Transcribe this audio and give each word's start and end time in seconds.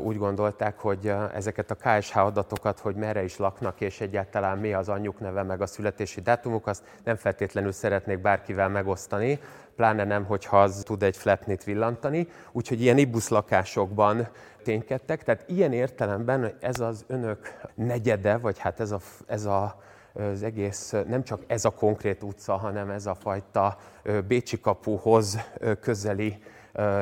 úgy 0.00 0.16
gondolták, 0.16 0.78
hogy 0.78 1.12
ezeket 1.34 1.70
a 1.70 1.74
KSH 1.74 2.16
adatokat, 2.16 2.78
hogy 2.78 2.94
merre 2.94 3.22
is 3.24 3.36
laknak, 3.36 3.80
és 3.80 4.00
egyáltalán 4.00 4.58
mi 4.58 4.72
az 4.72 4.88
anyjuk 4.88 5.20
neve, 5.20 5.42
meg 5.42 5.60
a 5.60 5.66
születési 5.66 6.20
dátumuk, 6.20 6.66
azt 6.66 6.82
nem 7.04 7.16
feltétlenül 7.16 7.72
szeretnék 7.72 8.18
bárkivel 8.18 8.68
megosztani, 8.68 9.40
pláne 9.76 10.04
nem, 10.04 10.24
hogyha 10.24 10.62
az 10.62 10.82
tud 10.84 11.02
egy 11.02 11.16
flapnit 11.16 11.64
villantani. 11.64 12.28
Úgyhogy 12.52 12.80
ilyen 12.80 12.98
ibusz 12.98 13.28
lakásokban 13.28 14.28
ténykedtek. 14.62 15.22
Tehát 15.22 15.44
ilyen 15.46 15.72
értelemben 15.72 16.52
ez 16.60 16.80
az 16.80 17.04
önök 17.06 17.54
negyede, 17.74 18.36
vagy 18.36 18.58
hát 18.58 18.80
ez 18.80 18.90
a, 18.90 18.98
ez 19.26 19.44
a 19.44 19.80
az 20.12 20.42
egész, 20.42 20.94
nem 21.06 21.22
csak 21.24 21.42
ez 21.46 21.64
a 21.64 21.70
konkrét 21.70 22.22
utca, 22.22 22.56
hanem 22.56 22.90
ez 22.90 23.06
a 23.06 23.14
fajta 23.14 23.78
Bécsi 24.26 24.60
kapuhoz 24.60 25.38
közeli 25.80 26.42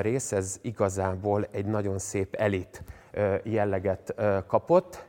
rész, 0.01 0.33
ez 0.33 0.59
igazából 0.63 1.49
egy 1.51 1.67
nagyon 1.67 1.99
szép 1.99 2.35
elit 2.35 2.83
jelleget 3.43 4.15
kapott. 4.47 5.07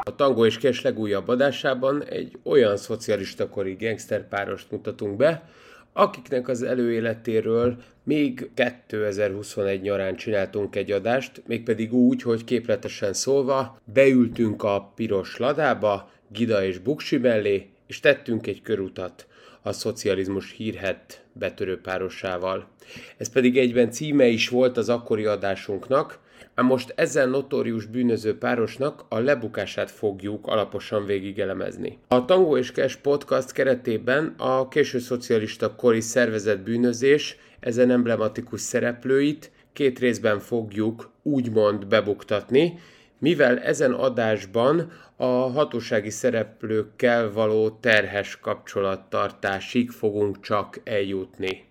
A 0.00 0.14
Tango 0.16 0.46
és 0.46 0.58
Kes 0.58 0.82
legújabb 0.82 1.28
adásában 1.28 2.04
egy 2.04 2.38
olyan 2.42 2.76
szocialista 2.76 3.48
kori 3.48 3.76
gangsterpárost 3.80 4.70
mutatunk 4.70 5.16
be, 5.16 5.48
akiknek 5.92 6.48
az 6.48 6.62
előéletéről 6.62 7.76
még 8.08 8.50
2021 8.54 9.80
nyarán 9.80 10.16
csináltunk 10.16 10.76
egy 10.76 10.92
adást, 10.92 11.42
mégpedig 11.46 11.92
úgy, 11.92 12.22
hogy 12.22 12.44
képletesen 12.44 13.12
szólva 13.12 13.80
beültünk 13.84 14.62
a 14.62 14.92
piros 14.94 15.36
ladába, 15.36 16.10
Gida 16.32 16.64
és 16.64 16.78
Buksi 16.78 17.16
mellé, 17.16 17.66
és 17.86 18.00
tettünk 18.00 18.46
egy 18.46 18.62
körutat 18.62 19.26
a 19.62 19.72
szocializmus 19.72 20.52
hírhet 20.52 21.24
betörő 21.32 21.80
párosával. 21.80 22.68
Ez 23.16 23.28
pedig 23.30 23.58
egyben 23.58 23.90
címe 23.90 24.26
is 24.26 24.48
volt 24.48 24.76
az 24.76 24.88
akkori 24.88 25.24
adásunknak, 25.24 26.18
ám 26.58 26.66
most 26.66 26.92
ezen 26.96 27.28
notórius 27.28 27.86
bűnöző 27.86 28.38
párosnak 28.38 29.04
a 29.08 29.18
lebukását 29.18 29.90
fogjuk 29.90 30.46
alaposan 30.46 31.04
végigelemezni. 31.04 31.98
A 32.08 32.24
Tango 32.24 32.56
és 32.56 32.72
Cash 32.72 33.00
podcast 33.00 33.52
keretében 33.52 34.34
a 34.36 34.68
késő 34.68 34.98
szocialista 34.98 35.74
kori 35.74 36.00
szervezett 36.00 36.60
bűnözés 36.60 37.36
ezen 37.60 37.90
emblematikus 37.90 38.60
szereplőit 38.60 39.50
két 39.72 39.98
részben 39.98 40.38
fogjuk 40.38 41.10
úgymond 41.22 41.86
bebuktatni, 41.86 42.78
mivel 43.18 43.58
ezen 43.58 43.92
adásban 43.92 44.92
a 45.16 45.24
hatósági 45.24 46.10
szereplőkkel 46.10 47.32
való 47.32 47.70
terhes 47.70 48.38
kapcsolattartásig 48.40 49.90
fogunk 49.90 50.40
csak 50.40 50.80
eljutni. 50.84 51.64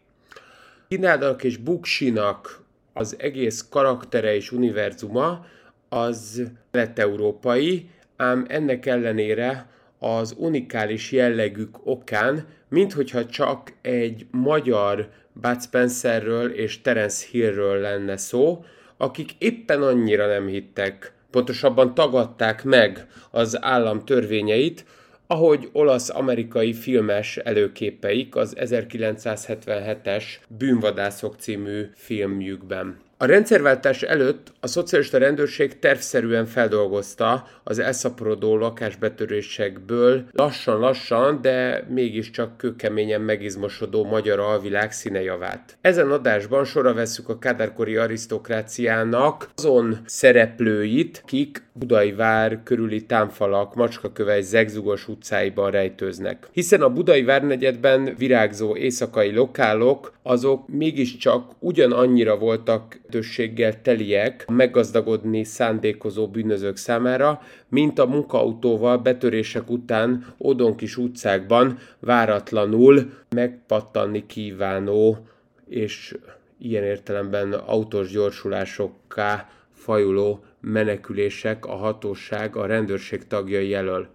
Kinádak 0.88 1.44
és 1.44 1.58
Buksinak 1.58 2.66
az 2.98 3.16
egész 3.20 3.67
karaktere 3.70 4.36
és 4.36 4.52
univerzuma 4.52 5.45
az 5.90 6.44
lett-európai, 6.72 7.90
ám 8.16 8.45
ennek 8.48 8.86
ellenére 8.86 9.70
az 10.00 10.36
unikális 10.38 11.12
jellegük 11.12 11.78
okán, 11.84 12.45
minthogyha 12.70 13.25
csak 13.25 13.73
egy 13.81 14.25
magyar 14.31 15.09
Bud 15.34 15.62
Spencerről 15.62 16.52
és 16.52 16.81
Terence 16.81 17.25
Hillről 17.31 17.80
lenne 17.80 18.18
szó, 18.18 18.66
akik 18.98 19.31
éppen 19.38 19.81
annyira 19.81 20.28
nem 20.28 20.48
hittek, 20.48 21.14
pontosabban 21.31 21.94
tagadták 21.94 22.64
meg 22.64 23.08
az 23.31 23.64
állam 23.64 24.06
törvényeit, 24.06 24.86
ahogy 25.28 25.70
olasz-amerikai 25.72 26.73
filmes 26.73 27.38
előképeik 27.38 28.36
az 28.36 28.56
1977-es 28.59 30.23
Bűnvadászok 30.47 31.36
című 31.36 31.89
filmjükben. 31.95 33.06
A 33.20 33.26
rendszerváltás 33.26 34.02
előtt 34.02 34.53
a 34.59 34.68
szocialista 34.68 35.18
rendőrség 35.18 35.80
tervszerűen 35.80 36.46
feldolgozta 36.46 37.47
az 37.64 37.80
elszaporodó 37.80 38.58
lakásbetörésekből 38.58 40.24
lassan-lassan, 40.31 41.41
de 41.41 41.86
mégiscsak 41.90 42.58
kőkeményen 42.58 43.22
megizmosodó 43.22 44.03
magyar 44.03 44.40
alvilág 44.40 44.91
színejavát. 44.91 45.78
Ezen 45.81 46.12
adásban 46.12 46.66
sorra 46.66 46.94
veszük 46.94 47.30
a 47.30 47.40
kádárkori 47.40 47.96
arisztokráciának 47.96 49.50
azon 49.56 49.97
szereplőit, 50.06 51.24
kik 51.25 51.66
Budai 51.74 52.12
vár 52.12 52.59
körüli 52.64 53.06
támfalak, 53.06 53.75
macskakövej 53.75 54.41
zegzugos 54.41 55.08
utcáiban 55.08 55.72
rejtőznek. 55.72 56.47
Hiszen 56.52 56.81
a 56.81 56.90
Budai 56.90 57.24
várnegyedben 57.24 58.16
virágzó 58.18 58.75
éjszakai 58.75 59.31
lokálok, 59.31 60.14
azok 60.24 60.68
mégiscsak 60.68 61.52
ugyanannyira 61.59 62.38
voltak 62.38 63.00
lehetőséggel 63.07 63.81
teliek 63.81 64.45
meggazdagodni 64.47 65.44
szándékozó 65.44 66.28
bűnözők 66.28 66.78
számára, 66.78 67.41
mint 67.69 68.00
a 68.00 68.06
munkaautóval 68.06 68.97
betörések 68.97 69.69
után 69.69 70.34
Odon 70.38 70.75
kis 70.75 70.97
utcákban 70.97 71.78
váratlanul 72.00 73.13
megpattanni 73.29 74.25
kívánó 74.25 75.28
és 75.69 76.17
ilyen 76.59 76.84
értelemben 76.84 77.53
autós 77.53 78.12
gyorsulásokká 78.12 79.50
fajuló 79.73 80.44
menekülések 80.59 81.66
a 81.66 81.75
hatóság 81.75 82.56
a 82.56 82.66
rendőrség 82.66 83.28
tagjai 83.28 83.73
elől. 83.73 84.07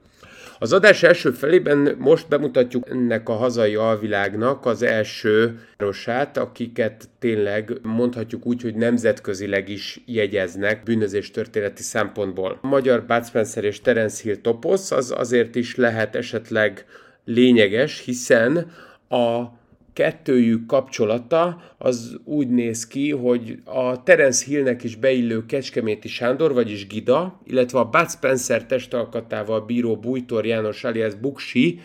Az 0.63 0.73
adás 0.73 1.03
első 1.03 1.31
felében 1.31 1.95
most 1.99 2.29
bemutatjuk 2.29 2.89
ennek 2.91 3.29
a 3.29 3.33
hazai 3.33 3.75
alvilágnak 3.75 4.67
az 4.67 4.83
első 4.83 5.61
városát, 5.77 6.37
akiket 6.37 7.09
tényleg 7.19 7.79
mondhatjuk 7.83 8.47
úgy, 8.47 8.63
hogy 8.63 8.75
nemzetközileg 8.75 9.69
is 9.69 10.03
jegyeznek 10.07 10.83
bűnözés 10.83 11.31
történeti 11.31 11.83
szempontból. 11.83 12.59
A 12.63 12.67
magyar 12.67 13.05
Bud 13.05 13.27
Spencer 13.27 13.65
és 13.65 13.81
Terence 13.81 14.23
Hill 14.23 14.37
toposz 14.37 14.91
az 14.91 15.15
azért 15.17 15.55
is 15.55 15.77
lehet 15.77 16.17
esetleg 16.17 16.85
lényeges, 17.25 18.05
hiszen 18.05 18.71
a 19.09 19.45
kettőjük 19.93 20.67
kapcsolata 20.67 21.63
az 21.79 22.19
úgy 22.25 22.49
néz 22.49 22.87
ki, 22.87 23.11
hogy 23.11 23.59
a 23.65 24.03
Terence 24.03 24.45
Hillnek 24.45 24.83
is 24.83 24.97
beillő 24.97 25.47
Kecskeméti 25.47 26.09
Sándor, 26.09 26.53
vagyis 26.53 26.87
Gida, 26.87 27.41
illetve 27.45 27.79
a 27.79 27.89
Bud 27.89 28.11
Spencer 28.11 28.67
testalkatával 28.67 29.61
bíró 29.61 29.97
Bújtor 29.97 30.47
János 30.47 30.85
alias 30.85 31.15
Buksi, 31.15 31.81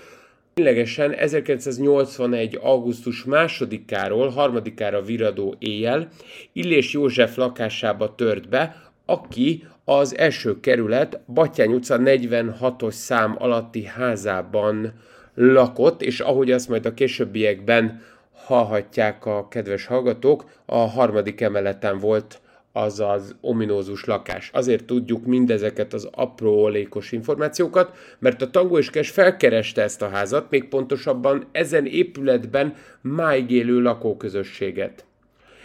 ténylegesen 0.53 1.13
1981. 1.13 2.59
augusztus 2.61 3.23
másodikáról 3.23 4.29
harmadikára 4.29 5.01
viradó 5.01 5.55
éjjel 5.59 6.07
Illés 6.53 6.93
József 6.93 7.35
lakásába 7.35 8.15
tört 8.15 8.49
be, 8.49 8.91
aki 9.05 9.63
az 9.85 10.17
első 10.17 10.59
kerület 10.59 11.19
Batyány 11.33 11.73
utca 11.73 11.97
46-os 11.99 12.91
szám 12.91 13.35
alatti 13.39 13.85
házában 13.85 14.93
lakott, 15.39 16.01
és 16.01 16.19
ahogy 16.19 16.51
azt 16.51 16.69
majd 16.69 16.85
a 16.85 16.93
későbbiekben 16.93 18.01
hallhatják 18.33 19.25
a 19.25 19.47
kedves 19.47 19.85
hallgatók, 19.85 20.45
a 20.65 20.77
harmadik 20.77 21.41
emeleten 21.41 21.97
volt 21.97 22.39
az 22.71 22.99
az 22.99 23.35
ominózus 23.41 24.05
lakás. 24.05 24.49
Azért 24.53 24.85
tudjuk 24.85 25.25
mindezeket 25.25 25.93
az 25.93 26.09
apró 26.11 26.63
olékos 26.63 27.11
információkat, 27.11 27.97
mert 28.19 28.41
a 28.41 28.49
Tango 28.49 28.77
és 28.77 28.89
Kes 28.89 29.09
felkereste 29.09 29.81
ezt 29.81 30.01
a 30.01 30.09
házat, 30.09 30.49
még 30.49 30.67
pontosabban 30.67 31.47
ezen 31.51 31.85
épületben 31.85 32.73
máig 33.01 33.51
élő 33.51 33.81
lakóközösséget. 33.81 35.05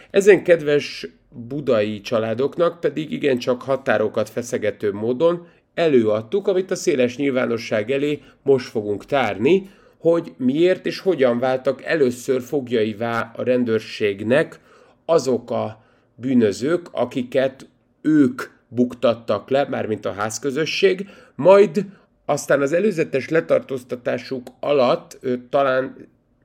Ezen 0.09 0.43
kedves 0.43 1.07
budai 1.29 2.01
családoknak 2.01 2.79
pedig 2.79 3.11
igencsak 3.11 3.61
határokat 3.61 4.29
feszegető 4.29 4.91
módon 4.91 5.47
előadtuk, 5.73 6.47
amit 6.47 6.71
a 6.71 6.75
széles 6.75 7.17
nyilvánosság 7.17 7.91
elé 7.91 8.21
most 8.41 8.69
fogunk 8.69 9.05
tárni, 9.05 9.69
hogy 9.97 10.33
miért 10.37 10.85
és 10.85 10.99
hogyan 10.99 11.39
váltak 11.39 11.83
először 11.83 12.41
fogjaivá 12.41 13.31
a 13.35 13.43
rendőrségnek 13.43 14.59
azok 15.05 15.51
a 15.51 15.83
bűnözők, 16.15 16.87
akiket 16.91 17.67
ők 18.01 18.41
buktattak 18.67 19.49
le, 19.49 19.67
mármint 19.69 20.05
a 20.05 20.13
házközösség, 20.13 21.07
majd 21.35 21.85
aztán 22.25 22.61
az 22.61 22.73
előzetes 22.73 23.29
letartóztatásuk 23.29 24.47
alatt 24.59 25.17
ő, 25.21 25.47
talán 25.49 25.95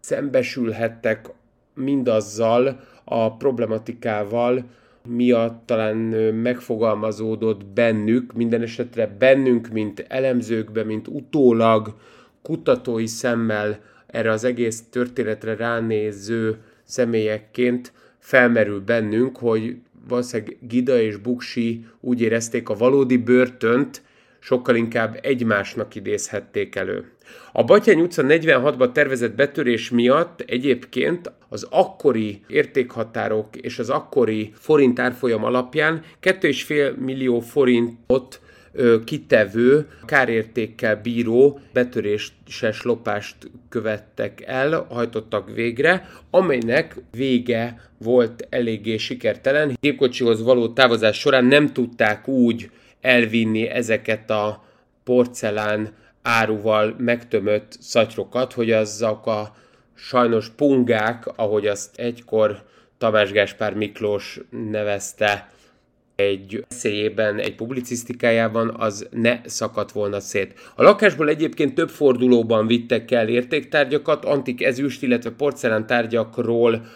szembesülhettek 0.00 1.30
mindazzal 1.74 2.80
a 3.04 3.36
problematikával, 3.36 4.64
miatt 5.08 5.66
talán 5.66 5.96
megfogalmazódott 6.34 7.66
bennük, 7.66 8.32
minden 8.32 8.62
esetre 8.62 9.06
bennünk, 9.18 9.68
mint 9.68 10.04
elemzőkbe, 10.08 10.84
mint 10.84 11.08
utólag 11.08 11.94
kutatói 12.42 13.06
szemmel 13.06 13.80
erre 14.06 14.30
az 14.30 14.44
egész 14.44 14.82
történetre 14.90 15.56
ránéző 15.56 16.56
személyekként 16.84 17.92
felmerül 18.18 18.80
bennünk, 18.80 19.36
hogy 19.36 19.76
valószínűleg 20.08 20.56
Gida 20.60 21.00
és 21.00 21.16
Buksi 21.16 21.86
úgy 22.00 22.20
érezték 22.20 22.68
a 22.68 22.76
valódi 22.76 23.16
börtönt, 23.16 24.02
sokkal 24.38 24.76
inkább 24.76 25.18
egymásnak 25.22 25.94
idézhették 25.94 26.74
elő. 26.74 27.12
A 27.52 27.64
Batyány 27.64 28.00
utca 28.00 28.22
46-ba 28.26 28.92
tervezett 28.92 29.34
betörés 29.34 29.90
miatt 29.90 30.40
egyébként 30.40 31.32
az 31.48 31.66
akkori 31.70 32.42
értékhatárok 32.48 33.56
és 33.56 33.78
az 33.78 33.90
akkori 33.90 34.52
forint 34.54 34.98
árfolyam 34.98 35.44
alapján 35.44 36.02
2,5 36.22 36.96
millió 36.96 37.40
forintot 37.40 38.40
kitevő, 39.04 39.86
kárértékkel 40.04 40.96
bíró 40.96 41.60
betöréses 41.72 42.82
lopást 42.82 43.36
követtek 43.68 44.42
el, 44.46 44.86
hajtottak 44.90 45.54
végre, 45.54 46.08
amelynek 46.30 46.96
vége 47.10 47.80
volt 47.98 48.46
eléggé 48.50 48.96
sikertelen. 48.96 49.76
Gépkocsihoz 49.80 50.42
való 50.42 50.68
távozás 50.68 51.18
során 51.18 51.44
nem 51.44 51.72
tudták 51.72 52.28
úgy 52.28 52.70
elvinni 53.00 53.68
ezeket 53.68 54.30
a 54.30 54.64
porcelán 55.04 55.94
áruval 56.28 56.94
megtömött 56.98 57.76
szatyrokat, 57.80 58.52
hogy 58.52 58.70
azok 58.70 59.26
a 59.26 59.56
sajnos 59.94 60.48
pungák, 60.48 61.26
ahogy 61.36 61.66
azt 61.66 61.98
egykor 61.98 62.62
Tamás 62.98 63.32
Gáspár 63.32 63.74
Miklós 63.74 64.40
nevezte, 64.70 65.48
egy 66.16 66.64
eszéjében, 66.68 67.38
egy 67.38 67.54
publicisztikájában, 67.54 68.74
az 68.78 69.08
ne 69.10 69.40
szakadt 69.44 69.92
volna 69.92 70.20
szét. 70.20 70.54
A 70.74 70.82
lakásból 70.82 71.28
egyébként 71.28 71.74
több 71.74 71.88
fordulóban 71.88 72.66
vittek 72.66 73.10
el 73.10 73.28
értéktárgyakat, 73.28 74.24
antik 74.24 74.62
ezüst, 74.62 75.02
illetve 75.02 75.30
porcelán 75.30 75.86
tárgyakról 75.86 76.86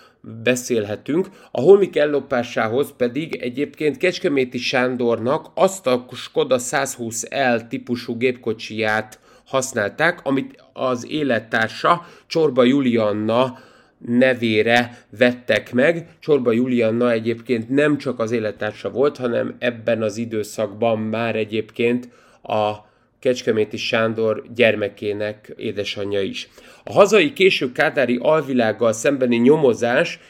beszélhetünk. 0.43 1.29
A 1.51 1.61
holmik 1.61 1.97
ellopásához 1.97 2.93
pedig 2.97 3.35
egyébként 3.35 3.97
Kecskeméti 3.97 4.59
Sándornak 4.59 5.47
azt 5.55 5.87
a 5.87 6.07
Skoda 6.13 6.57
120L 6.59 7.69
típusú 7.69 8.17
gépkocsiját 8.17 9.21
használták, 9.53 10.21
amit 10.23 10.65
az 10.73 11.07
élettársa 11.11 12.07
Csorba 12.27 12.65
Julianna 12.65 13.59
nevére 14.07 15.05
vettek 15.19 15.73
meg. 15.73 16.09
Csorba 16.21 16.53
Julianna 16.53 17.11
egyébként 17.11 17.69
nem 17.69 17.99
csak 17.99 18.19
az 18.19 18.31
élettársa 18.31 18.91
volt, 18.91 19.17
hanem 19.17 19.55
ebben 19.59 20.03
az 20.03 20.17
időszakban 20.17 20.99
már 20.99 21.37
egyébként 21.37 22.09
a 22.43 22.73
Kecskeméti 23.19 23.77
Sándor 23.77 24.43
gyermekének 24.55 25.53
édesanyja 25.57 26.21
is. 26.21 26.49
A 26.85 26.93
hazai 26.93 27.33
késő 27.33 27.73
kádári 27.73 28.19
alvilággal 28.23 28.93
szembeni 28.93 29.37
nyomozás 29.37 30.21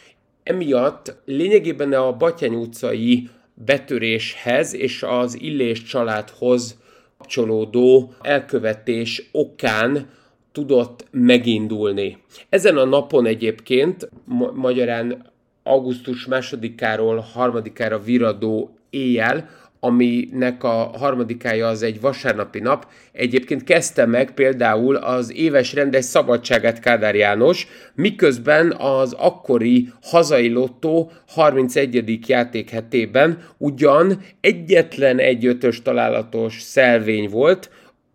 emiatt 0.42 1.16
lényegében 1.24 1.92
a 1.92 2.16
Batyány 2.16 2.54
utcai 2.54 3.28
betöréshez 3.54 4.74
és 4.74 5.02
az 5.02 5.40
Illés 5.40 5.82
családhoz 5.82 6.80
kapcsolódó 7.22 8.14
elkövetés 8.20 9.28
okán 9.32 10.08
tudott 10.52 11.06
megindulni. 11.10 12.18
Ezen 12.48 12.76
a 12.76 12.84
napon 12.84 13.26
egyébként, 13.26 14.08
ma- 14.24 14.52
magyarán 14.54 15.30
augusztus 15.62 16.26
másodikáról 16.26 17.18
harmadikára 17.32 17.98
viradó 17.98 18.76
éjjel, 18.90 19.48
aminek 19.84 20.64
a 20.64 20.90
harmadikája 20.98 21.66
az 21.66 21.82
egy 21.82 22.00
vasárnapi 22.00 22.60
nap. 22.60 22.86
Egyébként 23.12 23.64
kezdte 23.64 24.06
meg 24.06 24.34
például 24.34 24.96
az 24.96 25.32
éves 25.36 25.72
rendes 25.72 26.04
szabadságát 26.04 26.80
Kádár 26.80 27.14
János, 27.14 27.66
miközben 27.94 28.72
az 28.72 29.12
akkori 29.12 29.88
hazai 30.02 30.48
lottó 30.48 31.10
31. 31.28 32.28
játékhetében 32.28 33.42
ugyan 33.58 34.20
egyetlen 34.40 35.18
egy 35.18 35.46
ötös 35.46 35.82
találatos 35.82 36.60
szelvény 36.60 37.28
volt, 37.28 37.70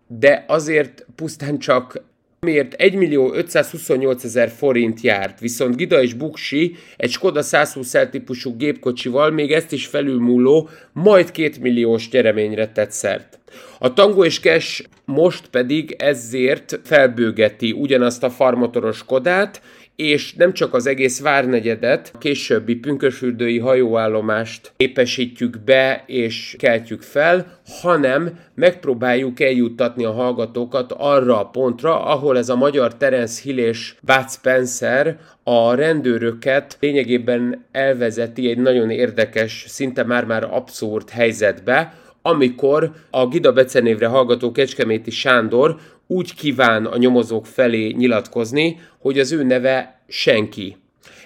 de 0.07 0.45
azért 0.47 1.05
pusztán 1.15 1.59
csak 1.59 2.03
amiért 2.39 2.73
1 2.73 2.95
millió 2.95 3.33
528 3.33 4.23
ezer 4.23 4.49
forint 4.49 5.01
járt, 5.01 5.39
viszont 5.39 5.75
Gida 5.75 6.01
és 6.01 6.13
Buksi 6.13 6.75
egy 6.97 7.09
Skoda 7.09 7.41
120 7.41 7.95
típusú 8.11 8.57
gépkocsival 8.57 9.31
még 9.31 9.51
ezt 9.51 9.71
is 9.71 9.85
felülmúló, 9.85 10.69
majd 10.93 11.31
2 11.31 11.51
milliós 11.61 12.09
gyereményre 12.09 12.71
tett 12.71 12.91
szert. 12.91 13.39
A 13.79 13.93
Tango 13.93 14.25
és 14.25 14.39
Cash 14.39 14.83
most 15.05 15.47
pedig 15.47 15.95
ezért 15.97 16.79
felbőgeti 16.83 17.71
ugyanazt 17.71 18.23
a 18.23 18.29
farmotoros 18.29 19.03
Kodát, 19.05 19.61
és 19.97 20.33
nem 20.33 20.53
csak 20.53 20.73
az 20.73 20.88
egész 20.88 21.21
várnegyedet, 21.21 22.11
a 22.13 22.17
későbbi 22.17 22.75
pünkösfürdői 22.75 23.59
hajóállomást 23.59 24.71
képesítjük 24.75 25.59
be 25.59 26.03
és 26.05 26.55
keltjük 26.59 27.01
fel, 27.01 27.59
hanem 27.81 28.39
megpróbáljuk 28.55 29.39
eljuttatni 29.39 30.05
a 30.05 30.11
hallgatókat 30.11 30.94
arra 30.97 31.39
a 31.39 31.45
pontra, 31.45 32.05
ahol 32.05 32.38
ez 32.38 32.49
a 32.49 32.55
magyar 32.55 32.97
Terence 32.97 33.41
Hill 33.44 33.57
és 33.57 33.95
Bud 34.01 34.29
Spencer 34.29 35.17
a 35.44 35.73
rendőröket 35.73 36.77
lényegében 36.79 37.65
elvezeti 37.71 38.49
egy 38.49 38.57
nagyon 38.57 38.89
érdekes, 38.89 39.65
szinte 39.67 40.03
már-már 40.03 40.44
abszurd 40.44 41.09
helyzetbe, 41.09 41.94
amikor 42.27 42.91
a 43.09 43.27
Gida 43.27 43.53
becenévre 43.53 44.07
hallgató 44.07 44.51
Kecskeméti 44.51 45.12
Sándor 45.12 45.77
úgy 46.07 46.35
kíván 46.35 46.85
a 46.85 46.97
nyomozók 46.97 47.45
felé 47.45 47.89
nyilatkozni, 47.89 48.79
hogy 48.97 49.19
az 49.19 49.31
ő 49.31 49.44
neve 49.44 50.01
senki. 50.07 50.77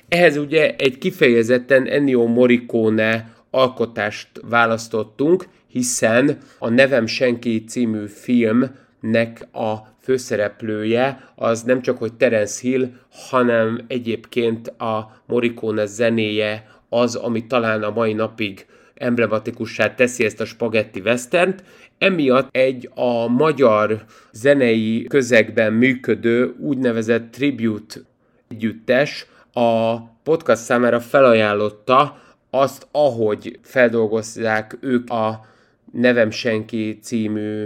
Ehhez 0.09 0.37
ugye 0.37 0.75
egy 0.75 0.97
kifejezetten 0.97 1.87
Ennio 1.87 2.25
Morricone 2.25 3.33
alkotást 3.51 4.29
választottunk, 4.49 5.45
hiszen 5.67 6.37
a 6.59 6.69
Nevem 6.69 7.05
Senki 7.05 7.63
című 7.63 8.05
filmnek 8.07 9.47
a 9.53 9.75
főszereplője 10.01 11.31
az 11.35 11.63
nem 11.63 11.81
csak 11.81 11.97
hogy 11.97 12.13
Terence 12.13 12.59
Hill, 12.61 12.89
hanem 13.29 13.85
egyébként 13.87 14.67
a 14.67 15.21
Morricone 15.25 15.85
zenéje 15.85 16.67
az, 16.89 17.15
ami 17.15 17.47
talán 17.47 17.83
a 17.83 17.91
mai 17.91 18.13
napig 18.13 18.65
emblematikussá 19.01 19.95
teszi 19.95 20.25
ezt 20.25 20.41
a 20.41 20.45
spagetti 20.45 20.99
westernt, 20.99 21.63
emiatt 21.97 22.55
egy 22.55 22.89
a 22.95 23.27
magyar 23.27 24.03
zenei 24.31 25.05
közegben 25.09 25.73
működő 25.73 26.55
úgynevezett 26.59 27.31
tribute 27.31 27.99
együttes 28.47 29.25
a 29.53 29.99
podcast 29.99 30.61
számára 30.61 30.99
felajánlotta 30.99 32.21
azt, 32.49 32.87
ahogy 32.91 33.59
feldolgozzák 33.61 34.77
ők 34.81 35.09
a 35.09 35.45
Nevem 35.91 36.31
Senki 36.31 36.99
című 37.01 37.65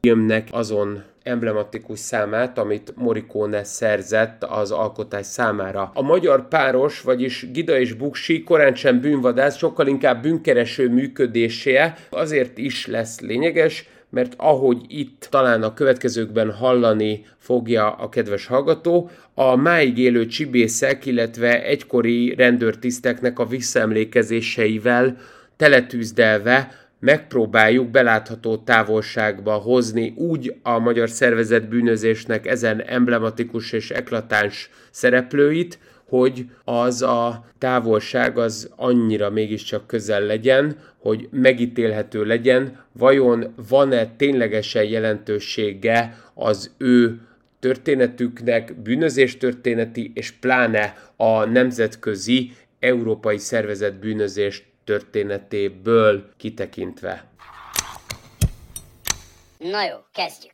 filmnek 0.00 0.48
azon 0.50 1.02
emblematikus 1.28 1.98
számát, 1.98 2.58
amit 2.58 2.92
Morricone 2.96 3.64
szerzett 3.64 4.44
az 4.44 4.70
alkotás 4.70 5.26
számára. 5.26 5.90
A 5.94 6.02
magyar 6.02 6.48
páros, 6.48 7.00
vagyis 7.00 7.46
Gida 7.52 7.78
és 7.78 7.92
Buksi 7.92 8.42
korán 8.42 8.74
sem 8.74 9.00
bűnvadász, 9.00 9.56
sokkal 9.56 9.86
inkább 9.86 10.22
bűnkereső 10.22 10.88
működése 10.88 11.96
azért 12.10 12.58
is 12.58 12.86
lesz 12.86 13.20
lényeges, 13.20 13.88
mert 14.10 14.34
ahogy 14.36 14.78
itt 14.88 15.26
talán 15.30 15.62
a 15.62 15.74
következőkben 15.74 16.52
hallani 16.52 17.24
fogja 17.38 17.92
a 17.92 18.08
kedves 18.08 18.46
hallgató, 18.46 19.10
a 19.34 19.56
máig 19.56 19.98
élő 19.98 20.26
csibészek, 20.26 21.06
illetve 21.06 21.64
egykori 21.64 22.34
rendőrtiszteknek 22.34 23.38
a 23.38 23.46
visszaemlékezéseivel 23.46 25.16
teletűzdelve 25.56 26.87
megpróbáljuk 27.00 27.90
belátható 27.90 28.56
távolságba 28.56 29.52
hozni 29.52 30.12
úgy 30.16 30.54
a 30.62 30.78
magyar 30.78 31.10
szervezet 31.10 31.68
bűnözésnek 31.68 32.46
ezen 32.46 32.82
emblematikus 32.82 33.72
és 33.72 33.90
eklatáns 33.90 34.70
szereplőit, 34.90 35.78
hogy 36.08 36.46
az 36.64 37.02
a 37.02 37.44
távolság 37.58 38.38
az 38.38 38.70
annyira 38.76 39.30
mégiscsak 39.30 39.86
közel 39.86 40.22
legyen, 40.22 40.76
hogy 40.98 41.28
megítélhető 41.30 42.24
legyen, 42.24 42.84
vajon 42.92 43.54
van-e 43.68 44.06
ténylegesen 44.16 44.84
jelentősége 44.84 46.18
az 46.34 46.70
ő 46.78 47.20
történetüknek, 47.60 48.80
bűnözés 48.82 49.36
történeti, 49.36 50.12
és 50.14 50.30
pláne 50.30 50.94
a 51.16 51.44
nemzetközi 51.44 52.52
európai 52.78 53.38
szervezet 53.38 53.98
bűnözés 53.98 54.68
történetéből 54.88 56.36
kitekintve. 56.36 57.24
Na 59.58 59.84
jó, 59.84 59.96
kezdjük. 60.12 60.52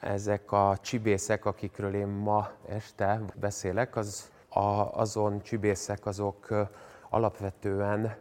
Ezek 0.00 0.52
a 0.52 0.78
csibészek, 0.82 1.44
akikről 1.44 1.94
én 1.94 2.06
ma 2.06 2.50
este 2.68 3.20
beszélek, 3.34 3.96
az 3.96 4.30
a, 4.48 4.68
azon 5.00 5.42
csibészek 5.42 6.06
azok 6.06 6.68
alapvetően 7.10 8.16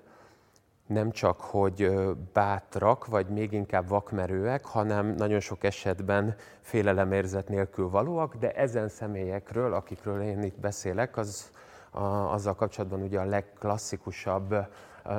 nem 0.93 1.11
csak, 1.11 1.41
hogy 1.41 1.91
bátrak, 2.33 3.05
vagy 3.05 3.27
még 3.27 3.51
inkább 3.51 3.87
vakmerőek, 3.87 4.65
hanem 4.65 5.07
nagyon 5.07 5.39
sok 5.39 5.63
esetben 5.63 6.35
félelemérzet 6.61 7.47
nélkül 7.47 7.89
valóak, 7.89 8.35
de 8.35 8.51
ezen 8.51 8.89
személyekről, 8.89 9.73
akikről 9.73 10.21
én 10.21 10.43
itt 10.43 10.59
beszélek, 10.59 11.17
az 11.17 11.51
a, 11.91 12.03
azzal 12.03 12.55
kapcsolatban 12.55 13.01
ugye 13.01 13.19
a 13.19 13.25
legklasszikusabb 13.25 14.55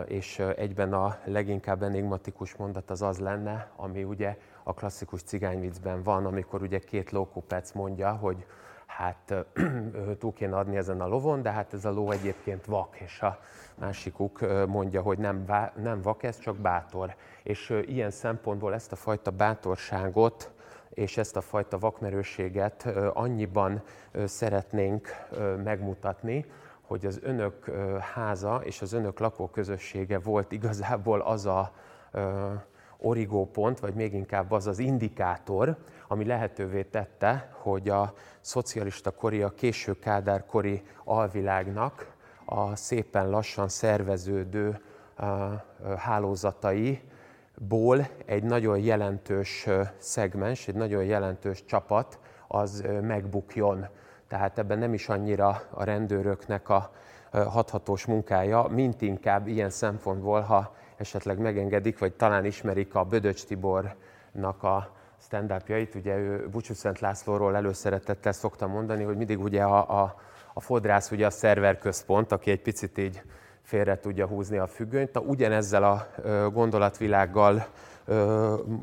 és 0.07 0.39
egyben 0.39 0.93
a 0.93 1.17
leginkább 1.25 1.83
enigmatikus 1.83 2.57
mondat 2.57 2.91
az 2.91 3.03
az 3.03 3.19
lenne, 3.19 3.71
ami 3.77 4.05
ugye 4.05 4.37
a 4.63 4.75
klasszikus 4.75 5.23
cigányviccben 5.23 6.03
van, 6.03 6.27
amikor 6.27 6.63
ugye 6.63 6.79
két 6.79 7.11
lókupec 7.11 7.73
mondja, 7.73 8.13
hogy 8.13 8.47
hát 8.87 9.35
túl 10.19 10.33
kéne 10.33 10.57
adni 10.57 10.77
ezen 10.77 11.01
a 11.01 11.07
lovon, 11.07 11.43
de 11.43 11.51
hát 11.51 11.73
ez 11.73 11.85
a 11.85 11.91
ló 11.91 12.11
egyébként 12.11 12.65
vak, 12.65 13.01
és 13.01 13.21
a 13.21 13.39
másikuk 13.75 14.67
mondja, 14.67 15.03
hogy 15.03 15.19
nem, 15.19 15.45
nem 15.83 16.03
vak, 16.03 16.23
ez 16.23 16.39
csak 16.39 16.57
bátor. 16.57 17.15
És 17.43 17.83
ilyen 17.87 18.11
szempontból 18.11 18.75
ezt 18.75 18.93
a 18.93 18.97
fajta 18.97 19.31
bátorságot 19.31 20.53
és 20.95 21.17
ezt 21.17 21.37
a 21.37 21.41
fajta 21.41 21.79
vakmerőséget 21.79 22.87
annyiban 23.13 23.83
szeretnénk 24.25 25.09
megmutatni, 25.65 26.47
hogy 26.81 27.07
az 27.07 27.21
önök 27.23 27.71
háza 28.15 28.61
és 28.65 28.83
az 28.83 28.93
önök 28.93 29.19
lakóközössége 29.19 30.19
volt 30.19 30.53
igazából 30.53 31.21
az 31.21 31.47
a 31.47 31.73
origópont, 32.99 33.81
vagy 33.81 33.95
még 33.95 34.15
inkább 34.15 34.51
az 34.51 34.67
az 34.67 34.79
indikátor, 34.79 35.77
ami 36.09 36.25
lehetővé 36.25 36.83
tette, 36.83 37.51
hogy 37.53 37.89
a 37.89 38.15
szocialista 38.41 39.11
kori, 39.11 39.43
a 39.43 39.55
késő 39.55 39.99
Kádár 39.99 40.47
kori 40.47 40.83
alvilágnak 41.05 42.14
a 42.55 42.77
szépen 42.77 43.31
lassan 43.31 43.69
szerveződő 43.69 44.81
hálózataiból 45.97 48.09
egy 48.27 48.43
nagyon 48.43 48.79
jelentős 48.79 49.69
szegmens, 49.99 50.69
egy 50.69 50.75
nagyon 50.75 51.05
jelentős 51.05 51.65
csapat 51.65 52.19
az 52.49 52.85
megbukjon. 53.03 53.87
Tehát 54.29 54.59
ebben 54.59 54.79
nem 54.79 54.95
is 54.95 55.09
annyira 55.09 55.63
a 55.71 55.85
rendőröknek 55.85 56.69
a 56.69 56.93
hathatós 57.31 58.07
munkája, 58.07 58.63
mint 58.63 59.03
inkább 59.03 59.47
ilyen 59.47 59.71
szempontból, 59.71 60.41
ha 60.41 60.75
esetleg 60.97 61.39
megengedik, 61.39 61.99
vagy 61.99 62.13
talán 62.13 62.45
ismerik 62.45 62.95
a 62.95 63.05
Bödöcs 63.05 63.45
Tibornak 63.45 64.63
a 64.63 64.93
stand 65.21 65.63
ugye 65.95 66.17
ő 66.17 66.49
Bucsú 66.49 66.75
Szent 66.75 67.01
Lászlóról 67.01 67.57
előszeretettel 67.57 68.33
szoktam 68.33 68.71
mondani, 68.71 69.03
hogy 69.03 69.17
mindig 69.17 69.41
ugye 69.41 69.63
a, 69.63 70.03
a, 70.03 70.15
a 70.57 70.61
fodrász 70.61 71.11
ugye 71.11 71.27
a 71.27 71.31
szerverközpont, 71.31 72.33
aki 72.33 72.51
egy 72.51 72.63
picit 72.63 72.99
így 72.99 73.23
félre 73.63 73.99
tudja 73.99 74.27
húzni 74.27 74.59
a 74.59 74.67
függönyt. 74.67 75.19
Ugyanezzel 75.19 75.85
a 75.85 76.07
gondolatvilággal 76.53 77.67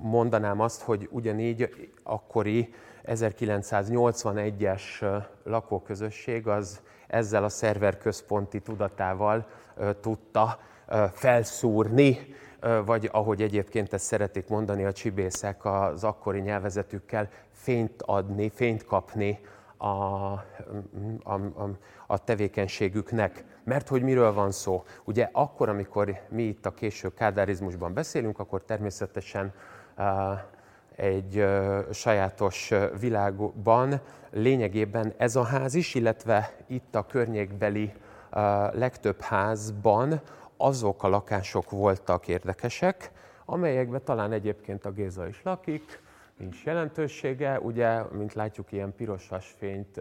mondanám 0.02 0.60
azt, 0.60 0.82
hogy 0.82 1.08
ugyanígy 1.12 1.90
akkori 2.04 2.74
1981-es 3.06 4.82
lakóközösség 5.44 6.48
az 6.48 6.82
ezzel 7.08 7.44
a 7.44 7.50
szerverközponti 7.50 8.60
tudatával 8.60 9.48
tudta 10.02 10.60
felszúrni, 11.12 12.18
vagy 12.86 13.10
ahogy 13.12 13.42
egyébként 13.42 13.94
ezt 13.94 14.06
szeretik 14.06 14.48
mondani 14.48 14.86
a 14.86 14.92
csibészek 14.92 15.66
az 15.66 16.04
akkori 16.04 16.40
nyelvezetükkel, 16.40 17.30
fényt 17.52 18.02
adni, 18.02 18.50
fényt 18.50 18.86
kapni 18.86 19.40
a, 19.82 20.32
a, 21.24 21.34
a, 21.34 21.70
a 22.08 22.24
tevékenységüknek. 22.24 23.46
Mert 23.64 23.88
hogy 23.88 24.02
miről 24.02 24.34
van 24.34 24.52
szó? 24.52 24.84
Ugye 25.04 25.30
akkor, 25.32 25.70
amikor 25.70 26.20
mi 26.30 26.44
itt 26.44 26.66
a 26.66 26.74
késő 26.74 27.14
kádárizmusban 27.14 27.94
beszélünk, 27.94 28.40
akkor 28.40 28.64
természetesen 28.64 29.54
egy 30.96 31.46
sajátos 31.92 32.72
világban 33.00 34.02
lényegében 34.30 35.14
ez 35.18 35.36
a 35.36 35.44
ház 35.44 35.74
is, 35.74 35.96
illetve 35.96 36.56
itt 36.68 36.96
a 36.96 37.06
környékbeli 37.06 37.94
legtöbb 38.72 39.22
házban 39.22 40.22
azok 40.58 41.04
a 41.04 41.08
lakások 41.08 41.70
voltak 41.70 42.28
érdekesek, 42.28 43.12
amelyekben 43.46 44.04
talán 44.04 44.32
egyébként 44.32 44.86
a 44.86 44.92
Géza 44.92 45.28
is 45.28 45.42
lakik, 45.44 46.00
nincs 46.42 46.64
jelentősége. 46.64 47.60
Ugye, 47.60 48.02
mint 48.18 48.34
látjuk, 48.34 48.72
ilyen 48.72 48.94
pirosas 48.98 49.56
fényt 49.60 50.00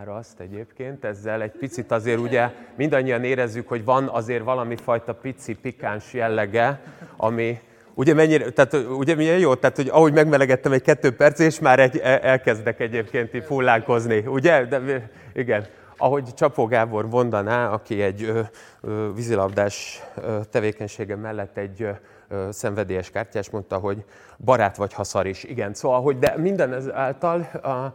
áraszt 0.00 0.40
egyébként. 0.40 1.04
Ezzel 1.04 1.42
egy 1.42 1.50
picit 1.50 1.90
azért 1.90 2.18
ugye 2.18 2.50
mindannyian 2.76 3.24
érezzük, 3.24 3.68
hogy 3.68 3.84
van 3.84 4.08
azért 4.08 4.44
valami 4.44 4.76
fajta 4.76 5.14
pici 5.14 5.54
pikáns 5.54 6.12
jellege, 6.12 6.80
ami 7.16 7.58
Ugye, 7.98 8.14
mennyire, 8.14 8.50
tehát, 8.50 8.74
ugye 8.74 9.14
milyen 9.14 9.38
jó? 9.38 9.54
Tehát, 9.54 9.76
hogy 9.76 9.88
ahogy 9.88 10.12
megmelegettem 10.12 10.72
egy 10.72 10.82
kettő 10.82 11.16
perc, 11.16 11.38
és 11.38 11.58
már 11.58 11.78
egy, 11.78 11.98
elkezdek 12.02 12.80
egyébként 12.80 13.44
fullánkozni, 13.44 14.18
ugye? 14.26 14.64
De, 14.64 15.10
igen 15.34 15.66
ahogy 15.96 16.34
Csapó 16.34 16.66
Gábor 16.66 17.08
mondaná, 17.08 17.68
aki 17.70 18.02
egy 18.02 18.22
ö, 18.22 18.40
ö, 18.80 19.12
vízilabdás 19.14 20.02
ö, 20.16 20.40
tevékenysége 20.50 21.16
mellett 21.16 21.56
egy 21.56 21.82
ö, 22.28 22.48
szenvedélyes 22.50 23.10
kártyás 23.10 23.50
mondta, 23.50 23.78
hogy 23.78 24.04
barát 24.38 24.76
vagy 24.76 24.92
haszar 24.92 25.26
is. 25.26 25.44
Igen, 25.44 25.74
szóval, 25.74 26.02
hogy 26.02 26.18
de 26.18 26.34
minden 26.36 26.72
ezáltal 26.72 27.40
a, 27.62 27.92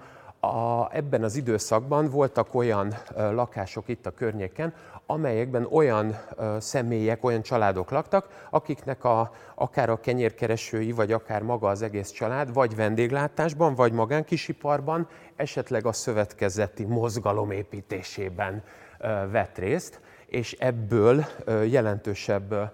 a, 0.47 0.89
ebben 0.91 1.23
az 1.23 1.35
időszakban 1.35 2.09
voltak 2.09 2.55
olyan 2.55 2.93
ö, 3.15 3.33
lakások 3.33 3.87
itt 3.87 4.05
a 4.05 4.11
környéken, 4.11 4.73
amelyekben 5.11 5.67
olyan 5.71 6.17
személyek, 6.59 7.23
olyan 7.23 7.41
családok 7.41 7.91
laktak, 7.91 8.47
akiknek 8.49 9.03
a, 9.03 9.31
akár 9.55 9.89
a 9.89 9.99
kenyérkeresői, 9.99 10.91
vagy 10.91 11.11
akár 11.11 11.41
maga 11.41 11.67
az 11.67 11.81
egész 11.81 12.09
család, 12.09 12.53
vagy 12.53 12.75
vendéglátásban, 12.75 13.75
vagy 13.75 13.91
magánkisiparban, 13.91 15.07
esetleg 15.35 15.85
a 15.85 15.93
szövetkezeti 15.93 16.85
mozgalom 16.85 17.51
építésében 17.51 18.63
vett 19.31 19.57
részt, 19.57 19.99
és 20.25 20.51
ebből 20.51 21.25
jelentősebb 21.65 22.71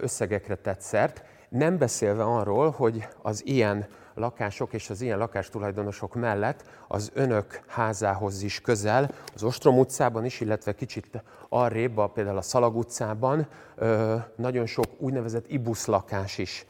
összegekre 0.00 0.54
tett 0.54 0.80
szert, 0.80 1.24
nem 1.48 1.78
beszélve 1.78 2.24
arról, 2.24 2.70
hogy 2.70 3.08
az 3.22 3.46
ilyen 3.46 3.86
lakások 4.16 4.72
és 4.72 4.90
az 4.90 5.00
ilyen 5.00 5.18
lakástulajdonosok 5.18 6.14
mellett 6.14 6.64
az 6.88 7.10
önök 7.14 7.60
házához 7.66 8.42
is 8.42 8.60
közel, 8.60 9.10
az 9.34 9.42
Ostrom 9.42 9.78
utcában 9.78 10.24
is, 10.24 10.40
illetve 10.40 10.74
kicsit 10.74 11.22
arrébb, 11.48 12.12
például 12.12 12.36
a 12.36 12.42
Szalag 12.42 12.76
utcában 12.76 13.46
nagyon 14.36 14.66
sok 14.66 14.86
úgynevezett 14.98 15.48
ibusz 15.48 15.86
lakás 15.86 16.38
is 16.38 16.66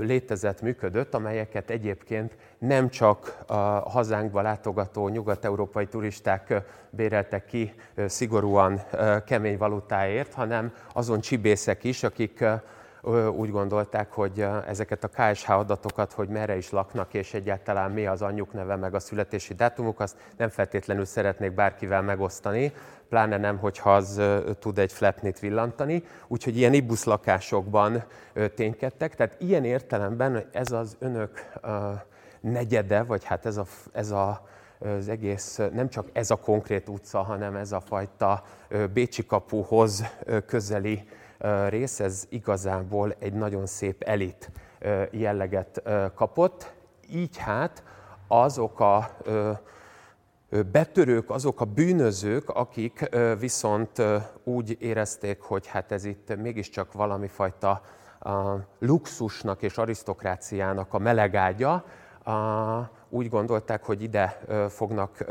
létezett, 0.00 0.60
működött, 0.60 1.14
amelyeket 1.14 1.70
egyébként 1.70 2.36
nem 2.58 2.88
csak 2.88 3.38
a 3.46 3.54
hazánkba 3.90 4.42
látogató 4.42 5.08
nyugat-európai 5.08 5.86
turisták 5.86 6.62
béreltek 6.90 7.44
ki 7.44 7.74
szigorúan 8.06 8.80
kemény 9.26 9.58
valutáért, 9.58 10.34
hanem 10.34 10.72
azon 10.92 11.20
csibészek 11.20 11.84
is, 11.84 12.02
akik 12.02 12.44
úgy 13.36 13.50
gondolták, 13.50 14.12
hogy 14.12 14.46
ezeket 14.66 15.04
a 15.04 15.08
KSH 15.08 15.50
adatokat, 15.50 16.12
hogy 16.12 16.28
merre 16.28 16.56
is 16.56 16.70
laknak, 16.70 17.14
és 17.14 17.34
egyáltalán 17.34 17.90
mi 17.90 18.06
az 18.06 18.22
anyjuk 18.22 18.52
neve, 18.52 18.76
meg 18.76 18.94
a 18.94 18.98
születési 18.98 19.54
dátumuk, 19.54 20.00
azt 20.00 20.16
nem 20.36 20.48
feltétlenül 20.48 21.04
szeretnék 21.04 21.54
bárkivel 21.54 22.02
megosztani, 22.02 22.72
pláne 23.08 23.36
nem, 23.36 23.58
hogyha 23.58 23.94
az 23.94 24.20
tud 24.58 24.78
egy 24.78 24.92
flapnit 24.92 25.38
villantani. 25.38 26.04
Úgyhogy 26.26 26.56
ilyen 26.56 26.72
ibusz 26.72 27.04
lakásokban 27.04 28.04
ténykedtek. 28.54 29.14
Tehát 29.14 29.36
ilyen 29.38 29.64
értelemben 29.64 30.48
ez 30.52 30.72
az 30.72 30.96
önök 30.98 31.50
negyede, 32.40 33.02
vagy 33.02 33.24
hát 33.24 33.46
ez 33.46 33.56
a, 33.56 33.64
ez 33.92 34.10
a 34.10 34.46
az 34.78 35.08
egész, 35.08 35.60
nem 35.72 35.88
csak 35.88 36.08
ez 36.12 36.30
a 36.30 36.36
konkrét 36.36 36.88
utca, 36.88 37.22
hanem 37.22 37.56
ez 37.56 37.72
a 37.72 37.80
fajta 37.80 38.42
Bécsi 38.92 39.26
kapuhoz 39.26 40.04
közeli 40.46 41.08
rész, 41.68 42.00
ez 42.00 42.26
igazából 42.28 43.14
egy 43.18 43.32
nagyon 43.32 43.66
szép 43.66 44.02
elit 44.02 44.50
jelleget 45.10 45.82
kapott. 46.14 46.72
Így 47.10 47.36
hát 47.36 47.82
azok 48.28 48.80
a 48.80 49.16
betörők, 50.72 51.30
azok 51.30 51.60
a 51.60 51.64
bűnözők, 51.64 52.48
akik 52.48 53.08
viszont 53.38 54.02
úgy 54.44 54.76
érezték, 54.80 55.40
hogy 55.40 55.66
hát 55.66 55.92
ez 55.92 56.04
itt 56.04 56.36
mégiscsak 56.36 56.92
valami 56.92 57.28
fajta 57.28 57.82
luxusnak 58.78 59.62
és 59.62 59.78
arisztokráciának 59.78 60.94
a 60.94 60.98
melegágya, 60.98 61.84
úgy 63.08 63.28
gondolták, 63.28 63.84
hogy 63.84 64.02
ide 64.02 64.40
fognak 64.68 65.24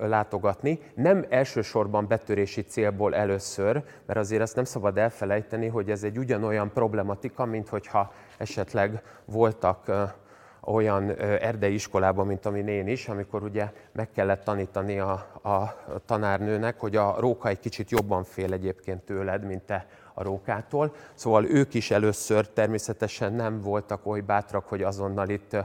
látogatni. 0.00 0.80
Nem 0.94 1.26
elsősorban 1.28 2.06
betörési 2.06 2.62
célból 2.62 3.14
először, 3.14 3.82
mert 4.06 4.18
azért 4.18 4.42
azt 4.42 4.54
nem 4.54 4.64
szabad 4.64 4.98
elfelejteni, 4.98 5.66
hogy 5.66 5.90
ez 5.90 6.02
egy 6.02 6.18
ugyanolyan 6.18 6.72
problematika, 6.72 7.44
mint 7.44 7.68
hogyha 7.68 8.12
esetleg 8.38 9.02
voltak 9.24 9.90
olyan 10.60 11.10
erdei 11.20 11.74
iskolában, 11.74 12.26
mint 12.26 12.46
amin 12.46 12.68
én 12.68 12.86
is, 12.86 13.08
amikor 13.08 13.42
ugye 13.42 13.72
meg 13.92 14.10
kellett 14.10 14.44
tanítani 14.44 14.98
a, 14.98 15.12
a 15.42 15.76
tanárnőnek, 16.06 16.80
hogy 16.80 16.96
a 16.96 17.16
róka 17.18 17.48
egy 17.48 17.60
kicsit 17.60 17.90
jobban 17.90 18.24
fél 18.24 18.52
egyébként 18.52 19.02
tőled, 19.02 19.44
mint 19.44 19.62
te 19.62 19.86
a 20.14 20.22
rókától. 20.22 20.94
Szóval 21.14 21.44
ők 21.44 21.74
is 21.74 21.90
először 21.90 22.48
természetesen 22.48 23.32
nem 23.32 23.60
voltak 23.60 24.06
oly 24.06 24.20
bátrak, 24.20 24.68
hogy 24.68 24.82
azonnal 24.82 25.28
itt 25.28 25.56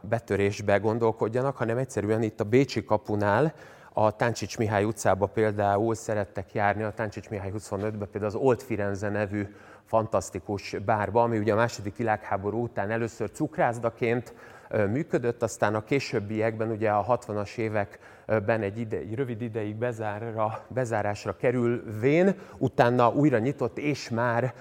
betörésbe 0.00 0.78
gondolkodjanak, 0.78 1.56
hanem 1.56 1.76
egyszerűen 1.76 2.22
itt 2.22 2.40
a 2.40 2.44
Bécsi 2.44 2.84
kapunál 2.84 3.52
a 3.92 4.16
Táncsics 4.16 4.58
Mihály 4.58 4.84
utcába 4.84 5.26
például 5.26 5.94
szerettek 5.94 6.52
járni, 6.52 6.82
a 6.82 6.92
Táncsics 6.92 7.28
Mihály 7.28 7.52
25-be 7.58 8.06
például 8.06 8.24
az 8.24 8.34
Old 8.34 8.62
Firenze 8.62 9.08
nevű 9.08 9.46
fantasztikus 9.84 10.76
bárba, 10.84 11.22
ami 11.22 11.38
ugye 11.38 11.52
a 11.52 11.56
második 11.56 11.96
világháború 11.96 12.62
után 12.62 12.90
először 12.90 13.30
cukrászdaként 13.30 14.34
működött, 14.70 15.42
aztán 15.42 15.74
a 15.74 15.84
későbbiekben, 15.84 16.70
ugye 16.70 16.90
a 16.90 17.18
60-as 17.18 17.56
években 17.56 18.62
egy, 18.62 18.78
ide, 18.78 18.96
egy 18.96 19.14
rövid 19.14 19.42
ideig 19.42 19.76
bezárra, 19.76 20.64
bezárásra 20.68 21.36
kerülvén, 21.36 22.34
utána 22.58 23.08
újra 23.08 23.38
nyitott, 23.38 23.78
és 23.78 24.08
már 24.08 24.54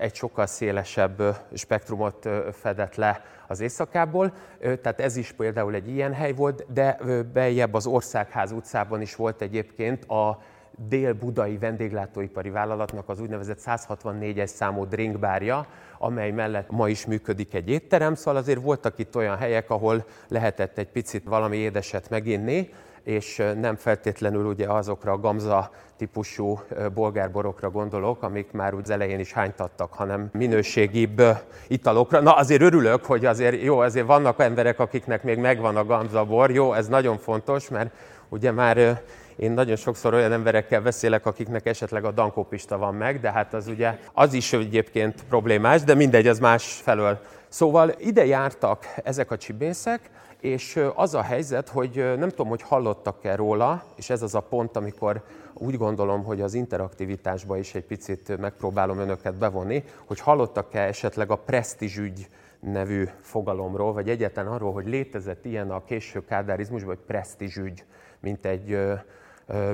egy 0.00 0.14
sokkal 0.14 0.46
szélesebb 0.46 1.22
spektrumot 1.52 2.28
fedett 2.52 2.94
le 2.94 3.22
az 3.46 3.60
éjszakából. 3.60 4.32
Tehát 4.60 5.00
ez 5.00 5.16
is 5.16 5.32
például 5.32 5.74
egy 5.74 5.88
ilyen 5.88 6.12
hely 6.12 6.32
volt, 6.32 6.72
de 6.72 6.98
beljebb 7.32 7.74
az 7.74 7.86
Országház 7.86 8.52
utcában 8.52 9.00
is 9.00 9.14
volt 9.16 9.42
egyébként 9.42 10.04
a 10.04 10.42
dél-budai 10.88 11.58
vendéglátóipari 11.58 12.50
vállalatnak 12.50 13.08
az 13.08 13.20
úgynevezett 13.20 13.60
164-es 13.64 14.46
számú 14.46 14.84
drinkbárja, 14.84 15.66
amely 15.98 16.30
mellett 16.30 16.70
ma 16.70 16.88
is 16.88 17.06
működik 17.06 17.54
egy 17.54 17.68
étterem, 17.68 18.14
szóval 18.14 18.36
azért 18.36 18.62
voltak 18.62 18.98
itt 18.98 19.16
olyan 19.16 19.36
helyek, 19.36 19.70
ahol 19.70 20.04
lehetett 20.28 20.78
egy 20.78 20.88
picit 20.88 21.24
valami 21.24 21.56
édeset 21.56 22.10
meginni, 22.10 22.70
és 23.04 23.42
nem 23.60 23.76
feltétlenül 23.76 24.44
ugye 24.44 24.66
azokra 24.66 25.12
a 25.12 25.18
gamza 25.18 25.70
típusú 25.96 26.60
bolgárborokra 26.94 27.70
gondolok, 27.70 28.22
amik 28.22 28.52
már 28.52 28.74
úgy 28.74 28.90
elején 28.90 29.18
is 29.18 29.32
hánytattak, 29.32 29.92
hanem 29.92 30.28
minőségibb 30.32 31.22
italokra. 31.68 32.20
Na 32.20 32.32
azért 32.32 32.62
örülök, 32.62 33.04
hogy 33.04 33.24
azért 33.24 33.62
jó, 33.62 33.78
azért 33.78 34.06
vannak 34.06 34.40
emberek, 34.40 34.78
akiknek 34.78 35.22
még 35.22 35.38
megvan 35.38 35.76
a 35.76 35.84
gamzabor, 35.84 36.50
jó, 36.50 36.72
ez 36.72 36.88
nagyon 36.88 37.18
fontos, 37.18 37.68
mert 37.68 37.94
ugye 38.28 38.50
már 38.50 39.02
én 39.36 39.52
nagyon 39.52 39.76
sokszor 39.76 40.14
olyan 40.14 40.32
emberekkel 40.32 40.80
beszélek, 40.80 41.26
akiknek 41.26 41.66
esetleg 41.66 42.04
a 42.04 42.10
dankópista 42.10 42.78
van 42.78 42.94
meg, 42.94 43.20
de 43.20 43.32
hát 43.32 43.54
az 43.54 43.66
ugye 43.66 43.98
az 44.12 44.32
is 44.32 44.52
egyébként 44.52 45.24
problémás, 45.28 45.82
de 45.82 45.94
mindegy, 45.94 46.26
az 46.26 46.38
más 46.38 46.80
felől. 46.82 47.18
Szóval 47.48 47.94
ide 47.98 48.26
jártak 48.26 48.86
ezek 49.04 49.30
a 49.30 49.36
csibészek, 49.36 50.00
és 50.44 50.80
az 50.94 51.14
a 51.14 51.22
helyzet, 51.22 51.68
hogy 51.68 52.14
nem 52.18 52.28
tudom, 52.28 52.48
hogy 52.48 52.62
hallottak-e 52.62 53.36
róla, 53.36 53.84
és 53.94 54.10
ez 54.10 54.22
az 54.22 54.34
a 54.34 54.40
pont, 54.40 54.76
amikor 54.76 55.22
úgy 55.52 55.76
gondolom, 55.76 56.24
hogy 56.24 56.40
az 56.40 56.54
interaktivitásba 56.54 57.56
is 57.56 57.74
egy 57.74 57.84
picit 57.84 58.38
megpróbálom 58.38 58.98
önöket 58.98 59.34
bevonni, 59.34 59.84
hogy 60.04 60.20
hallottak-e 60.20 60.80
esetleg 60.80 61.30
a 61.30 61.36
presztízsügy 61.36 62.28
nevű 62.60 63.08
fogalomról, 63.20 63.92
vagy 63.92 64.08
egyáltalán 64.08 64.52
arról, 64.52 64.72
hogy 64.72 64.88
létezett 64.88 65.44
ilyen 65.44 65.70
a 65.70 65.84
késő 65.84 66.24
kádárizmusban, 66.24 66.94
vagy 66.94 67.04
presztízsügy, 67.06 67.84
mint 68.20 68.46
egy 68.46 68.78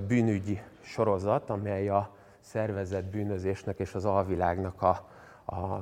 bűnügyi 0.07 0.61
sorozat, 0.81 1.51
amely 1.51 1.89
a 1.89 2.11
szervezett 2.41 3.05
bűnözésnek 3.05 3.79
és 3.79 3.95
az 3.95 4.05
alvilágnak 4.05 4.83
a, 4.83 5.09
a 5.45 5.81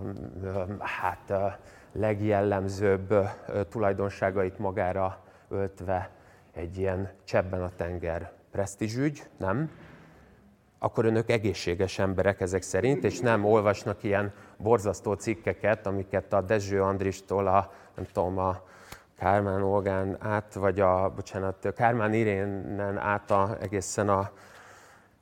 hát, 0.78 1.30
a 1.30 1.58
legjellemzőbb 1.98 3.14
tulajdonságait 3.68 4.58
magára 4.58 5.22
öltve 5.48 6.10
egy 6.52 6.78
ilyen 6.78 7.10
csebben 7.24 7.62
a 7.62 7.70
tenger 7.76 8.32
presztízsügy, 8.50 9.22
nem? 9.36 9.70
Akkor 10.78 11.04
önök 11.04 11.30
egészséges 11.30 11.98
emberek 11.98 12.40
ezek 12.40 12.62
szerint, 12.62 13.04
és 13.04 13.20
nem 13.20 13.44
olvasnak 13.44 14.02
ilyen 14.02 14.32
borzasztó 14.56 15.12
cikkeket, 15.12 15.86
amiket 15.86 16.32
a 16.32 16.40
Dezső 16.40 16.82
Andristól 16.82 17.46
a, 17.46 17.72
nem 17.96 18.06
tudom, 18.12 18.38
a 18.38 18.62
Kármán 19.18 19.62
Olgán 19.62 20.16
át, 20.20 20.54
vagy 20.54 20.80
a, 20.80 21.12
bocsánat, 21.14 21.72
Kármán 21.74 22.14
Irénen 22.14 22.98
át 22.98 23.30
a, 23.30 23.56
egészen 23.60 24.08
a, 24.08 24.30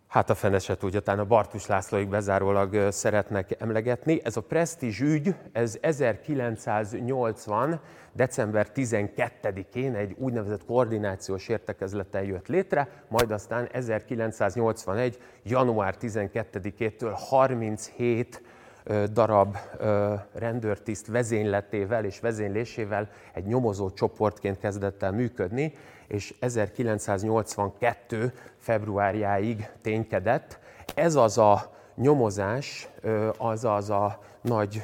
hát 0.09 0.31
a 0.31 0.35
feneset 0.35 0.85
úgy, 0.85 0.97
utána 0.97 1.25
Bartus 1.25 1.67
Lászlóig 1.67 2.09
bezárólag 2.09 2.91
szeretnek 2.91 3.57
emlegetni. 3.59 4.21
Ez 4.25 4.37
a 4.37 4.41
presztízs 4.41 5.01
ügy, 5.01 5.35
ez 5.53 5.79
1980. 5.81 7.81
december 8.13 8.67
12-én 8.75 9.95
egy 9.95 10.15
úgynevezett 10.19 10.65
koordinációs 10.65 11.49
értekezleten 11.49 12.25
jött 12.25 12.47
létre, 12.47 12.89
majd 13.09 13.31
aztán 13.31 13.69
1981. 13.73 15.19
január 15.43 15.95
12-től 16.01 17.13
37 17.15 18.43
darab 19.13 19.57
rendőrtiszt 20.33 21.07
vezényletével 21.07 22.05
és 22.05 22.21
vezénylésével 22.21 23.09
egy 23.33 23.47
nyomozó 23.47 23.91
csoportként 23.91 24.59
kezdett 24.59 25.03
el 25.03 25.13
működni, 25.13 25.75
és 26.09 26.35
1982. 26.41 28.33
februárjáig 28.59 29.69
ténykedett. 29.81 30.59
Ez 30.95 31.15
az 31.15 31.39
a 31.39 31.75
nyomozás, 31.95 32.89
az 33.39 33.65
az 33.65 33.91
a 33.91 34.19
nagy 34.41 34.83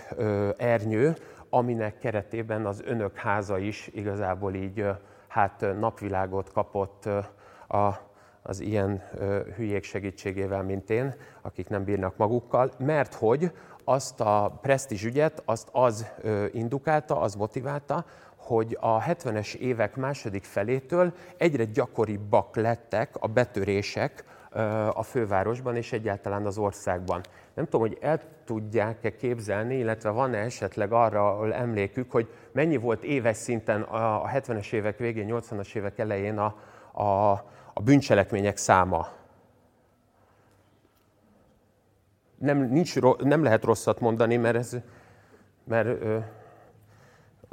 ernyő, 0.56 1.16
aminek 1.50 1.98
keretében 1.98 2.66
az 2.66 2.82
önök 2.84 3.16
háza 3.16 3.58
is 3.58 3.90
igazából 3.94 4.54
így 4.54 4.86
hát 5.28 5.66
napvilágot 5.78 6.52
kapott 6.52 7.04
a, 7.68 8.10
az 8.42 8.60
ilyen 8.60 9.02
hülyék 9.56 9.84
segítségével, 9.84 10.62
mint 10.62 10.90
én, 10.90 11.14
akik 11.42 11.68
nem 11.68 11.84
bírnak 11.84 12.16
magukkal, 12.16 12.70
mert 12.78 13.14
hogy 13.14 13.50
azt 13.84 14.20
a 14.20 14.58
presztízs 14.62 15.04
ügyet, 15.04 15.42
azt 15.44 15.68
az 15.72 16.06
indukálta, 16.52 17.20
az 17.20 17.34
motiválta, 17.34 18.04
hogy 18.42 18.76
a 18.80 19.02
70-es 19.02 19.54
évek 19.54 19.96
második 19.96 20.44
felétől 20.44 21.12
egyre 21.36 21.64
gyakoribbak 21.64 22.56
lettek 22.56 23.16
a 23.18 23.26
betörések 23.26 24.24
a 24.92 25.02
fővárosban 25.02 25.76
és 25.76 25.92
egyáltalán 25.92 26.46
az 26.46 26.58
országban. 26.58 27.20
Nem 27.54 27.64
tudom, 27.64 27.80
hogy 27.80 27.98
el 28.00 28.20
tudják-e 28.44 29.16
képzelni, 29.16 29.74
illetve 29.74 30.10
van-e 30.10 30.38
esetleg 30.38 30.92
arra 30.92 31.54
emlékük, 31.54 32.10
hogy 32.10 32.28
mennyi 32.52 32.76
volt 32.76 33.02
éves 33.04 33.36
szinten 33.36 33.82
a 33.82 34.28
70-es 34.28 34.72
évek 34.72 34.98
végén, 34.98 35.28
80-as 35.30 35.74
évek 35.74 35.98
elején 35.98 36.38
a, 36.38 36.54
a, 37.02 37.30
a 37.72 37.80
bűncselekmények 37.84 38.56
száma 38.56 39.08
nem, 42.42 42.58
nincs, 42.58 43.00
nem 43.18 43.42
lehet 43.42 43.64
rosszat 43.64 44.00
mondani, 44.00 44.36
mert, 44.36 44.56
ez, 44.56 44.76
mert 45.64 45.88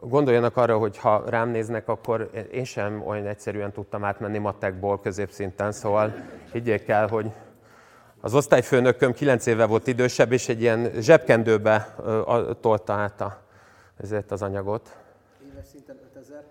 gondoljanak 0.02 0.58
arra, 0.58 0.78
hogy 0.78 0.98
ha 0.98 1.24
rám 1.28 1.50
néznek, 1.50 1.88
akkor 1.88 2.30
én 2.52 2.64
sem 2.64 3.08
olyan 3.08 3.28
egyszerűen 3.28 3.72
tudtam 3.72 4.04
átmenni 4.04 4.38
matekból 4.38 5.00
középszinten, 5.00 5.72
szóval 5.72 6.14
higgyék 6.52 6.88
el, 6.88 7.08
hogy 7.08 7.32
az 8.22 8.34
osztályfőnököm 8.34 9.14
9 9.14 9.46
éve 9.46 9.66
volt 9.66 9.88
idősebb, 9.88 10.32
és 10.32 10.50
egy 10.50 10.62
ilyen 10.62 10.92
zsebkendőbe 11.00 11.96
tolta 12.62 12.94
át 12.94 13.22
a, 13.22 13.42
ezért 13.98 14.32
az 14.32 14.42
anyagot. 14.42 14.98
Éves 15.52 15.68
szinten 15.68 16.00
5000? 16.10 16.44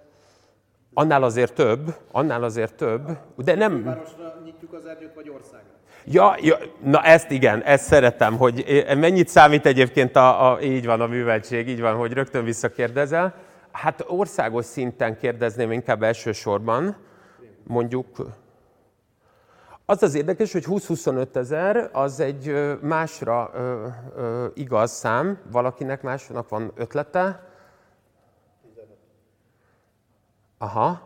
Annál 0.95 1.23
azért 1.23 1.55
több, 1.55 1.95
annál 2.11 2.43
azért 2.43 2.75
több, 2.75 3.19
de 3.37 3.55
nem... 3.55 3.85
Városra 3.85 4.41
nyitjuk 4.45 4.73
az 4.73 4.87
erdőt, 4.87 5.15
vagy 5.15 5.29
országra? 5.29 5.78
Ja, 6.05 6.37
ja, 6.41 6.57
na 6.83 7.03
ezt 7.03 7.31
igen, 7.31 7.63
ezt 7.63 7.85
szeretem, 7.85 8.37
hogy 8.37 8.85
mennyit 8.97 9.29
számít 9.29 9.67
egyébként 9.67 10.17
a, 10.17 10.53
a, 10.53 10.61
így 10.61 10.87
van 10.87 11.01
a 11.01 11.07
műveltség, 11.07 11.69
így 11.69 11.81
van, 11.81 11.95
hogy 11.95 12.13
rögtön 12.13 12.45
visszakérdezel. 12.45 13.35
Hát 13.73 14.05
országos 14.07 14.65
szinten 14.65 15.19
kérdezném 15.19 15.73
inkább 15.73 16.03
elsősorban, 16.03 16.97
mondjuk 17.67 18.07
az 19.91 20.03
az 20.03 20.15
érdekes, 20.15 20.53
hogy 20.53 20.65
20-25 20.67 21.37
ezer 21.37 21.91
az 21.93 22.21
egy 22.21 22.77
másra 22.81 23.51
ö, 23.55 23.87
ö, 24.17 24.47
igaz 24.55 24.91
szám, 24.91 25.39
valakinek 25.51 26.03
másnak 26.03 26.49
van 26.49 26.73
ötlete. 26.75 27.49
Aha. 30.59 31.01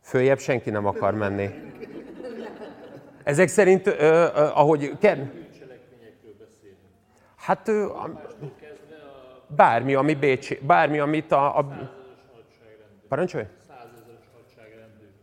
Följebb 0.00 0.38
senki 0.38 0.70
nem 0.70 0.86
akar 0.86 1.14
menni. 1.14 1.67
Ezek 3.28 3.48
szerint, 3.48 3.86
ö, 3.86 3.92
ö, 3.92 4.26
ahogy... 4.54 4.92
Ken... 5.00 5.32
Hát 7.36 7.68
ö, 7.68 7.86
bármi, 9.46 9.94
ami 9.94 10.14
Bécsi, 10.14 10.58
bármi, 10.62 10.98
amit 10.98 11.32
a... 11.32 11.58
a... 11.58 11.88
Parancsolj? 13.08 13.44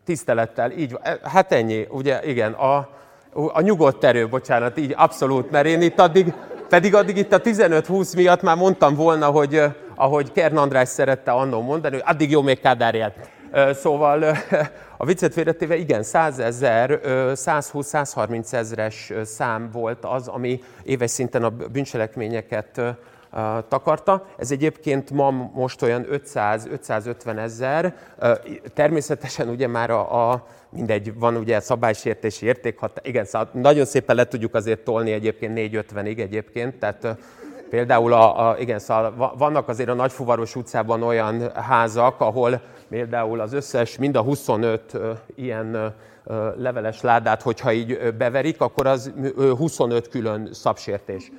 Tisztelettel, 0.04 0.72
így 0.72 0.92
van. 0.92 1.02
E, 1.04 1.20
hát 1.24 1.52
ennyi, 1.52 1.88
ugye, 1.90 2.26
igen, 2.26 2.54
a, 2.54 2.90
a 3.34 3.62
nyugodt 3.62 4.04
erő, 4.04 4.30
bocsánat, 4.30 4.78
így 4.78 4.94
abszolút, 4.98 5.52
mert 5.52 5.66
én 5.66 5.82
itt 5.82 6.00
addig, 6.00 6.34
pedig 6.70 6.96
addig 6.96 7.18
itt 7.18 7.34
a 7.34 7.42
15-20 7.42 8.16
miatt 8.16 8.42
már 8.42 8.58
mondtam 8.58 8.96
volna, 8.96 9.30
hogy 9.30 9.62
ahogy 9.96 10.32
Kern 10.32 10.58
András 10.58 10.90
szerette 10.90 11.32
annó 11.32 11.62
mondani, 11.62 11.96
hogy 11.96 12.04
addig 12.08 12.32
jó 12.32 12.42
még 12.42 12.60
Kádár. 12.60 13.14
Szóval 13.74 14.38
a 14.98 15.06
viccet 15.06 15.34
félretéve 15.34 15.76
igen, 15.76 16.04
100 16.04 16.40
ezer, 16.40 17.00
120-130 17.04 18.54
ezres 18.54 19.14
szám 19.24 19.70
volt 19.72 20.06
az, 20.06 20.28
ami 20.28 20.64
éves 20.84 21.12
szinten 21.12 21.44
a 21.44 21.50
bűncselekményeket 21.50 22.82
takarta. 23.68 24.26
Ez 24.38 24.52
egyébként 24.52 25.12
ma 25.12 25.32
most 25.54 25.82
olyan 25.82 26.06
500-550 26.12 27.38
ezer. 27.38 27.96
Természetesen 28.74 29.50
ugye 29.50 29.68
már 29.68 29.90
a, 29.90 30.32
a 30.32 30.48
mindegy, 30.70 31.20
van 31.20 31.36
ugye 31.36 31.60
szabálysértési 31.60 32.46
érték, 32.46 32.80
ha, 32.80 32.92
igen, 33.02 33.26
szóval 33.26 33.50
nagyon 33.54 33.86
szépen 33.86 34.16
le 34.16 34.26
tudjuk 34.26 34.56
azért 34.56 34.80
tolni 34.80 35.12
egyébként 35.12 35.54
450-ig 35.58 36.20
egyébként, 36.20 36.76
tehát 36.76 37.18
például 37.70 38.14
a, 38.14 38.50
a, 38.50 38.58
igen, 38.60 38.80
szóval 38.80 39.34
vannak 39.38 39.68
azért 39.68 39.90
a 39.90 39.94
Nagyfuvaros 39.94 40.56
utcában 40.56 41.04
olyan 41.04 41.52
házak, 41.54 42.20
ahol 42.22 42.62
például 42.90 43.40
az 43.40 43.54
összes, 43.54 43.98
mind 43.98 44.16
a 44.16 44.22
25 44.22 44.98
ilyen 45.36 45.94
leveles 46.58 47.02
ládát, 47.02 47.42
hogyha 47.42 47.72
így 47.72 48.14
beverik, 48.18 48.62
akkor 48.62 48.88
az 48.88 49.14
25 49.36 50.10
külön 50.10 50.50
szabsértés. 50.54 51.32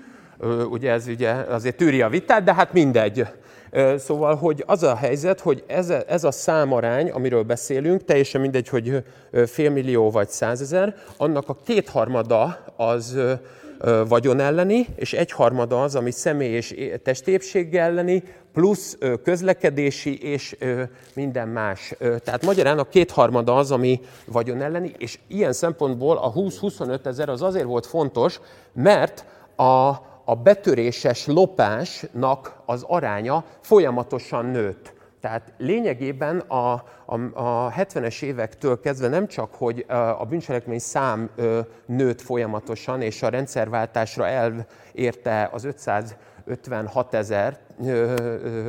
Ugye 0.71 0.91
ez 0.91 1.07
ugye 1.07 1.31
azért 1.31 1.77
tűri 1.77 2.03
a 2.03 2.09
vitát, 2.09 2.43
de 2.43 2.55
hát 2.55 2.73
mindegy. 2.73 3.27
Szóval, 3.97 4.35
hogy 4.35 4.65
az 4.67 4.83
a 4.83 4.97
helyzet, 4.97 5.41
hogy 5.41 5.65
ez 5.67 5.91
a, 5.91 6.03
ez 6.07 6.25
a 6.25 6.31
számarány, 6.31 7.11
amiről 7.11 7.43
beszélünk, 7.43 8.05
teljesen 8.05 8.41
mindegy, 8.41 8.69
hogy 8.69 9.05
félmillió 9.47 10.11
vagy 10.11 10.29
százezer, 10.29 10.95
annak 11.17 11.49
a 11.49 11.57
kétharmada 11.65 12.65
az 12.77 13.19
vagyon 14.09 14.41
elleni, 14.41 14.87
és 14.95 15.13
egyharmada 15.13 15.83
az, 15.83 15.95
ami 15.95 16.11
személy 16.11 16.53
és 16.53 16.75
testépség 17.03 17.77
elleni, 17.77 18.23
plusz 18.57 18.99
közlekedési 19.23 20.23
és 20.23 20.57
minden 21.15 21.49
más. 21.49 21.95
Tehát 21.99 22.45
magyarán 22.45 22.79
a 22.79 22.85
kétharmada 22.85 23.57
az, 23.57 23.71
ami 23.71 24.01
vagyon 24.27 24.63
elleni, 24.63 24.93
és 24.99 25.19
ilyen 25.27 25.53
szempontból 25.53 26.17
a 26.17 26.33
20-25 26.33 27.07
ezer 27.07 27.29
az 27.29 27.43
azért 27.43 27.65
volt 27.65 27.87
fontos, 27.87 28.41
mert 28.73 29.25
a, 29.57 29.89
a 30.25 30.35
betöréses 30.43 31.27
lopásnak 31.27 32.57
az 32.67 32.85
aránya 32.87 33.45
folyamatosan 33.61 34.47
nőtt. 34.47 34.93
Tehát 35.21 35.53
lényegében 35.59 36.39
a, 36.39 36.73
a, 37.05 37.21
a 37.35 37.73
70-es 37.73 38.23
évektől 38.23 38.81
kezdve 38.81 39.09
nem 39.09 39.27
csak, 39.27 39.55
hogy 39.55 39.85
a 40.19 40.25
bűncselekmény 40.25 40.79
szám 40.79 41.31
nőtt 41.87 42.21
folyamatosan, 42.21 43.03
és 43.03 43.23
a 43.23 43.29
rendszerváltásra 43.29 44.27
elérte 44.27 45.51
az 45.53 45.65
556 46.47 47.15
ezer 47.15 47.59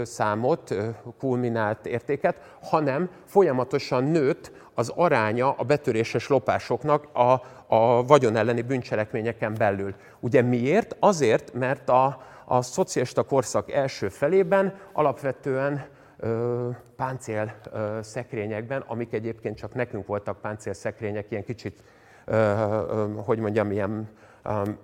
számot, 0.04 0.76
kulminált 1.20 1.86
értéket, 1.86 2.36
hanem 2.62 3.10
folyamatosan 3.26 4.04
nőtt 4.04 4.52
az 4.74 4.92
aránya 4.96 5.52
a 5.52 5.64
betöréses 5.64 6.28
lopásoknak 6.28 7.08
a, 7.14 7.42
a 7.68 8.06
vagyon 8.06 8.36
elleni 8.36 8.62
bűncselekményeken 8.62 9.54
belül. 9.58 9.94
Ugye 10.20 10.42
miért? 10.42 10.96
Azért, 11.00 11.54
mert 11.54 11.90
a, 11.90 12.22
a 12.46 12.62
szocialista 12.62 13.24
korszak 13.24 13.72
első 13.72 14.10
felében 14.10 14.74
alapvetően 14.94 15.86
páncél 16.96 17.56
szekrényekben, 18.02 18.84
amik 18.88 19.14
egyébként 19.14 19.58
csak 19.58 19.74
nekünk 19.74 20.08
voltak 20.08 20.42
páncél 20.42 20.74
szekrények, 20.74 21.26
ilyen 21.30 21.44
kicsit, 21.44 21.84
hogy 23.16 23.40
mondjam, 23.40 23.72
ilyen, 23.72 24.10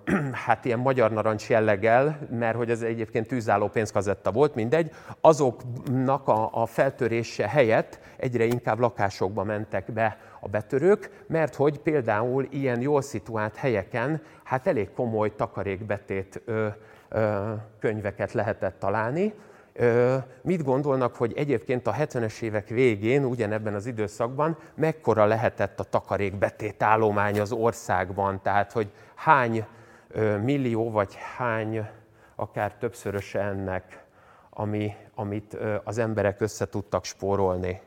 hát 0.46 0.64
ilyen 0.64 0.78
magyar 0.78 1.12
narancs 1.12 1.48
jelleggel, 1.48 2.18
mert 2.30 2.56
hogy 2.56 2.70
ez 2.70 2.82
egyébként 2.82 3.26
tűzálló 3.26 3.68
pénzkazetta 3.68 4.32
volt, 4.32 4.54
mindegy, 4.54 4.90
azoknak 5.20 6.28
a, 6.28 6.48
a 6.52 6.66
feltörése 6.66 7.48
helyett 7.48 7.98
egyre 8.16 8.44
inkább 8.44 8.78
lakásokba 8.78 9.44
mentek 9.44 9.92
be 9.92 10.18
a 10.40 10.48
betörők, 10.48 11.24
mert 11.26 11.54
hogy 11.54 11.78
például 11.78 12.46
ilyen 12.50 12.80
jól 12.80 13.02
szituált 13.02 13.56
helyeken 13.56 14.22
hát 14.42 14.66
elég 14.66 14.92
komoly 14.92 15.34
takarékbetét 15.34 16.42
ö, 16.44 16.66
ö, 17.08 17.52
könyveket 17.80 18.32
lehetett 18.32 18.78
találni, 18.78 19.34
Mit 20.42 20.64
gondolnak, 20.64 21.16
hogy 21.16 21.32
egyébként 21.36 21.86
a 21.86 21.92
70-es 21.92 22.40
évek 22.40 22.68
végén, 22.68 23.24
ugyanebben 23.24 23.74
az 23.74 23.86
időszakban, 23.86 24.58
mekkora 24.74 25.24
lehetett 25.24 25.80
a 25.80 25.84
takarékbetét 25.84 26.82
állomány 26.82 27.40
az 27.40 27.52
országban? 27.52 28.40
Tehát, 28.42 28.72
hogy 28.72 28.90
hány 29.14 29.66
millió, 30.42 30.90
vagy 30.90 31.18
hány, 31.36 31.86
akár 32.34 32.74
többszöröse 32.74 33.40
ennek, 33.40 34.04
ami, 34.50 34.94
amit 35.14 35.56
az 35.84 35.98
emberek 35.98 36.40
össze 36.40 36.66
tudtak 36.66 37.04
spórolni? 37.04 37.80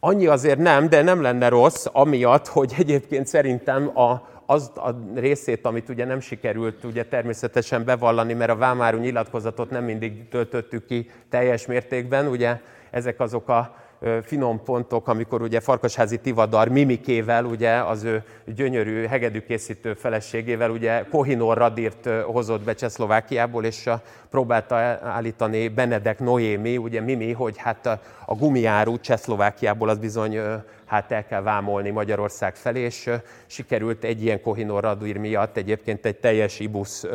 Annyi 0.00 0.26
azért 0.26 0.58
nem, 0.58 0.88
de 0.88 1.02
nem 1.02 1.22
lenne 1.22 1.48
rossz, 1.48 1.86
amiatt, 1.92 2.46
hogy 2.46 2.74
egyébként 2.78 3.26
szerintem 3.26 3.98
a, 3.98 4.28
az 4.46 4.72
a 4.74 4.90
részét, 5.14 5.66
amit 5.66 5.88
ugye 5.88 6.04
nem 6.04 6.20
sikerült 6.20 6.84
ugye 6.84 7.04
természetesen 7.04 7.84
bevallani, 7.84 8.32
mert 8.32 8.50
a 8.50 8.56
Vámáru 8.56 8.98
nyilatkozatot 8.98 9.70
nem 9.70 9.84
mindig 9.84 10.28
töltöttük 10.28 10.86
ki 10.86 11.10
teljes 11.30 11.66
mértékben, 11.66 12.26
ugye 12.26 12.60
ezek 12.90 13.20
azok 13.20 13.48
a 13.48 13.76
finom 14.22 14.62
pontok, 14.62 15.08
amikor 15.08 15.42
ugye 15.42 15.60
Farkasházi 15.60 16.18
Tivadar 16.18 16.68
Mimikével, 16.68 17.44
ugye 17.44 17.70
az 17.70 18.04
ő 18.04 18.22
gyönyörű 18.44 19.04
hegedűkészítő 19.04 19.94
feleségével, 19.94 20.70
ugye 20.70 21.04
Kohinor 21.10 21.56
Radírt 21.56 22.08
hozott 22.22 22.62
be 22.62 22.74
Csehszlovákiából, 22.74 23.64
és 23.64 23.90
próbálta 24.30 24.74
állítani 25.02 25.68
Benedek 25.68 26.18
Noémi, 26.18 26.76
ugye 26.76 27.00
Mimi, 27.00 27.32
hogy 27.32 27.56
hát 27.56 27.86
a, 28.26 28.34
gumiáru 28.34 29.00
Csehszlovákiából 29.00 29.88
az 29.88 29.98
bizony 29.98 30.40
hát 30.88 31.12
el 31.12 31.26
kell 31.26 31.42
vámolni 31.42 31.90
Magyarország 31.90 32.56
felé, 32.56 32.80
és 32.80 33.10
sikerült 33.46 34.04
egy 34.04 34.22
ilyen 34.22 34.40
Kohinor 34.40 34.82
Radír 34.82 35.16
miatt 35.16 35.56
egyébként 35.56 36.06
egy 36.06 36.16
teljes 36.16 36.60
ibusz 36.60 37.06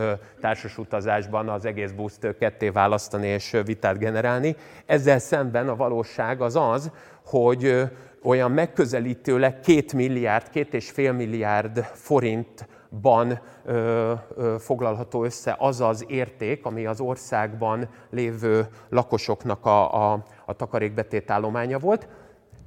társas 0.42 0.78
utazásban 0.78 1.50
az 1.50 1.66
egész 1.66 1.92
buszt 1.92 2.36
ketté 2.40 2.70
választani 2.70 3.28
és 3.28 3.58
vitát 3.66 3.98
generálni. 3.98 4.56
Ezzel 4.86 5.20
szemben 5.20 5.70
a 5.70 5.76
valóság 5.76 6.42
az 6.42 6.56
az, 6.56 6.92
hogy 7.26 7.90
olyan 8.24 8.52
megközelítőleg 8.52 9.60
két 9.60 9.94
milliárd, 9.94 10.50
két 10.50 10.74
és 10.74 10.90
fél 10.90 11.12
milliárd 11.12 11.80
forintban 11.94 13.40
ö, 13.66 14.14
ö, 14.36 14.56
foglalható 14.60 15.24
össze 15.24 15.56
az 15.60 15.82
az 15.82 16.06
érték, 16.08 16.66
ami 16.66 16.86
az 16.86 17.00
országban 17.00 17.90
lévő 18.10 18.68
lakosoknak 18.90 19.66
a, 19.66 20.12
a, 20.12 20.24
a 20.46 20.54
takarékbetét 20.54 21.32
állománya 21.32 21.80
volt 21.80 22.08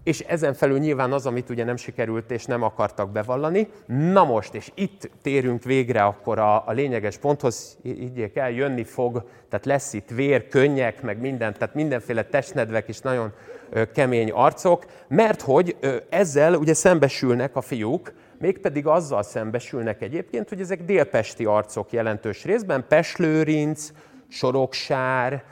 és 0.06 0.20
ezen 0.20 0.54
felül 0.54 0.78
nyilván 0.78 1.12
az, 1.12 1.26
amit 1.26 1.50
ugye 1.50 1.64
nem 1.64 1.76
sikerült 1.76 2.30
és 2.30 2.44
nem 2.44 2.62
akartak 2.62 3.10
bevallani. 3.10 3.68
Na 3.86 4.24
most, 4.24 4.54
és 4.54 4.70
itt 4.74 5.10
térünk 5.22 5.64
végre 5.64 6.02
akkor 6.02 6.38
a, 6.38 6.68
a 6.68 6.72
lényeges 6.72 7.16
ponthoz, 7.16 7.78
így 7.82 8.30
el, 8.34 8.50
jönni 8.50 8.84
fog, 8.84 9.28
tehát 9.48 9.66
lesz 9.66 9.92
itt 9.92 10.10
vér, 10.10 10.48
könnyek, 10.48 11.02
meg 11.02 11.20
minden, 11.20 11.52
tehát 11.52 11.74
mindenféle 11.74 12.24
testnedvek 12.24 12.88
és 12.88 12.98
nagyon 12.98 13.32
ö, 13.70 13.90
kemény 13.92 14.30
arcok, 14.30 14.84
mert 15.08 15.40
hogy 15.40 15.76
ö, 15.80 15.96
ezzel 16.08 16.54
ugye 16.54 16.74
szembesülnek 16.74 17.56
a 17.56 17.60
fiúk, 17.60 18.12
mégpedig 18.38 18.86
azzal 18.86 19.22
szembesülnek 19.22 20.02
egyébként, 20.02 20.48
hogy 20.48 20.60
ezek 20.60 20.84
délpesti 20.84 21.44
arcok 21.44 21.92
jelentős 21.92 22.44
részben, 22.44 22.84
Peslőrinc, 22.88 23.90
Soroksár, 24.28 25.44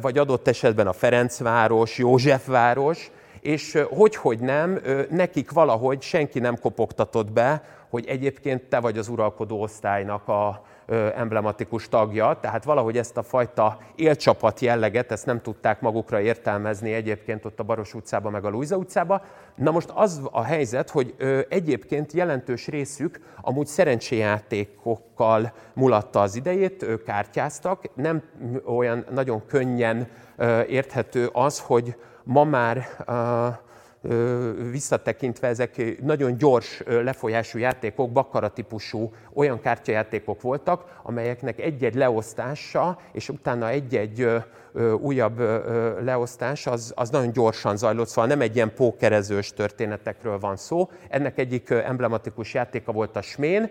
vagy 0.00 0.18
adott 0.18 0.48
esetben 0.48 0.86
a 0.86 0.92
Ferencváros, 0.92 1.98
Józsefváros, 1.98 3.10
és 3.46 3.78
hogy, 3.88 4.16
hogy 4.16 4.40
nem, 4.40 4.80
nekik 5.10 5.50
valahogy 5.50 6.02
senki 6.02 6.38
nem 6.38 6.58
kopogtatott 6.58 7.32
be, 7.32 7.62
hogy 7.88 8.06
egyébként 8.06 8.62
te 8.62 8.80
vagy 8.80 8.98
az 8.98 9.08
uralkodó 9.08 9.60
osztálynak 9.60 10.28
a 10.28 10.64
emblematikus 11.16 11.88
tagja, 11.88 12.38
tehát 12.40 12.64
valahogy 12.64 12.98
ezt 12.98 13.16
a 13.16 13.22
fajta 13.22 13.78
élcsapat 13.94 14.60
jelleget, 14.60 15.12
ezt 15.12 15.26
nem 15.26 15.40
tudták 15.40 15.80
magukra 15.80 16.20
értelmezni 16.20 16.92
egyébként 16.92 17.44
ott 17.44 17.60
a 17.60 17.62
Baros 17.62 17.94
utcában, 17.94 18.32
meg 18.32 18.44
a 18.44 18.48
Luisa 18.48 18.76
utcában. 18.76 19.20
Na 19.54 19.70
most 19.70 19.90
az 19.94 20.20
a 20.30 20.42
helyzet, 20.42 20.90
hogy 20.90 21.14
egyébként 21.48 22.12
jelentős 22.12 22.66
részük 22.66 23.20
amúgy 23.40 23.66
szerencséjátékokkal 23.66 25.52
mulatta 25.74 26.20
az 26.20 26.36
idejét, 26.36 26.86
kártyáztak, 27.04 27.84
nem 27.94 28.22
olyan 28.64 29.04
nagyon 29.10 29.46
könnyen 29.46 30.08
érthető 30.68 31.28
az, 31.32 31.60
hogy 31.60 31.96
ma 32.26 32.44
már 32.44 32.86
visszatekintve 34.70 35.48
ezek 35.48 36.00
nagyon 36.02 36.38
gyors 36.38 36.82
lefolyású 36.86 37.58
játékok, 37.58 38.12
bakkara 38.12 38.48
típusú 38.48 39.12
olyan 39.32 39.60
kártyajátékok 39.60 40.40
voltak, 40.40 41.00
amelyeknek 41.02 41.60
egy-egy 41.60 41.94
leosztása, 41.94 42.98
és 43.12 43.28
utána 43.28 43.68
egy-egy 43.68 44.28
újabb 44.98 45.38
leosztás, 46.02 46.66
az, 46.66 46.92
az 46.96 47.10
nagyon 47.10 47.32
gyorsan 47.32 47.76
zajlott, 47.76 48.08
szóval 48.08 48.26
nem 48.26 48.40
egy 48.40 48.54
ilyen 48.54 48.74
pókerezős 48.74 49.52
történetekről 49.52 50.38
van 50.38 50.56
szó. 50.56 50.90
Ennek 51.08 51.38
egyik 51.38 51.70
emblematikus 51.70 52.54
játéka 52.54 52.92
volt 52.92 53.16
a 53.16 53.22
Smén, 53.22 53.70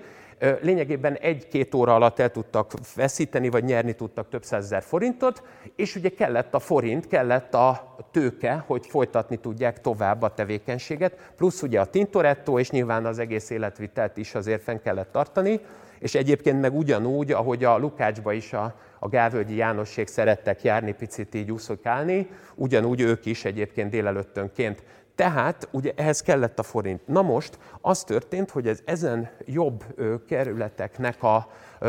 lényegében 0.62 1.14
egy-két 1.14 1.74
óra 1.74 1.96
alatt 1.96 2.20
el 2.20 2.32
tudtak 2.32 2.74
veszíteni, 2.96 3.50
vagy 3.50 3.64
nyerni 3.64 3.94
tudtak 3.94 4.30
több 4.30 4.44
százezer 4.44 4.84
forintot, 4.84 5.44
és 5.76 5.96
ugye 5.96 6.10
kellett 6.10 6.54
a 6.54 6.60
forint, 6.60 7.08
kellett 7.08 7.54
a 7.54 7.96
tőke, 8.12 8.64
hogy 8.68 8.86
folytatni 8.88 9.38
tudják 9.38 9.82
tovább 9.82 10.22
a 10.22 10.34
tevékenységet, 10.34 11.32
plusz 11.36 11.62
ugye 11.62 11.80
a 11.80 11.86
Tintoretto, 11.86 12.60
és 12.60 12.70
nyilván 12.70 13.06
az 13.06 13.20
egész 13.20 13.50
életvitelt 13.50 14.18
is 14.18 14.36
azért 14.36 14.64
fenn 14.64 14.80
kellett 14.84 15.12
tartani, 15.12 15.60
és 16.00 16.16
egyébként 16.16 16.62
meg 16.62 16.76
ugyanúgy, 16.76 17.32
ahogy 17.32 17.64
a 17.64 17.78
Lukácsba 17.78 18.34
is 18.34 18.54
a, 18.54 18.76
a 19.00 19.08
Gávölgyi 19.08 19.56
Jánosség 19.56 20.08
szerettek 20.08 20.64
járni, 20.64 20.94
picit 20.94 21.36
így 21.36 21.52
úszokálni, 21.52 22.30
ugyanúgy 22.56 23.02
ők 23.02 23.26
is 23.26 23.46
egyébként 23.46 23.90
délelőttönként 23.90 24.84
tehát 25.16 25.68
ugye 25.72 25.94
ehhez 25.96 26.22
kellett 26.22 26.60
a 26.60 26.64
forint. 26.64 27.08
Na 27.08 27.22
most 27.22 27.58
az 27.82 28.04
történt, 28.04 28.52
hogy 28.52 28.68
ez 28.68 28.80
ezen 28.86 29.30
jobb 29.46 29.84
kerületeknek 30.28 31.24
a 31.24 31.48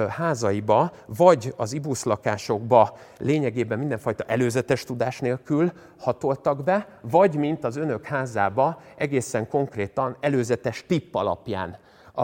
házaiba, 0.09 0.93
vagy 1.07 1.55
az 1.57 1.73
ibusz 1.73 2.05
lakásokba 2.05 2.97
lényegében 3.19 3.79
mindenfajta 3.79 4.25
előzetes 4.25 4.85
tudás 4.85 5.21
nélkül 5.21 5.73
hatoltak 5.99 6.65
be, 6.65 6.89
vagy 7.01 7.35
mint 7.35 7.65
az 7.65 7.77
önök 7.77 8.05
házába 8.05 8.81
egészen 8.97 9.49
konkrétan 9.49 10.17
előzetes 10.21 10.85
tipp 10.87 11.15
alapján. 11.15 11.79
A, 12.13 12.23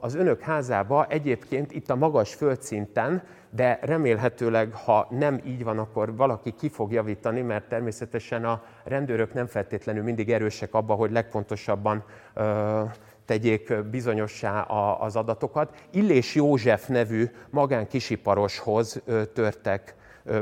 az 0.00 0.14
önök 0.14 0.40
házába 0.40 1.06
egyébként 1.06 1.72
itt 1.72 1.90
a 1.90 1.96
magas 1.96 2.34
földszinten 2.34 3.22
de 3.50 3.78
remélhetőleg, 3.82 4.72
ha 4.72 5.06
nem 5.10 5.40
így 5.44 5.64
van, 5.64 5.78
akkor 5.78 6.16
valaki 6.16 6.54
ki 6.58 6.68
fog 6.68 6.92
javítani, 6.92 7.40
mert 7.40 7.68
természetesen 7.68 8.44
a 8.44 8.62
rendőrök 8.84 9.34
nem 9.34 9.46
feltétlenül 9.46 10.02
mindig 10.02 10.30
erősek 10.30 10.74
abban, 10.74 10.96
hogy 10.96 11.10
legpontosabban 11.10 12.04
ö, 12.34 12.82
tegyék 13.24 13.84
bizonyossá 13.90 14.60
az 15.00 15.16
adatokat. 15.16 15.74
Illés 15.90 16.34
József 16.34 16.86
nevű 16.86 17.30
magánkisiparoshoz 17.50 19.02
törtek 19.34 19.94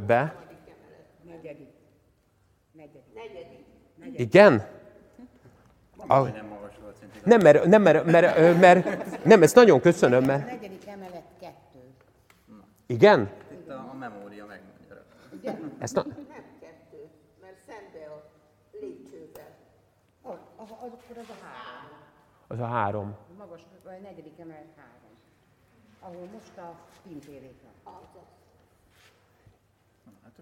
be. 0.06 0.34
Negyedik. 1.26 1.68
Negyedik. 3.14 4.20
Igen? 4.20 4.66
A, 6.06 6.20
nem, 7.24 7.40
mert, 7.40 7.64
nem, 7.64 7.82
mert, 7.82 8.04
mert, 8.04 8.60
mert, 8.60 9.24
nem, 9.24 9.42
ezt 9.42 9.54
nagyon 9.54 9.80
köszönöm, 9.80 10.24
mert... 10.24 10.75
Igen? 12.86 13.30
Itt 13.50 13.68
a, 13.68 13.88
a 13.90 13.94
memória 13.94 14.46
megmondja. 14.46 15.04
Igen? 15.32 15.72
Ezt 15.78 15.94
na... 15.94 16.02
Nem 16.06 16.44
kettő, 16.60 17.08
mert 17.40 17.58
szembe 17.66 18.06
a 18.14 18.30
lépcsővel. 18.80 19.50
Az, 20.22 20.38
az, 20.56 20.70
akkor 20.70 21.16
az 21.16 21.28
a 21.28 21.44
három. 21.44 21.98
Az 22.46 22.60
a 22.60 22.66
három. 22.66 23.16
A 23.34 23.38
magas, 23.38 23.60
a 23.84 23.88
negyedik 23.88 24.38
emelet 24.38 24.74
három. 24.76 25.14
Ahol 26.00 26.28
most 26.32 26.58
a 26.58 26.74
pintérék 27.02 27.62
van. 27.62 27.74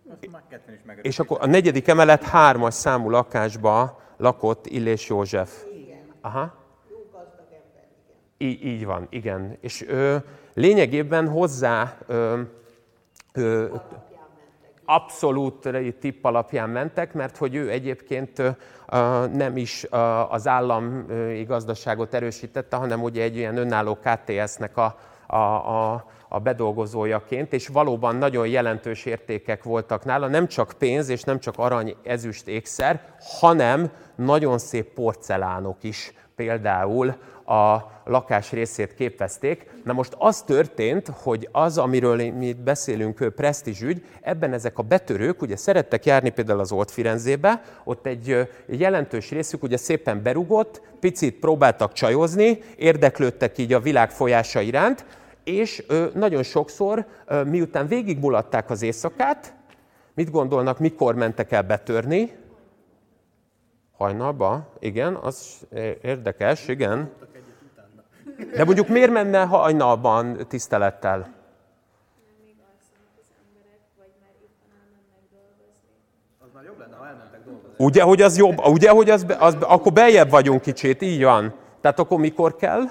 Hát 0.09 0.98
És 1.02 1.18
akkor 1.18 1.38
a 1.40 1.46
negyedik 1.46 1.88
emelet 1.88 2.22
hármas 2.22 2.74
számú 2.74 3.11
lakásba 3.11 4.00
lakott 4.16 4.66
Illés 4.66 5.09
József. 5.09 5.64
Igen. 5.72 6.02
Aha. 6.20 6.54
Jó 6.90 6.96
gazdag 7.12 7.46
ember, 7.52 7.87
igen. 8.38 8.50
Így, 8.50 8.64
így 8.64 8.85
van, 8.85 9.07
igen. 9.11 9.57
És 9.61 9.83
ő, 9.88 10.24
lényegében 10.55 11.29
hozzá 11.29 11.97
ö, 12.07 12.40
ö, 13.33 13.75
abszolút 14.85 15.69
tipp 16.01 16.25
alapján 16.25 16.71
mentek, 16.71 17.12
mert 17.12 17.37
hogy 17.37 17.55
ő 17.55 17.71
egyébként 17.71 18.43
nem 19.33 19.57
is 19.57 19.87
az 20.29 20.47
állami 20.47 21.43
gazdaságot 21.43 22.14
erősítette, 22.14 22.77
hanem 22.77 23.03
ugye 23.03 23.23
egy 23.23 23.37
ilyen 23.37 23.57
önálló 23.57 23.99
KTS-nek 24.03 24.77
a, 24.77 24.97
a, 25.27 25.37
a, 25.37 26.07
a 26.29 26.38
bedolgozójaként, 26.38 27.53
és 27.53 27.69
valóban 27.69 28.17
nagyon 28.17 28.47
jelentős 28.47 29.05
értékek 29.05 29.62
voltak 29.62 30.05
nála, 30.05 30.27
nem 30.27 30.47
csak 30.47 30.73
pénz 30.79 31.09
és 31.09 31.23
nem 31.23 31.38
csak 31.38 31.55
arany, 31.57 31.97
ezüst, 32.03 32.49
ékszer, 32.49 33.14
hanem 33.40 33.90
nagyon 34.14 34.59
szép 34.59 34.93
porcelánok 34.93 35.77
is 35.83 36.12
például 36.37 37.14
a 37.47 37.92
lakás 38.05 38.53
részét 38.53 38.94
képezték. 38.94 39.70
Na 39.85 39.92
most 39.92 40.14
az 40.18 40.42
történt, 40.42 41.11
hogy 41.23 41.49
az, 41.53 41.79
amiről 41.79 42.16
mi 42.16 42.47
itt 42.47 42.61
beszélünk, 42.61 43.33
presztízsügy, 43.37 44.05
ebben 44.20 44.53
ezek 44.53 44.79
a 44.79 44.83
betörők 44.83 45.42
ugye 45.42 45.57
szerettek 45.57 46.05
járni 46.05 46.31
például 46.31 46.61
az 46.61 46.73
Old 46.73 46.90
Firenzébe, 46.90 47.62
ott 47.85 48.07
egy 48.07 48.49
jelentős 48.66 49.31
részük 49.31 49.62
ugye 49.62 49.77
szépen 49.77 50.23
berugott, 50.23 50.83
picit 51.01 51.38
próbáltak 51.38 51.92
csajozni, 51.92 52.59
érdeklődtek 52.77 53.59
így 53.59 53.73
a 53.73 53.81
világ 53.81 54.11
folyása 54.11 54.61
iránt, 54.61 55.05
és 55.44 55.87
nagyon 56.14 56.42
sokszor, 56.42 57.07
miután 57.47 57.87
végigmulatták 57.87 58.70
az 58.70 58.83
éjszakát, 58.83 59.55
mit 60.14 60.31
gondolnak, 60.31 60.79
mikor 60.79 61.14
mentek 61.14 61.53
el 61.53 61.62
betörni? 61.62 62.33
Hajnalba? 63.96 64.68
Igen, 64.78 65.14
az 65.14 65.66
érdekes, 66.02 66.68
igen. 66.68 67.11
De 68.54 68.64
mondjuk 68.64 68.88
miért 68.88 69.11
menne 69.11 69.44
hajnalban 69.44 70.46
tisztelettel? 70.48 71.35
Ugye, 77.76 78.02
hogy 78.02 78.22
az 78.22 78.37
jobb, 78.37 78.59
ugye, 78.59 78.90
hogy 78.90 79.11
az, 79.11 79.26
az, 79.38 79.57
akkor 79.61 79.92
beljebb 79.92 80.30
vagyunk 80.30 80.61
kicsit, 80.61 81.02
így 81.02 81.22
van. 81.22 81.54
Tehát 81.80 81.98
akkor 81.98 82.18
mikor 82.18 82.57
kell? 82.57 82.83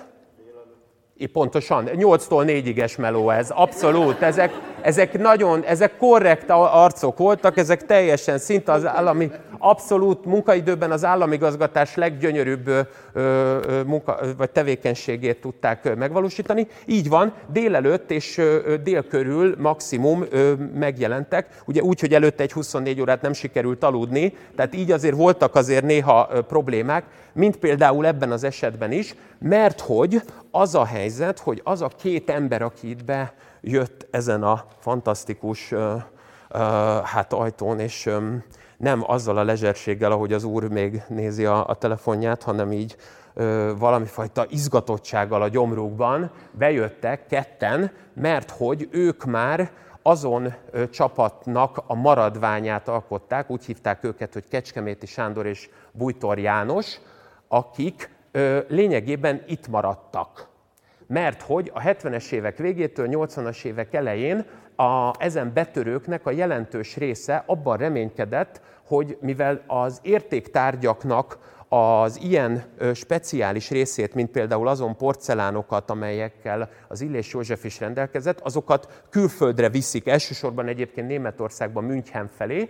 Pontosan, 1.33 1.89
8-tól 1.95 2.43
4-iges 2.47 2.97
meló 2.97 3.29
ez, 3.29 3.49
abszolút. 3.49 4.21
Ezek, 4.21 4.51
ezek 4.81 5.17
nagyon, 5.19 5.63
ezek 5.63 5.97
korrekt 5.97 6.49
arcok 6.49 7.17
voltak, 7.17 7.57
ezek 7.57 7.85
teljesen 7.85 8.37
szinte 8.37 8.71
az 8.71 8.85
állami, 8.85 9.31
abszolút 9.57 10.25
munkaidőben 10.25 10.91
az 10.91 11.05
államigazgatás 11.05 11.95
leggyönyörűbb 11.95 12.67
ö, 12.67 12.81
ö, 13.13 13.81
munka, 13.85 14.19
vagy 14.37 14.49
tevékenységét 14.49 15.41
tudták 15.41 15.95
megvalósítani. 15.95 16.67
Így 16.85 17.09
van, 17.09 17.33
délelőtt 17.51 18.11
és 18.11 18.37
ö, 18.37 18.75
dél 18.83 19.07
körül 19.07 19.55
maximum 19.57 20.25
ö, 20.29 20.53
megjelentek, 20.73 21.47
ugye 21.65 21.81
úgy, 21.81 21.99
hogy 21.99 22.13
előtte 22.13 22.43
egy 22.43 22.51
24 22.51 23.01
órát 23.01 23.21
nem 23.21 23.33
sikerült 23.33 23.83
aludni, 23.83 24.33
tehát 24.55 24.75
így 24.75 24.91
azért 24.91 25.15
voltak 25.15 25.55
azért 25.55 25.83
néha 25.83 26.29
problémák, 26.47 27.03
mint 27.33 27.57
például 27.57 28.05
ebben 28.05 28.31
az 28.31 28.43
esetben 28.43 28.91
is, 28.91 29.15
mert 29.39 29.79
hogy 29.79 30.21
az 30.55 30.75
a 30.75 30.85
helyzet, 30.85 31.39
hogy 31.39 31.61
az 31.63 31.81
a 31.81 31.87
két 31.87 32.29
ember, 32.29 32.61
aki 32.61 32.89
itt 32.89 33.05
bejött 33.05 34.07
ezen 34.11 34.43
a 34.43 34.65
fantasztikus 34.79 35.71
uh, 35.71 35.79
uh, 35.79 36.59
hát 37.03 37.33
ajtón, 37.33 37.79
és 37.79 38.05
um, 38.05 38.43
nem 38.77 39.03
azzal 39.05 39.37
a 39.37 39.43
lezserséggel, 39.43 40.11
ahogy 40.11 40.33
az 40.33 40.43
úr 40.43 40.67
még 40.67 41.01
nézi 41.07 41.45
a, 41.45 41.67
a 41.67 41.75
telefonját, 41.75 42.43
hanem 42.43 42.71
így 42.71 42.95
uh, 43.35 43.77
valami 43.77 44.05
fajta 44.05 44.45
izgatottsággal 44.49 45.41
a 45.41 45.47
gyomrukban 45.47 46.31
bejöttek 46.51 47.25
ketten, 47.27 47.91
mert 48.13 48.51
hogy 48.51 48.87
ők 48.91 49.25
már 49.25 49.71
azon 50.01 50.53
ö, 50.71 50.89
csapatnak 50.89 51.83
a 51.87 51.95
maradványát 51.95 52.87
alkották, 52.87 53.49
úgy 53.49 53.65
hívták 53.65 54.03
őket, 54.03 54.33
hogy 54.33 54.47
Kecskeméti 54.47 55.05
Sándor 55.05 55.45
és 55.45 55.69
Bújtor 55.91 56.39
János, 56.39 56.99
akik 57.47 58.09
ö, 58.09 58.12
lényegében 58.67 59.43
itt 59.47 59.67
maradtak. 59.67 60.47
Mert 61.07 61.41
hogy 61.41 61.71
a 61.73 61.79
70-es 61.79 62.31
évek 62.31 62.57
végétől, 62.57 63.07
80-as 63.11 63.63
évek 63.63 63.93
elején 63.93 64.45
a, 64.75 65.11
ezen 65.17 65.51
betörőknek 65.53 66.25
a 66.25 66.31
jelentős 66.31 66.97
része 66.97 67.43
abban 67.45 67.77
reménykedett, 67.77 68.61
hogy 68.87 69.17
mivel 69.21 69.63
az 69.67 69.99
értéktárgyaknak 70.01 71.37
az 71.67 72.19
ilyen 72.21 72.63
speciális 72.93 73.69
részét, 73.69 74.13
mint 74.13 74.31
például 74.31 74.67
azon 74.67 74.95
porcelánokat, 74.95 75.89
amelyekkel 75.89 76.69
az 76.87 77.01
Illés 77.01 77.33
József 77.33 77.63
is 77.63 77.79
rendelkezett, 77.79 78.39
azokat 78.39 79.03
külföldre 79.09 79.69
viszik, 79.69 80.07
elsősorban 80.07 80.67
egyébként 80.67 81.07
Németországban 81.07 81.83
München 81.83 82.27
felé, 82.27 82.69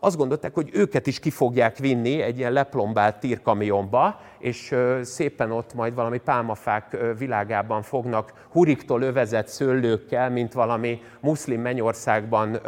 azt 0.00 0.16
gondolták, 0.16 0.54
hogy 0.54 0.70
őket 0.72 1.06
is 1.06 1.18
ki 1.18 1.30
fogják 1.30 1.78
vinni 1.78 2.20
egy 2.20 2.38
ilyen 2.38 2.52
leplombált 2.52 3.20
tírkamionba, 3.20 4.20
és 4.38 4.74
szépen 5.02 5.50
ott 5.50 5.74
majd 5.74 5.94
valami 5.94 6.18
pálmafák 6.18 6.96
világában 7.18 7.82
fognak 7.82 8.32
huriktól 8.50 9.02
övezett 9.02 9.48
szőlőkkel, 9.48 10.30
mint 10.30 10.52
valami 10.52 11.00
muszlim 11.20 11.60
mennyországban 11.60 12.60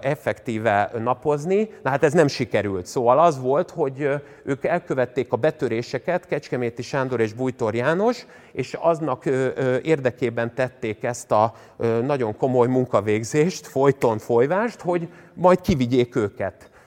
effektíve 0.00 0.90
napozni. 0.98 1.70
Na 1.82 1.90
hát 1.90 2.04
ez 2.04 2.12
nem 2.12 2.26
sikerült. 2.26 2.86
Szóval 2.86 3.18
az 3.18 3.40
volt, 3.40 3.70
hogy 3.70 4.08
ők 4.44 4.64
elkövették 4.64 5.32
a 5.32 5.36
betöréseket, 5.36 6.26
Kecskeméti 6.26 6.82
Sándor 6.82 7.20
és 7.20 7.32
Bújtor 7.32 7.74
János, 7.74 8.26
és 8.52 8.76
aznak 8.80 9.24
érdekében 9.82 10.54
tették 10.54 11.02
ezt 11.02 11.32
a 11.32 11.54
nagyon 12.02 12.36
komoly 12.36 12.66
munkavégzést, 12.66 13.66
folyton 13.66 14.18
folyvást, 14.18 14.80
hogy 14.80 15.08
majd 15.34 15.60
kivigyék 15.60 16.16
őket 16.16 16.31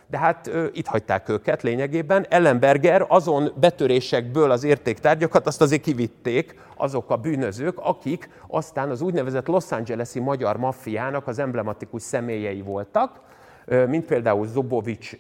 de 0.08 0.18
hát 0.18 0.48
ö, 0.48 0.66
itt 0.74 0.88
hagyták 0.88 1.30
őket 1.30 1.64
lényegében. 1.64 2.26
Ellenberger 2.30 3.06
azon 3.08 3.52
betörésekből 3.60 4.52
az 4.52 4.64
értéktárgyakat 4.64 5.48
azt 5.48 5.62
azért 5.62 5.82
kivitték 5.82 6.56
azok 6.76 7.10
a 7.10 7.16
bűnözők, 7.16 7.80
akik 7.80 8.30
aztán 8.48 8.90
az 8.90 9.02
úgynevezett 9.02 9.48
Los 9.48 9.72
Angeles-i 9.72 10.20
magyar 10.20 10.58
maffiának 10.58 11.28
az 11.28 11.40
emblematikus 11.40 12.02
személyei 12.02 12.62
voltak. 12.62 13.24
mint 13.88 14.06
például 14.06 14.48
Zobovics 14.48 15.20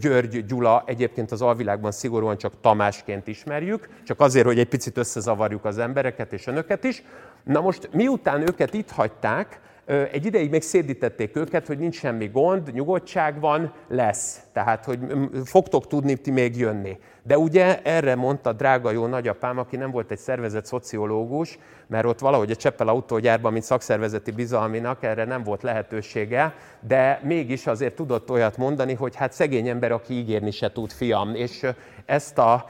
György 0.00 0.46
Gyula, 0.46 0.82
egyébként 0.86 1.32
az 1.32 1.42
alvilágban 1.42 1.92
szigorúan 1.92 2.36
csak 2.36 2.60
Tamásként 2.60 3.26
ismerjük, 3.26 3.88
csak 4.04 4.20
azért, 4.20 4.46
hogy 4.46 4.58
egy 4.58 4.68
picit 4.68 4.96
összezavarjuk 4.96 5.64
az 5.64 5.78
embereket 5.78 6.32
és 6.32 6.46
önöket 6.46 6.84
is. 6.84 7.02
Na 7.44 7.60
most 7.60 7.88
miután 7.92 8.40
őket 8.40 8.74
itt 8.74 8.90
hagyták, 8.90 9.60
egy 9.86 10.26
ideig 10.26 10.50
még 10.50 10.62
szédítették 10.62 11.36
őket, 11.36 11.66
hogy 11.66 11.78
nincs 11.78 11.98
semmi 11.98 12.26
gond, 12.26 12.72
nyugodtság 12.72 13.40
van, 13.40 13.72
lesz. 13.88 14.45
Tehát, 14.56 14.84
hogy 14.84 14.98
fogtok 15.44 15.86
tudni 15.86 16.16
ti 16.16 16.30
még 16.30 16.56
jönni. 16.56 16.98
De 17.22 17.38
ugye 17.38 17.82
erre 17.82 18.14
mondta 18.14 18.52
drága 18.52 18.90
jó 18.90 19.06
nagyapám, 19.06 19.58
aki 19.58 19.76
nem 19.76 19.90
volt 19.90 20.10
egy 20.10 20.18
szervezet 20.18 20.66
szociológus, 20.66 21.58
mert 21.86 22.04
ott 22.04 22.18
valahogy 22.18 22.50
a 22.50 22.56
Cseppel 22.56 22.88
autógyárban, 22.88 23.52
mint 23.52 23.64
szakszervezeti 23.64 24.30
bizalminak 24.30 25.02
erre 25.02 25.24
nem 25.24 25.42
volt 25.42 25.62
lehetősége, 25.62 26.54
de 26.80 27.20
mégis 27.22 27.66
azért 27.66 27.94
tudott 27.94 28.30
olyat 28.30 28.56
mondani, 28.56 28.94
hogy 28.94 29.16
hát 29.16 29.32
szegény 29.32 29.68
ember, 29.68 29.92
aki 29.92 30.14
ígérni 30.14 30.50
se 30.50 30.72
tud, 30.72 30.90
fiam. 30.90 31.34
És 31.34 31.66
ezt 32.06 32.38
a 32.38 32.64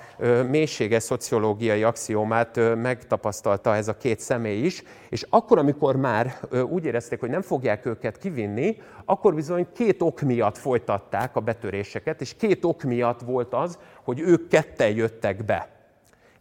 mélységes 0.51 1.03
szociológiai 1.03 1.83
axiómát 1.83 2.61
megtapasztalta 2.83 3.75
ez 3.75 3.88
a 3.88 3.96
két 3.96 4.20
személy 4.20 4.64
is, 4.64 4.83
és 5.09 5.27
akkor, 5.31 5.59
amikor 5.59 5.96
már 5.96 6.38
úgy 6.68 6.85
érezték, 6.85 7.20
hogy 7.20 7.31
nem 7.31 7.42
fogják 7.42 7.87
őket 7.87 8.18
kivinni, 8.18 8.77
akkor 9.05 9.35
bizony 9.35 9.66
két 9.75 10.03
ok 10.03 10.20
miatt 10.20 10.59
folytatták 10.59 11.37
a 11.37 11.40
betöréseket, 11.77 12.21
és 12.21 12.35
két 12.39 12.65
ok 12.65 12.83
miatt 12.83 13.21
volt 13.21 13.55
az, 13.55 13.79
hogy 14.05 14.21
ők 14.21 14.49
ketten 14.49 14.91
jöttek 14.95 15.45
be. 15.45 15.69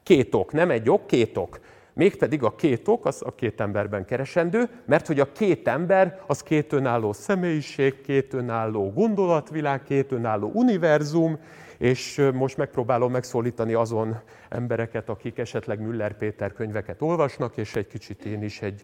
Két 0.04 0.36
ok, 0.36 0.52
nem 0.52 0.70
egy 0.70 0.90
ok, 0.90 1.08
két 1.08 1.38
ok. 1.38 1.60
Mégpedig 1.94 2.44
a 2.44 2.56
két 2.56 2.88
ok, 2.88 3.06
az 3.06 3.22
a 3.26 3.36
két 3.36 3.62
emberben 3.62 4.06
keresendő, 4.06 4.70
mert 4.86 5.08
hogy 5.08 5.20
a 5.20 5.32
két 5.32 5.68
ember 5.68 6.22
az 6.28 6.44
két 6.44 6.74
önálló 6.74 7.14
személyiség, 7.14 8.02
két 8.02 8.34
önálló 8.34 8.92
gondolatvilág, 8.92 9.84
két 9.84 10.12
önálló 10.12 10.52
univerzum, 10.54 11.40
és 11.78 12.30
most 12.34 12.58
megpróbálom 12.58 13.12
megszólítani 13.12 13.74
azon 13.74 14.20
embereket, 14.50 15.10
akik 15.10 15.38
esetleg 15.38 15.80
Müller 15.80 16.18
Péter 16.18 16.54
könyveket 16.54 17.02
olvasnak, 17.02 17.58
és 17.58 17.76
egy 17.76 17.88
kicsit 17.88 18.26
én 18.26 18.44
is 18.44 18.62
egy 18.62 18.84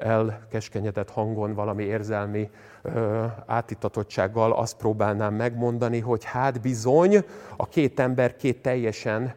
elkeskenyedett 0.00 1.10
hangon, 1.10 1.54
valami 1.54 1.84
érzelmi 1.84 2.50
átitatottsággal 3.46 4.52
azt 4.52 4.76
próbálnám 4.76 5.34
megmondani, 5.34 6.00
hogy 6.00 6.24
hát 6.24 6.60
bizony 6.60 7.24
a 7.56 7.68
két 7.68 8.00
ember 8.00 8.36
két 8.36 8.62
teljesen 8.62 9.34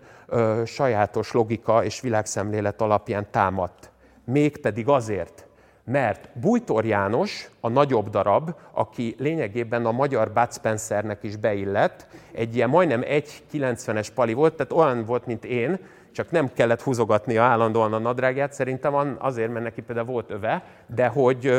sajátos 0.65 1.31
logika 1.31 1.83
és 1.83 2.01
világszemlélet 2.01 2.81
alapján 2.81 3.27
támadt. 3.31 3.91
Mégpedig 4.23 4.87
azért, 4.87 5.47
mert 5.83 6.29
Bújtor 6.33 6.85
János, 6.85 7.49
a 7.59 7.69
nagyobb 7.69 8.09
darab, 8.09 8.55
aki 8.71 9.15
lényegében 9.17 9.85
a 9.85 9.91
magyar 9.91 10.31
Bud 10.31 10.53
Spencernek 10.53 11.23
is 11.23 11.35
beillett, 11.35 12.07
egy 12.31 12.55
ilyen 12.55 12.69
majdnem 12.69 13.01
1,90-es 13.01 14.07
pali 14.15 14.33
volt, 14.33 14.53
tehát 14.53 14.71
olyan 14.71 15.05
volt, 15.05 15.25
mint 15.25 15.45
én, 15.45 15.79
csak 16.13 16.31
nem 16.31 16.49
kellett 16.53 16.81
húzogatnia 16.81 17.43
állandóan 17.43 17.93
a 17.93 17.97
nadrágját, 17.97 18.53
szerintem 18.53 18.91
van 18.91 19.15
azért, 19.19 19.51
mert 19.51 19.63
neki 19.63 19.81
például 19.81 20.07
volt 20.07 20.29
öve, 20.29 20.63
de 20.95 21.07
hogy 21.07 21.51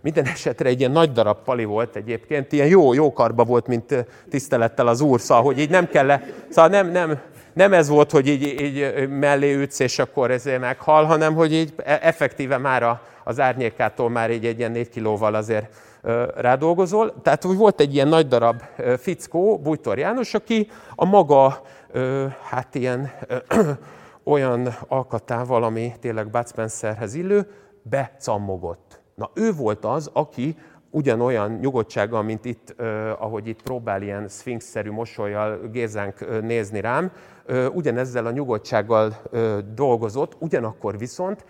minden 0.00 0.24
esetre 0.24 0.68
egy 0.68 0.78
ilyen 0.78 0.90
nagy 0.90 1.12
darab 1.12 1.38
pali 1.44 1.64
volt 1.64 1.96
egyébként, 1.96 2.52
ilyen 2.52 2.66
jó, 2.66 2.92
jó 2.92 3.12
karba 3.12 3.44
volt, 3.44 3.66
mint 3.66 4.06
tisztelettel 4.30 4.86
az 4.86 5.00
úr, 5.00 5.20
szóval, 5.20 5.44
hogy 5.44 5.58
így 5.58 5.70
nem 5.70 5.88
kell, 5.88 6.20
szóval 6.48 6.70
nem, 6.70 6.90
nem, 6.90 7.20
nem 7.52 7.72
ez 7.72 7.88
volt, 7.88 8.10
hogy 8.10 8.28
így, 8.28 8.60
így 8.60 9.08
mellé 9.08 9.54
ütsz, 9.54 9.78
és 9.78 9.98
akkor 9.98 10.30
ezért 10.30 10.60
meghal, 10.60 11.04
hanem 11.04 11.34
hogy 11.34 11.52
így 11.52 11.72
e- 11.76 11.98
effektíve 12.02 12.58
már 12.58 12.82
a, 12.82 13.02
az 13.24 13.40
árnyékától 13.40 14.10
már 14.10 14.30
így 14.30 14.46
egy 14.46 14.58
ilyen 14.58 14.70
négy 14.70 14.88
kilóval 14.88 15.34
azért 15.34 15.74
rádolgozol. 16.36 17.14
Tehát 17.22 17.44
úgy 17.44 17.56
volt 17.56 17.80
egy 17.80 17.94
ilyen 17.94 18.08
nagy 18.08 18.28
darab 18.28 18.62
fickó, 18.98 19.58
Bújtor 19.58 19.98
János, 19.98 20.34
aki 20.34 20.70
a 20.94 21.04
maga, 21.04 21.62
hát 22.42 22.74
ilyen 22.74 23.10
olyan 24.24 24.68
alkatával, 24.88 25.64
ami 25.64 25.92
tényleg 26.00 26.30
Bud 26.30 26.48
Spencerhez 26.48 27.14
illő, 27.14 27.50
becammogott. 27.82 29.00
Na 29.14 29.30
ő 29.34 29.52
volt 29.52 29.84
az, 29.84 30.10
aki 30.12 30.56
ugyanolyan 30.90 31.58
nyugodtsággal, 31.60 32.22
mint 32.22 32.44
itt, 32.44 32.74
ahogy 33.18 33.46
itt 33.46 33.62
próbál 33.62 34.02
ilyen 34.02 34.28
szfinxszerű 34.28 34.90
mosolyjal 34.90 35.60
Gézánk 35.72 36.42
nézni 36.42 36.80
rám, 36.80 37.12
ugyanezzel 37.72 38.26
a 38.26 38.30
nyugodtsággal 38.30 39.22
dolgozott, 39.74 40.36
ugyanakkor 40.38 40.98
viszont 40.98 41.44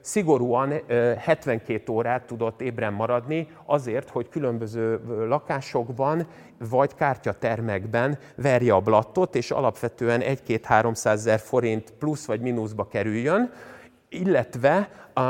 szigorúan 0.00 0.72
72 1.18 1.92
órát 1.92 2.26
tudott 2.26 2.60
ébren 2.60 2.92
maradni 2.92 3.48
azért, 3.64 4.10
hogy 4.10 4.28
különböző 4.28 5.00
lakásokban 5.28 6.26
vagy 6.58 6.94
kártyatermekben 6.94 8.18
verje 8.36 8.74
a 8.74 8.80
blattot, 8.80 9.34
és 9.34 9.50
alapvetően 9.50 10.22
1-2-300 10.24 11.04
ezer 11.04 11.38
forint 11.38 11.92
plusz 11.98 12.26
vagy 12.26 12.40
mínuszba 12.40 12.86
kerüljön, 12.88 13.50
illetve 14.08 14.88
a, 15.14 15.22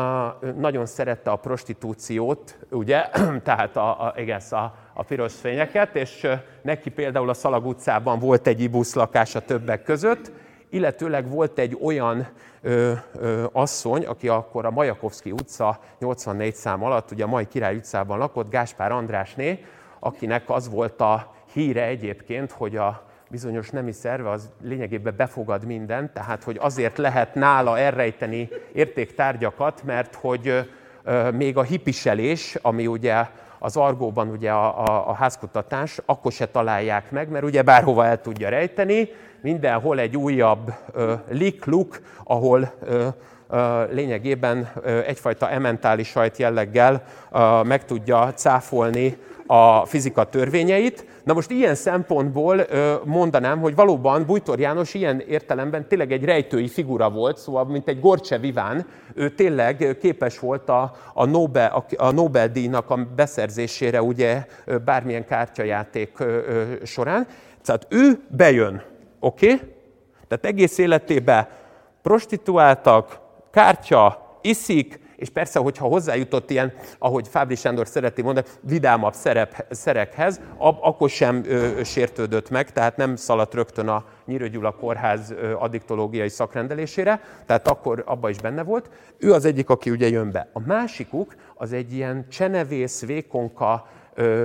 nagyon 0.57 0.87
szerette 0.87 1.31
a 1.31 1.37
prostitúciót, 1.37 2.59
ugye, 2.71 3.09
tehát 3.45 3.77
a, 3.77 4.07
a, 4.07 4.15
igen, 4.17 4.41
a, 4.51 4.75
a 4.95 5.03
piros 5.03 5.35
fényeket, 5.35 5.97
és 5.97 6.29
neki 6.63 6.91
például 6.91 7.29
a 7.29 7.35
Szalag 7.35 7.67
utcában 7.67 8.19
volt 8.19 8.47
egy 8.47 8.61
ibusz 8.61 8.95
lakása 8.95 9.41
többek 9.41 9.83
között, 9.83 10.33
illetőleg 10.73 11.31
volt 11.31 11.59
egy 11.59 11.79
olyan 11.83 12.29
ö, 12.63 12.93
ö, 13.15 13.45
asszony, 13.53 14.05
aki 14.07 14.29
akkor 14.29 14.65
a 14.65 14.71
Majakovszki 14.71 15.31
utca 15.31 15.81
84 15.99 16.55
szám 16.55 16.85
alatt, 16.85 17.11
ugye 17.11 17.25
a 17.25 17.27
Mai 17.27 17.47
Király 17.49 17.77
utcában 17.77 18.19
lakott, 18.19 18.51
Gáspár 18.51 18.93
Andrásné, 18.93 19.65
akinek 19.99 20.51
az 20.51 20.69
volt 20.69 21.01
a 21.01 21.35
híre 21.53 21.85
egyébként, 21.85 22.51
hogy 22.53 22.77
a 22.77 23.03
bizonyos 23.31 23.71
nemi 23.71 23.93
szerve 23.93 24.31
az 24.31 24.51
lényegében 24.63 25.15
befogad 25.17 25.65
mindent, 25.65 26.13
tehát 26.13 26.43
hogy 26.43 26.57
azért 26.61 26.99
lehet 26.99 27.35
nála 27.35 27.79
elrejteni 27.79 28.49
értéktárgyakat, 28.73 29.83
mert 29.85 30.15
hogy 30.15 30.67
ö, 31.05 31.31
még 31.31 31.57
a 31.57 31.63
hipiselés, 31.63 32.55
ami 32.63 32.87
ugye 32.87 33.27
az 33.65 33.77
argóban 33.77 34.29
ugye 34.29 34.51
a, 34.51 34.85
a, 34.85 35.09
a 35.09 35.13
házkutatás, 35.15 36.01
akkor 36.05 36.33
se 36.33 36.47
találják 36.47 37.11
meg, 37.11 37.29
mert 37.29 37.45
ugye 37.45 37.63
bárhova 37.63 38.07
el 38.07 38.21
tudja 38.21 38.49
rejteni, 38.49 39.09
mindenhol 39.41 39.99
egy 39.99 40.17
újabb 40.17 40.75
lik-luk, 41.29 42.01
ahol 42.25 42.73
ö, 42.81 42.95
ö, 42.95 43.09
lényegében 43.91 44.73
egyfajta 45.07 45.51
ementális 45.51 46.09
sajt 46.09 46.37
jelleggel 46.37 47.03
meg 47.63 47.85
tudja 47.85 48.33
cáfolni 48.35 49.17
a 49.47 49.87
fizika 49.87 50.25
törvényeit. 50.25 51.07
Na 51.25 51.33
most 51.33 51.51
ilyen 51.51 51.75
szempontból 51.75 52.67
mondanám, 53.05 53.61
hogy 53.61 53.75
valóban 53.75 54.27
Bújtor 54.27 54.61
János 54.61 54.95
ilyen 54.95 55.21
értelemben 55.21 55.89
tényleg 55.89 56.13
egy 56.13 56.25
rejtői 56.25 56.69
figura 56.69 57.11
volt, 57.11 57.39
szóval 57.39 57.65
mint 57.65 57.89
egy 57.89 58.01
Gorcse 58.01 58.39
Viván, 58.39 58.87
ő 59.15 59.31
tényleg 59.31 59.97
képes 60.01 60.39
volt 60.39 60.69
a, 60.69 60.93
a, 61.15 61.25
Nobel, 61.25 61.85
a 61.97 62.11
Nobel-díjnak 62.11 62.91
a 62.91 63.07
beszerzésére 63.17 64.03
ugye 64.03 64.47
bármilyen 64.85 65.27
kártyajáték 65.27 66.25
során. 66.83 67.27
Tehát 67.65 67.87
ő 67.89 68.21
bejön, 68.29 68.83
oké? 69.21 69.53
Okay? 69.53 69.69
Tehát 70.29 70.45
egész 70.45 70.79
életében 70.79 71.49
prostituáltak, 72.03 73.22
kártya, 73.53 74.31
iszik, 74.43 75.01
és 75.17 75.31
persze, 75.31 75.59
hogyha 75.59 75.87
hozzájutott 75.87 76.51
ilyen, 76.51 76.73
ahogy 76.99 77.29
Fábri 77.29 77.55
Sándor 77.55 77.87
szereti 77.87 78.23
mondani, 78.23 78.47
vidámabb 78.61 79.13
szerep, 79.13 79.67
szerekhez, 79.71 80.41
ab, 80.57 80.79
akkor 80.81 81.11
sem 81.11 81.43
ö, 81.47 81.85
sértődött 81.85 82.51
meg, 82.51 82.73
tehát 82.73 82.97
nem 82.97 83.17
szaladt 83.17 83.55
rögtön 83.55 83.89
a 83.89 84.05
Nyírő 84.27 84.61
Kórház 84.81 85.31
ö, 85.31 85.55
addiktológiai 85.55 86.29
szakrendelésére, 86.29 87.21
tehát 87.47 87.69
akkor 87.69 88.03
abba 88.07 88.29
is 88.29 88.39
benne 88.39 88.63
volt. 88.63 88.91
Ő 89.19 89.33
az 89.33 89.45
egyik, 89.45 89.71
aki 89.71 89.91
ugye 89.91 90.09
jön 90.09 90.31
be. 90.31 90.51
A 90.53 90.61
másikuk 90.67 91.35
az 91.55 91.73
egy 91.73 91.93
ilyen 91.93 92.27
csenevész, 92.29 93.07
vékonka, 93.07 93.87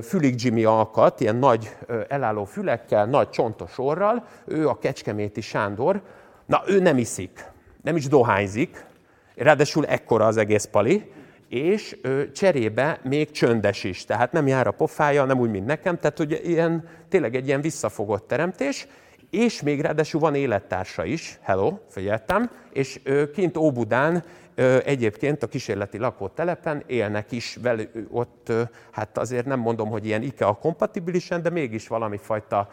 Fülig 0.04 0.44
Jimmy 0.44 0.64
alkat, 0.64 1.20
ilyen 1.20 1.36
nagy 1.36 1.76
elálló 2.08 2.46
fülekkel, 2.46 3.06
nagy 3.06 3.30
csontos 3.30 3.78
orral, 3.78 4.26
ő 4.46 4.68
a 4.68 4.78
Kecskeméti 4.78 5.42
Sándor, 5.42 6.02
na 6.46 6.62
ő 6.68 6.80
nem 6.80 6.98
iszik, 6.98 7.46
nem 7.82 7.96
is 7.96 8.08
dohányzik, 8.08 8.86
ráadásul 9.38 9.86
ekkora 9.86 10.26
az 10.26 10.38
egész 10.38 10.66
pali, 10.66 11.12
és 11.50 11.98
ő 12.02 12.32
cserébe 12.32 13.00
még 13.04 13.32
csöndes 13.32 13.84
is, 13.84 14.06
tehát 14.06 14.32
nem 14.32 14.48
jár 14.48 14.68
a 14.68 14.72
pofája, 14.72 15.26
nem 15.26 15.40
úgy, 15.40 15.50
mint 15.50 15.66
nekem, 15.66 15.98
tehát 15.98 16.18
hogy 16.18 16.42
ilyen, 16.44 16.88
tényleg 17.10 17.36
egy 17.36 17.48
ilyen 17.48 17.62
visszafogott 17.62 18.28
teremtés, 18.28 18.88
és 19.30 19.62
még 19.62 19.82
ráadásul 19.82 20.20
van 20.20 20.36
élettársa 20.36 21.06
is, 21.06 21.40
hello, 21.42 21.78
figyeltem, 21.90 22.52
és 22.74 23.00
kint 23.34 23.58
Óbudán 23.58 24.24
egyébként 24.86 25.44
a 25.44 25.48
kísérleti 25.48 25.98
lakótelepen 25.98 26.84
élnek 26.86 27.32
is 27.32 27.58
vele, 27.62 27.84
ott, 28.10 28.52
hát 28.92 29.18
azért 29.18 29.46
nem 29.46 29.60
mondom, 29.60 29.90
hogy 29.90 30.06
ilyen 30.06 30.22
IKEA 30.22 30.54
kompatibilisen, 30.54 31.42
de 31.42 31.50
mégis 31.50 31.88
valami 31.88 32.18
fajta 32.18 32.70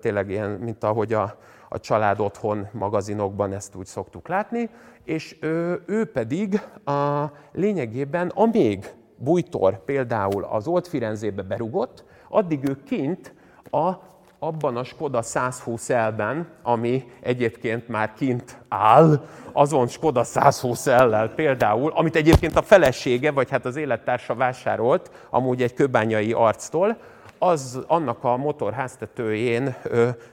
tényleg 0.00 0.30
ilyen, 0.30 0.50
mint 0.50 0.84
ahogy 0.84 1.12
a, 1.12 1.38
a 1.72 1.80
család 1.80 2.20
otthon 2.20 2.68
magazinokban 2.72 3.52
ezt 3.52 3.74
úgy 3.74 3.86
szoktuk 3.86 4.28
látni, 4.28 4.68
és 5.04 5.36
ő, 5.40 5.82
ő 5.86 6.04
pedig 6.04 6.60
a 6.84 7.24
lényegében 7.52 8.28
a 8.34 8.46
még 8.52 8.94
bújtor 9.16 9.84
például 9.84 10.44
az 10.44 10.66
Old 10.66 10.86
Firenzébe 10.86 11.42
berugott, 11.42 12.04
addig 12.28 12.68
ő 12.68 12.82
kint 12.82 13.34
a, 13.70 13.92
abban 14.38 14.76
a 14.76 14.84
Skoda 14.84 15.22
120 15.22 15.90
elben, 15.90 16.48
ami 16.62 17.04
egyébként 17.20 17.88
már 17.88 18.12
kint 18.12 18.56
áll, 18.68 19.26
azon 19.52 19.86
Skoda 19.86 20.24
120 20.24 20.86
ellel 20.86 21.28
például, 21.28 21.92
amit 21.94 22.16
egyébként 22.16 22.56
a 22.56 22.62
felesége, 22.62 23.30
vagy 23.30 23.50
hát 23.50 23.64
az 23.66 23.76
élettársa 23.76 24.34
vásárolt, 24.34 25.10
amúgy 25.30 25.62
egy 25.62 25.74
köbányai 25.74 26.32
arctól, 26.32 26.96
az 27.42 27.78
annak 27.86 28.24
a 28.24 28.36
motor 28.36 28.72
háztetőjén 28.72 29.76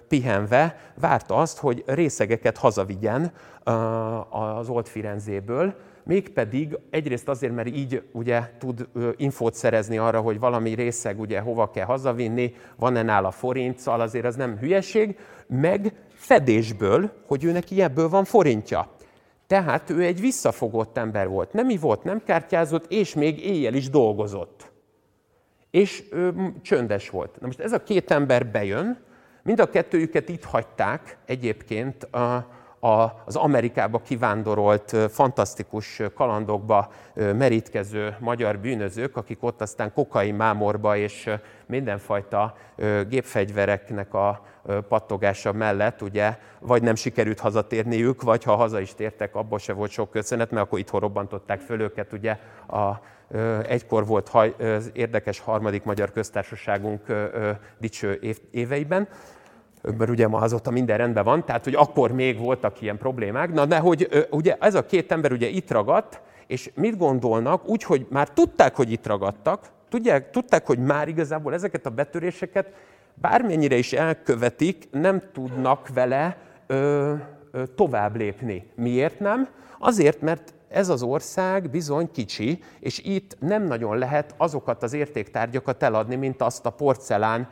pihenve 0.07 0.79
várta 0.99 1.35
azt, 1.35 1.57
hogy 1.57 1.83
részegeket 1.85 2.57
hazavigyen 2.57 3.31
az 4.29 4.69
Old 4.69 4.87
Firenzéből, 4.87 5.75
mégpedig 6.03 6.77
egyrészt 6.89 7.29
azért, 7.29 7.55
mert 7.55 7.67
így 7.67 8.03
ugye 8.11 8.41
tud 8.57 8.87
infót 9.15 9.53
szerezni 9.53 9.97
arra, 9.97 10.21
hogy 10.21 10.39
valami 10.39 10.73
részeg 10.73 11.19
ugye 11.19 11.39
hova 11.39 11.69
kell 11.69 11.85
hazavinni, 11.85 12.53
van-e 12.75 13.01
nála 13.01 13.31
forint, 13.31 13.79
szóval 13.79 14.01
azért 14.01 14.25
az 14.25 14.35
nem 14.35 14.57
hülyeség, 14.57 15.17
meg 15.47 15.93
fedésből, 16.13 17.11
hogy 17.27 17.43
ő 17.43 17.51
neki 17.51 17.83
van 18.09 18.23
forintja. 18.23 18.87
Tehát 19.47 19.89
ő 19.89 20.03
egy 20.03 20.19
visszafogott 20.19 20.97
ember 20.97 21.27
volt, 21.27 21.53
nem 21.53 21.69
ivott, 21.69 22.03
nem 22.03 22.21
kártyázott, 22.25 22.91
és 22.91 23.13
még 23.13 23.45
éjjel 23.45 23.73
is 23.73 23.89
dolgozott 23.89 24.68
és 25.71 26.03
ő 26.11 26.53
csöndes 26.61 27.09
volt. 27.09 27.39
Na 27.39 27.45
most 27.45 27.59
ez 27.59 27.71
a 27.71 27.83
két 27.83 28.11
ember 28.11 28.45
bejön, 28.45 29.07
mind 29.43 29.59
a 29.59 29.69
kettőjüket 29.69 30.29
itt 30.29 30.43
hagyták 30.43 31.17
egyébként 31.25 32.03
a, 32.03 32.47
a, 32.79 33.23
az 33.25 33.35
Amerikába 33.35 34.01
kivándorolt, 34.01 34.95
fantasztikus 35.09 36.01
kalandokba 36.15 36.91
merítkező 37.13 38.15
magyar 38.19 38.59
bűnözők, 38.59 39.17
akik 39.17 39.43
ott 39.43 39.61
aztán 39.61 39.93
kokai 39.93 40.31
mámorba 40.31 40.97
és 40.97 41.29
mindenfajta 41.65 42.55
gépfegyvereknek 43.07 44.13
a 44.13 44.45
pattogása 44.87 45.53
mellett, 45.53 46.01
ugye, 46.01 46.37
vagy 46.59 46.81
nem 46.81 46.95
sikerült 46.95 47.39
hazatérniük, 47.39 48.21
vagy 48.21 48.43
ha 48.43 48.55
haza 48.55 48.79
is 48.79 48.93
tértek, 48.93 49.35
abból 49.35 49.59
se 49.59 49.73
volt 49.73 49.91
sok 49.91 50.09
köszönet, 50.11 50.51
mert 50.51 50.65
akkor 50.65 50.79
itt 50.79 50.89
robbantották 50.91 51.59
föl 51.59 51.81
őket, 51.81 52.13
ugye 52.13 52.37
a 52.67 52.99
egykor 53.67 54.05
volt 54.05 54.29
az 54.59 54.89
érdekes 54.93 55.39
harmadik 55.39 55.83
magyar 55.83 56.11
köztársaságunk 56.11 57.01
dicső 57.79 58.19
éveiben, 58.51 59.07
mert 59.97 60.09
ugye 60.09 60.27
ma 60.27 60.37
azóta 60.37 60.71
minden 60.71 60.97
rendben 60.97 61.23
van, 61.23 61.45
tehát 61.45 61.63
hogy 61.63 61.75
akkor 61.75 62.11
még 62.11 62.39
voltak 62.39 62.81
ilyen 62.81 62.97
problémák. 62.97 63.53
Na 63.53 63.65
de 63.65 63.77
hogy 63.77 64.27
ugye 64.29 64.57
ez 64.59 64.75
a 64.75 64.85
két 64.85 65.11
ember 65.11 65.31
ugye 65.31 65.47
itt 65.47 65.71
ragadt, 65.71 66.21
és 66.47 66.71
mit 66.75 66.97
gondolnak? 66.97 67.69
Úgy, 67.69 67.83
hogy 67.83 68.05
már 68.09 68.29
tudták, 68.29 68.75
hogy 68.75 68.91
itt 68.91 69.07
ragadtak, 69.07 69.65
tudják, 69.89 70.29
tudták, 70.29 70.65
hogy 70.65 70.79
már 70.79 71.07
igazából 71.07 71.53
ezeket 71.53 71.85
a 71.85 71.89
betöréseket 71.89 72.73
bármennyire 73.13 73.75
is 73.75 73.93
elkövetik, 73.93 74.87
nem 74.91 75.21
tudnak 75.33 75.89
vele 75.93 76.37
ö, 76.67 77.13
ö, 77.51 77.63
tovább 77.75 78.15
lépni. 78.15 78.71
Miért 78.75 79.19
nem? 79.19 79.47
Azért, 79.79 80.21
mert 80.21 80.53
ez 80.69 80.89
az 80.89 81.01
ország 81.01 81.69
bizony 81.69 82.11
kicsi, 82.11 82.63
és 82.79 82.99
itt 83.03 83.37
nem 83.39 83.63
nagyon 83.63 83.97
lehet 83.97 84.33
azokat 84.37 84.83
az 84.83 84.93
értéktárgyakat 84.93 85.83
eladni, 85.83 86.15
mint 86.15 86.41
azt 86.41 86.65
a 86.65 86.69
porcelán 86.69 87.49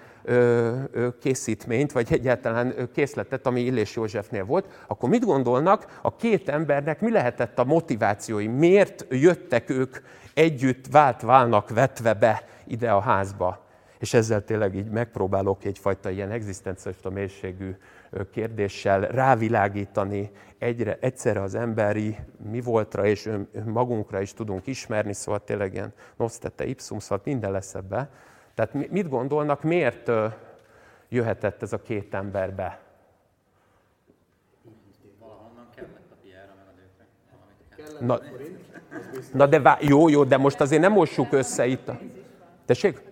készítményt, 1.21 1.91
vagy 1.91 2.07
egyáltalán 2.13 2.89
készletet, 2.93 3.47
ami 3.47 3.61
Illés 3.61 3.95
Józsefnél 3.95 4.45
volt, 4.45 4.65
akkor 4.87 5.09
mit 5.09 5.25
gondolnak, 5.25 5.99
a 6.01 6.15
két 6.15 6.49
embernek 6.49 7.01
mi 7.01 7.11
lehetett 7.11 7.59
a 7.59 7.63
motivációi? 7.63 8.47
Miért 8.47 9.05
jöttek 9.09 9.69
ők 9.69 9.97
együtt 10.33 10.87
vált 10.91 11.21
válnak 11.21 11.69
vetve 11.69 12.13
be 12.13 12.43
ide 12.67 12.91
a 12.91 12.99
házba? 12.99 13.66
És 13.99 14.13
ezzel 14.13 14.43
tényleg 14.43 14.75
így 14.75 14.89
megpróbálok 14.89 15.63
egyfajta 15.65 16.09
ilyen 16.09 16.31
egzisztencialista 16.31 17.09
mélységű 17.09 17.75
kérdéssel 18.31 19.01
rávilágítani 19.01 20.31
egyre, 20.57 20.97
egyszerre 21.01 21.41
az 21.41 21.55
emberi 21.55 22.17
mi 22.49 22.61
voltra 22.61 23.05
és 23.05 23.29
magunkra 23.65 24.21
is 24.21 24.33
tudunk 24.33 24.67
ismerni, 24.67 25.13
szóval 25.13 25.43
tényleg 25.43 25.73
ilyen 25.73 25.93
nosztete 26.17 26.65
ipsum, 26.65 26.99
szóval 26.99 27.21
minden 27.23 27.51
lesz 27.51 27.75
ebbe. 27.75 28.09
Tehát 28.53 28.73
mit 28.91 29.09
gondolnak, 29.09 29.63
miért 29.63 30.11
jöhetett 31.09 31.61
ez 31.61 31.73
a 31.73 31.81
két 31.81 32.13
ember 32.13 32.53
be? 32.53 32.79
Na, 37.99 38.19
na 39.33 39.45
de 39.45 39.59
vá- 39.59 39.83
jó, 39.83 40.09
jó, 40.09 40.23
de 40.23 40.37
most 40.37 40.61
azért 40.61 40.81
nem 40.81 40.91
mossuk 40.91 41.33
össze 41.33 41.65
itt. 41.65 41.87
A... 41.87 41.99
Tessék? 42.65 43.06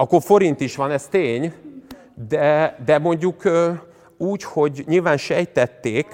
Akkor 0.00 0.22
forint 0.22 0.60
is 0.60 0.76
van, 0.76 0.90
ez 0.90 1.06
tény, 1.06 1.52
de, 2.28 2.76
de 2.84 2.98
mondjuk 2.98 3.42
úgy, 4.16 4.42
hogy 4.42 4.82
nyilván 4.86 5.16
sejtették, 5.16 6.06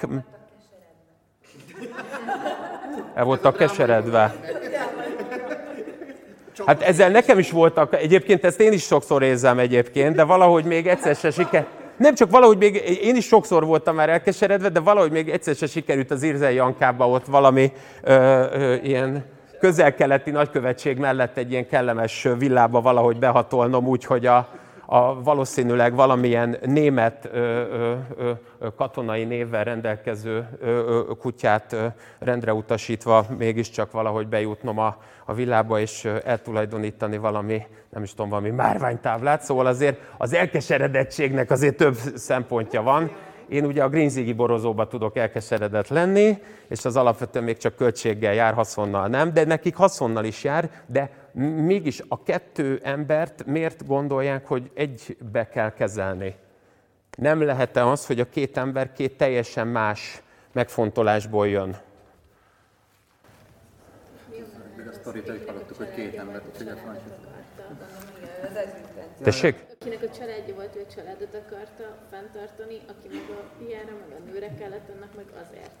el 3.13 3.23
voltak 3.23 3.57
keseredve. 3.57 4.35
Hát 6.65 6.81
ezzel 6.81 7.09
nekem 7.09 7.39
is 7.39 7.51
voltak, 7.51 7.95
egyébként 7.95 8.43
ezt 8.43 8.59
én 8.59 8.71
is 8.71 8.83
sokszor 8.83 9.23
érzem 9.23 9.59
egyébként, 9.59 10.15
de 10.15 10.23
valahogy 10.23 10.65
még 10.65 10.87
egyszer 10.87 11.15
se 11.15 11.31
siker. 11.31 11.65
Nem 11.97 12.15
csak 12.15 12.31
valahogy 12.31 12.57
még, 12.57 12.75
én 13.01 13.15
is 13.15 13.25
sokszor 13.25 13.65
voltam 13.65 13.95
már 13.95 14.09
elkeseredve, 14.09 14.69
de 14.69 14.79
valahogy 14.79 15.11
még 15.11 15.29
egyszer 15.29 15.55
se 15.55 15.67
sikerült 15.67 16.11
az 16.11 16.23
Irzei 16.23 16.55
Jankába 16.55 17.09
ott 17.09 17.25
valami 17.25 17.71
ö, 18.03 18.13
ö, 18.51 18.73
ilyen 18.73 19.35
közel-keleti 19.59 20.31
nagykövetség 20.31 20.97
mellett 20.97 21.37
egy 21.37 21.51
ilyen 21.51 21.67
kellemes 21.67 22.27
villába 22.37 22.81
valahogy 22.81 23.19
behatolnom 23.19 23.87
úgy, 23.87 24.03
hogy 24.03 24.25
a, 24.25 24.47
a 24.85 25.23
valószínűleg 25.23 25.95
valamilyen 25.95 26.57
német 26.65 27.29
ö, 27.31 27.37
ö, 27.37 27.93
ö, 28.17 28.31
katonai 28.75 29.23
névvel 29.23 29.63
rendelkező 29.63 30.47
kutyát 31.19 31.75
rendre 32.19 32.53
utasítva 32.53 33.25
mégiscsak 33.37 33.91
valahogy 33.91 34.27
bejutnom 34.27 34.77
a, 34.77 34.97
a 35.25 35.33
villába 35.33 35.79
és 35.79 36.05
eltulajdonítani 36.23 37.17
valami, 37.17 37.61
nem 37.89 38.03
is 38.03 38.09
tudom, 38.09 38.29
valami 38.29 38.49
márványtáblát. 38.49 39.41
Szóval 39.41 39.65
azért 39.65 39.99
az 40.17 40.33
elkeseredettségnek 40.33 41.51
azért 41.51 41.77
több 41.77 41.95
szempontja 42.15 42.81
van. 42.81 43.11
Én 43.49 43.65
ugye 43.65 43.83
a 43.83 43.89
Greenzigi 43.89 44.33
borozóba 44.33 44.87
tudok 44.87 45.17
elkeseredett 45.17 45.87
lenni, 45.87 46.37
és 46.67 46.85
az 46.85 46.95
alapvetően 46.95 47.45
még 47.45 47.57
csak 47.57 47.75
költséggel 47.75 48.33
jár, 48.33 48.53
haszonnal 48.53 49.07
nem, 49.07 49.33
de 49.33 49.45
nekik 49.45 49.75
haszonnal 49.75 50.25
is 50.25 50.43
jár, 50.43 50.69
de 50.85 51.09
mégis 51.55 52.01
a 52.07 52.23
kettő 52.23 52.79
embert 52.83 53.45
miért 53.45 53.85
gondolják, 53.85 54.45
hogy 54.45 54.71
egybe 54.73 55.47
kell 55.47 55.73
kezelni? 55.73 56.35
Nem 57.17 57.41
lehet-e 57.41 57.87
az, 57.87 58.05
hogy 58.05 58.19
a 58.19 58.29
két 58.29 58.57
ember 58.57 58.93
két 58.93 59.17
teljesen 59.17 59.67
más 59.67 60.21
megfontolásból 60.51 61.47
jön? 61.47 61.77
Még 64.75 64.87
a 64.87 64.93
sztorit 64.93 65.27
hallottuk, 65.47 65.77
hogy 65.77 65.93
két 65.95 66.15
ember, 66.15 66.41
úgyhogy 68.43 69.03
a 69.19 69.23
Tessék? 69.23 69.65
Akinek 69.79 70.01
a 70.03 70.09
családja 70.17 70.53
volt, 70.55 70.75
ő 70.75 70.85
a 70.89 70.93
családot 70.95 71.33
akarta 71.43 71.85
fenntartani, 72.11 72.77
aki 72.91 73.07
meg 73.07 73.27
a 73.29 73.43
piára, 73.57 73.93
meg 74.01 74.11
a 74.19 74.21
nőre 74.31 74.49
kellett, 74.59 74.89
annak 74.95 75.15
meg 75.15 75.25
azért. 75.43 75.71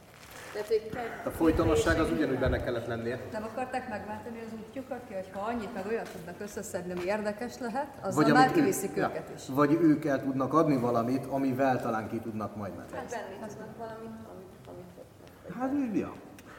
Tehát, 0.53 0.67
hogy 0.67 0.89
te, 0.91 1.21
A 1.25 1.29
folytonosság 1.29 1.99
az 1.99 2.11
ugyanúgy 2.11 2.39
benne 2.39 2.63
kellett 2.63 2.87
lennie. 2.87 3.19
Nem 3.31 3.43
akarták 3.43 3.89
megváltani 3.89 4.39
az 4.45 4.53
útjukat, 4.67 5.01
ki, 5.07 5.13
hogy 5.13 5.29
ha 5.33 5.39
annyit 5.39 5.73
meg 5.73 5.85
olyat 5.87 6.09
tudnak 6.15 6.35
összeszedni, 6.41 6.91
ami 6.91 7.03
érdekes 7.05 7.57
lehet, 7.59 7.87
azzal 8.01 8.23
Vagy 8.23 8.33
már 8.33 8.51
kiviszik 8.51 8.95
ja, 8.95 9.09
őket 9.09 9.29
is. 9.35 9.41
Vagy 9.47 9.71
ők 9.81 10.05
el 10.05 10.21
tudnak 10.21 10.53
adni 10.53 10.77
valamit, 10.77 11.25
amivel 11.25 11.81
talán 11.81 12.07
ki 12.09 12.19
tudnak 12.19 12.55
majd 12.55 12.75
menni. 12.75 12.89
Hát 12.93 13.09
benni 13.09 13.47
tudnak 13.47 13.77
valamit, 13.77 14.17
amit, 14.31 14.67
amit 14.67 15.57
Hát, 15.59 15.97
ja. 15.97 16.13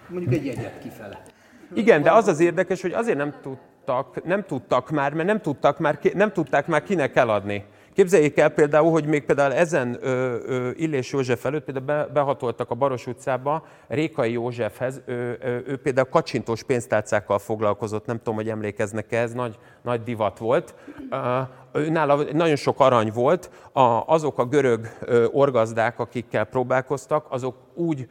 Mondjuk 0.09 0.32
egy 0.32 0.44
jegyet 0.44 0.78
kifele. 0.78 1.22
Igen, 1.74 2.03
de 2.03 2.12
az 2.12 2.28
az 2.28 2.40
érdekes, 2.40 2.82
hogy 2.82 2.92
azért 2.92 3.16
nem 3.16 3.34
tudtak, 3.89 4.24
nem 4.24 4.45
tudtak 4.45 4.91
már, 4.91 5.12
mert 5.12 5.28
nem, 5.28 5.41
tudtak 5.41 5.78
már, 5.78 5.99
nem 6.14 6.32
tudták 6.32 6.66
már 6.66 6.82
kinek 6.82 7.16
eladni. 7.16 7.64
Képzeljék 7.95 8.39
el 8.39 8.49
például, 8.49 8.91
hogy 8.91 9.07
még 9.07 9.24
például 9.24 9.53
ezen 9.53 9.99
ö, 10.01 10.36
ö, 10.47 10.70
Illés 10.76 11.12
József 11.12 11.45
előtt 11.45 11.64
például 11.64 11.86
be, 11.86 12.07
behatoltak 12.12 12.70
a 12.70 12.74
Baros 12.74 13.07
utcába 13.07 13.66
Rékai 13.89 14.32
Józsefhez, 14.32 15.01
ő, 15.07 15.39
ő, 15.43 15.64
ő 15.66 15.76
például 15.76 16.09
kacsintós 16.09 16.62
pénztárcákkal 16.62 17.39
foglalkozott, 17.39 18.07
nem 18.07 18.16
tudom, 18.16 18.34
hogy 18.34 18.49
emlékeznek 18.49 19.12
ez 19.12 19.32
nagy, 19.32 19.59
nagy 19.82 20.03
divat 20.03 20.39
volt. 20.39 20.74
Ö, 21.72 21.89
nála 21.89 22.22
nagyon 22.32 22.57
sok 22.57 22.80
arany 22.80 23.11
volt, 23.14 23.51
a, 23.72 24.03
azok 24.07 24.39
a 24.39 24.45
görög 24.45 24.89
ö, 25.01 25.24
orgazdák, 25.24 25.99
akikkel 25.99 26.45
próbálkoztak, 26.45 27.26
azok 27.30 27.57
úgy 27.74 28.07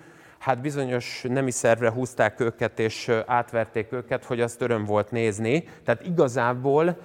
hát 0.47 0.61
bizonyos 0.61 1.25
nemi 1.29 1.51
szervre 1.51 1.91
húzták 1.91 2.39
őket 2.39 2.79
és 2.79 3.11
átverték 3.25 3.91
őket, 3.91 4.25
hogy 4.25 4.41
azt 4.41 4.61
öröm 4.61 4.85
volt 4.85 5.11
nézni. 5.11 5.63
Tehát 5.85 6.05
igazából 6.05 6.97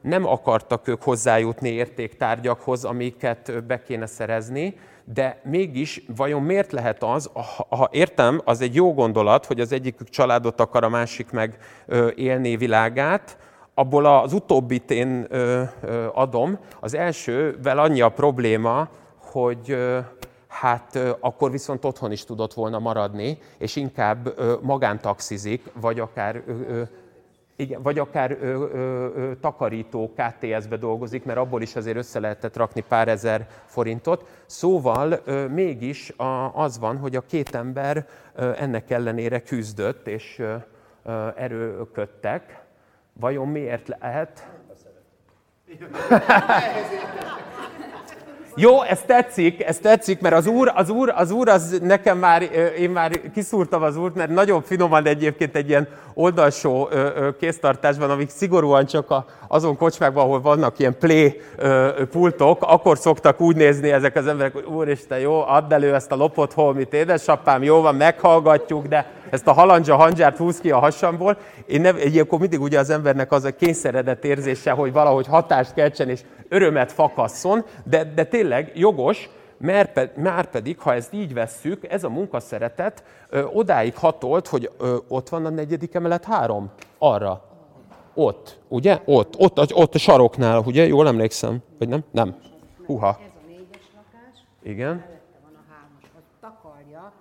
nem 0.00 0.26
akartak 0.26 0.88
ők 0.88 1.02
hozzájutni 1.02 1.68
értéktárgyakhoz, 1.68 2.84
amiket 2.84 3.64
be 3.66 3.82
kéne 3.82 4.06
szerezni, 4.06 4.78
de 5.04 5.40
mégis 5.44 6.02
vajon 6.16 6.42
miért 6.42 6.72
lehet 6.72 7.02
az, 7.02 7.30
ha, 7.68 7.88
értem, 7.92 8.40
az 8.44 8.60
egy 8.60 8.74
jó 8.74 8.94
gondolat, 8.94 9.46
hogy 9.46 9.60
az 9.60 9.72
egyikük 9.72 10.08
családot 10.08 10.60
akar, 10.60 10.84
a 10.84 10.88
másik 10.88 11.30
meg 11.30 11.58
élni 12.14 12.56
világát, 12.56 13.38
abból 13.74 14.06
az 14.06 14.32
utóbbit 14.32 14.90
én 14.90 15.26
adom. 16.12 16.58
Az 16.80 16.94
elsővel 16.94 17.78
annyi 17.78 18.00
a 18.00 18.08
probléma, 18.08 18.88
hogy 19.20 19.76
hát 20.60 20.98
akkor 21.20 21.50
viszont 21.50 21.84
otthon 21.84 22.12
is 22.12 22.24
tudott 22.24 22.54
volna 22.54 22.78
maradni, 22.78 23.38
és 23.58 23.76
inkább 23.76 24.34
magántaxizik, 24.62 25.62
vagy 25.80 26.00
akár 26.00 26.42
igen, 27.56 27.82
vagy 27.82 27.98
akár 27.98 28.30
ö, 28.30 28.44
ö, 28.44 29.10
ö, 29.14 29.32
takarító 29.40 30.12
KTS-be 30.14 30.76
dolgozik, 30.76 31.24
mert 31.24 31.38
abból 31.38 31.62
is 31.62 31.76
azért 31.76 31.96
össze 31.96 32.20
lehetett 32.20 32.56
rakni 32.56 32.80
pár 32.80 33.08
ezer 33.08 33.48
forintot. 33.64 34.28
Szóval 34.46 35.20
ö, 35.24 35.46
mégis 35.46 36.10
a, 36.10 36.54
az 36.54 36.78
van, 36.78 36.96
hogy 36.98 37.16
a 37.16 37.20
két 37.20 37.54
ember 37.54 38.06
ö, 38.34 38.52
ennek 38.56 38.90
ellenére 38.90 39.42
küzdött, 39.42 40.06
és 40.06 40.38
ö, 40.38 40.54
ö, 41.04 41.28
erőködtek. 41.36 42.64
Vajon 43.12 43.48
miért 43.48 43.88
lehet? 43.88 44.48
Jó, 48.58 48.82
ez 48.82 49.00
tetszik, 49.06 49.62
ez 49.64 49.78
tetszik, 49.78 50.20
mert 50.20 50.34
az 50.34 50.46
úr, 50.46 50.72
az 50.74 50.90
úr, 50.90 51.12
az 51.16 51.30
úr, 51.30 51.48
az 51.48 51.78
nekem 51.82 52.18
már, 52.18 52.42
én 52.78 52.90
már 52.90 53.20
kiszúrtam 53.34 53.82
az 53.82 53.96
úrt, 53.96 54.14
mert 54.14 54.30
nagyon 54.30 54.62
finoman 54.62 55.06
egyébként 55.06 55.56
egy 55.56 55.68
ilyen 55.68 55.88
oldalsó 56.14 56.88
kéztartásban, 57.40 58.10
amik 58.10 58.30
szigorúan 58.30 58.86
csak 58.86 59.24
azon 59.48 59.76
kocsmákban, 59.76 60.24
ahol 60.24 60.40
vannak 60.40 60.78
ilyen 60.78 60.98
play 60.98 61.40
pultok, 62.10 62.62
akkor 62.62 62.98
szoktak 62.98 63.40
úgy 63.40 63.56
nézni 63.56 63.90
ezek 63.90 64.16
az 64.16 64.26
emberek, 64.26 64.52
hogy 64.52 64.64
úristen, 64.64 65.18
jó, 65.18 65.42
add 65.46 65.72
elő 65.72 65.94
ezt 65.94 66.12
a 66.12 66.16
lopott 66.16 66.52
holmit, 66.52 66.94
édesapám, 66.94 67.62
jó 67.62 67.80
van, 67.80 67.94
meghallgatjuk, 67.94 68.86
de 68.86 69.06
ezt 69.30 69.46
a 69.46 69.52
halandzsa 69.52 69.96
hangyárt 69.96 70.36
húz 70.36 70.60
ki 70.60 70.70
a 70.70 70.78
hasamból. 70.78 71.38
Én 71.66 71.80
nem, 71.80 71.96
ilyenkor 71.96 72.38
mindig 72.38 72.60
ugye 72.60 72.78
az 72.78 72.90
embernek 72.90 73.32
az 73.32 73.44
a 73.44 73.56
kényszeredett 73.56 74.24
érzése, 74.24 74.70
hogy 74.70 74.92
valahogy 74.92 75.26
hatást 75.26 75.74
keltsen 75.74 76.08
és 76.08 76.20
örömet 76.48 76.92
fakasszon, 76.92 77.64
de, 77.84 78.04
de 78.04 78.24
tényleg 78.24 78.72
jogos, 78.74 79.28
mert 79.58 80.16
már 80.16 80.50
pedig, 80.50 80.78
ha 80.78 80.94
ezt 80.94 81.12
így 81.12 81.34
vesszük, 81.34 81.92
ez 81.92 82.04
a 82.04 82.08
munkaszeretet 82.08 83.04
ö, 83.28 83.42
odáig 83.42 83.96
hatolt, 83.96 84.48
hogy 84.48 84.70
ö, 84.78 84.96
ott 85.08 85.28
van 85.28 85.46
a 85.46 85.48
negyedik 85.48 85.94
emelet 85.94 86.24
három, 86.24 86.70
arra. 86.98 87.44
Ott, 88.14 88.58
ugye? 88.68 89.00
Ott, 89.04 89.34
ott, 89.38 89.58
ott, 89.58 89.74
ott 89.74 89.94
a 89.94 89.98
saroknál, 89.98 90.62
ugye? 90.66 90.86
Jól 90.86 91.06
emlékszem? 91.06 91.58
Vagy 91.78 91.88
nem? 91.88 92.04
Nem. 92.10 92.36
Huha. 92.86 93.08
Ez 93.08 93.30
a 93.44 93.46
négyes 93.48 93.86
lakás, 93.94 94.38
Igen. 94.62 94.88
mellette 94.88 95.38
van 95.42 95.54
a 95.54 95.72
hármas, 95.72 96.02
az 96.16 96.22
takarja. 96.40 97.12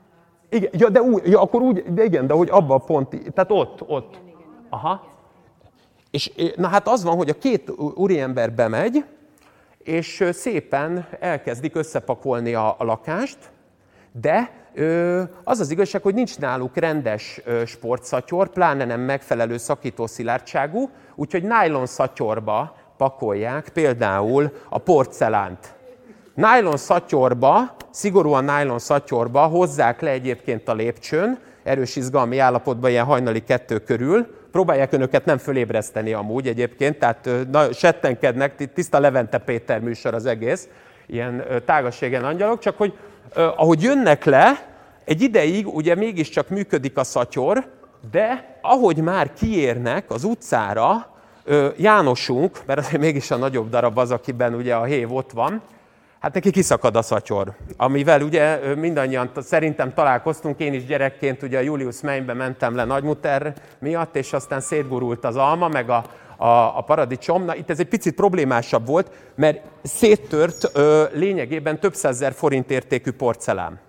Igen, 0.56 0.70
ja, 0.74 0.90
de 0.90 1.02
úgy, 1.02 1.28
ja, 1.28 1.42
akkor 1.42 1.62
úgy, 1.62 1.84
de 1.94 2.04
igen, 2.04 2.28
de 2.28 2.34
hogy 2.34 2.50
abban 2.52 2.82
pont, 2.86 3.32
tehát 3.34 3.52
ott, 3.52 3.84
ott. 3.88 4.20
Aha. 4.70 5.08
És 6.12 6.32
na 6.56 6.68
hát 6.68 6.88
az 6.88 7.04
van, 7.04 7.16
hogy 7.16 7.30
a 7.30 7.38
két 7.38 7.70
úriember 7.96 8.52
bemegy, 8.52 9.06
és 9.84 10.24
szépen 10.32 11.08
elkezdik 11.20 11.76
összepakolni 11.76 12.54
a, 12.54 12.76
a 12.78 12.84
lakást, 12.84 13.38
de 14.12 14.52
az 15.44 15.60
az 15.60 15.72
igazság, 15.72 16.02
hogy 16.02 16.14
nincs 16.14 16.40
náluk 16.40 16.78
rendes 16.78 17.42
sportszatyor, 17.66 18.50
pláne 18.50 18.86
nem 18.86 19.00
megfelelő 19.00 19.58
szakító 19.58 20.08
szilárdságú, 20.08 20.90
úgyhogy 21.16 21.44
nylon 21.44 21.86
szatyorba 21.86 22.76
pakolják 22.98 23.70
például 23.70 24.52
a 24.70 24.78
porcelánt. 24.78 25.75
Nylon 26.36 26.78
szatyorba, 26.78 27.76
szigorúan 27.92 28.44
nylon 28.44 28.80
szatyorba 28.80 29.46
hozzák 29.46 30.02
le 30.02 30.10
egyébként 30.10 30.70
a 30.70 30.74
lépcsőn, 30.74 31.40
erős 31.64 31.96
izgalmi 31.96 32.38
állapotban 32.38 32.90
ilyen 32.90 33.06
hajnali 33.06 33.44
kettő 33.44 33.80
körül. 33.80 34.28
Próbálják 34.52 34.94
önöket 34.94 35.26
nem 35.26 35.38
fölébreszteni 35.38 36.14
amúgy 36.14 36.48
egyébként, 36.48 37.00
tehát 37.00 37.30
na, 37.52 37.74
settenkednek, 37.74 38.74
tiszta 38.74 39.00
Levente 39.00 39.38
Péter 39.38 39.80
műsor 39.80 40.14
az 40.14 40.26
egész, 40.26 40.68
ilyen 41.08 41.44
tágasségen 41.66 42.24
angyalok, 42.24 42.60
csak 42.60 42.78
hogy 42.78 42.94
ahogy 43.34 43.82
jönnek 43.82 44.24
le, 44.24 44.68
egy 45.06 45.22
ideig 45.22 45.68
ugye 45.68 45.96
mégiscsak 45.96 46.50
működik 46.50 46.98
a 46.98 47.04
szatyor, 47.04 47.66
de 48.12 48.58
ahogy 48.62 48.98
már 48.98 49.34
kiérnek 49.34 50.12
az 50.12 50.24
utcára, 50.24 51.14
Jánosunk, 51.78 52.62
mert 52.66 52.80
azért 52.80 53.02
mégis 53.02 53.32
a 53.32 53.36
nagyobb 53.36 53.70
darab 53.70 53.98
az, 53.98 54.12
akiben 54.12 54.54
ugye 54.54 54.76
a 54.76 54.84
hév 54.84 55.14
ott 55.14 55.32
van, 55.32 55.62
Hát 56.26 56.34
neki 56.34 56.52
kiszakad 56.52 56.96
a 56.96 57.02
szatyor, 57.02 57.56
amivel 57.78 58.22
ugye 58.22 58.76
mindannyian 58.76 59.30
szerintem 59.38 59.94
találkoztunk, 59.94 60.60
én 60.60 60.74
is 60.74 60.86
gyerekként 60.86 61.44
ugye 61.44 61.58
a 61.58 61.62
Julius 61.62 62.02
Mainbe 62.02 62.34
mentem 62.34 62.76
le 62.76 62.84
Nagymuter 62.84 63.54
miatt, 63.80 64.16
és 64.16 64.34
aztán 64.34 64.60
szétgurult 64.60 65.26
az 65.26 65.36
alma, 65.36 65.68
meg 65.68 65.90
a, 65.90 66.04
a, 66.38 66.78
a 66.78 66.82
paradicsom. 66.82 67.46
Na 67.46 67.56
itt 67.56 67.70
ez 67.70 67.80
egy 67.80 67.88
picit 67.88 68.16
problémásabb 68.16 68.88
volt, 68.88 69.12
mert 69.36 69.62
széttört 69.84 70.72
ö, 70.74 71.04
lényegében 71.14 71.80
több 71.80 71.94
százezer 71.94 72.34
forint 72.34 72.72
értékű 72.72 73.12
porcelán. 73.12 73.80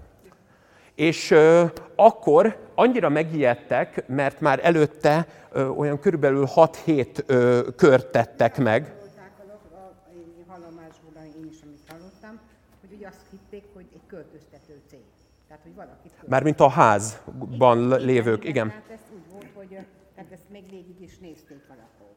És 0.95 1.31
ö, 1.31 1.65
akkor 1.95 2.57
annyira 2.75 3.09
megijedtek, 3.09 4.05
mert 4.07 4.41
már 4.41 4.61
előtte 4.63 5.27
ö, 5.53 5.67
olyan 5.67 5.99
körülbelül 5.99 6.47
6-7 6.55 7.07
ö, 7.27 7.61
kört 7.77 8.07
tettek 8.07 8.59
meg, 8.59 8.95
Volták 9.17 9.33
azok, 9.45 9.61
a, 9.73 10.11
én 10.13 10.45
hallomásból 10.47 11.13
én 11.41 11.49
is, 11.53 11.63
amit 11.63 11.81
hallottam, 11.89 12.41
hogy 12.81 12.93
ugye 12.97 13.07
azt 13.07 13.23
hitték, 13.31 13.65
hogy 13.75 13.87
egy 13.93 14.07
költöztető 14.07 14.81
cég. 14.91 15.05
Tehát, 15.49 15.63
hogy 15.63 15.75
valaki... 15.75 16.11
mármint 16.29 16.61
a 16.61 16.69
házban 16.69 17.89
lévők, 17.89 18.45
igen. 18.45 18.69
Tehát 18.69 18.91
ez 18.91 19.01
úgy 19.15 19.31
volt, 19.33 19.51
hogy 19.55 19.79
tehát 20.15 20.33
ezt 20.33 20.51
még 20.51 20.71
végig 20.71 21.01
is 21.01 21.19
nézték 21.19 21.65
a 21.69 21.75
lakók. 21.75 22.17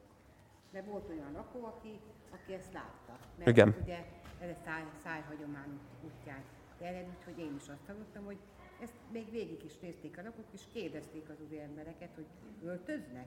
De 0.72 0.82
volt 0.82 1.08
olyan 1.08 1.32
lakó, 1.32 1.64
aki, 1.64 2.00
aki 2.30 2.52
ezt 2.52 2.72
látta. 2.72 3.18
Mert 3.36 3.50
Igen. 3.50 3.76
ugye 3.82 3.98
ez 4.40 4.48
a 4.48 4.58
száj, 4.64 4.82
szájhagyomány 5.04 5.78
útján 6.04 6.42
terjed, 6.78 7.06
úgyhogy 7.18 7.38
én 7.38 7.54
is 7.56 7.68
azt 7.68 7.86
hallottam, 7.86 8.24
hogy 8.24 8.38
ezt 8.82 8.94
még 9.12 9.30
végig 9.30 9.64
is 9.64 9.78
nézték 9.78 10.18
a 10.18 10.22
lakók, 10.22 10.44
és 10.50 10.60
kérdezték 10.72 11.28
az 11.28 11.36
úri 11.46 11.60
embereket, 11.60 12.08
hogy 12.14 12.26
öltöznek? 12.64 13.26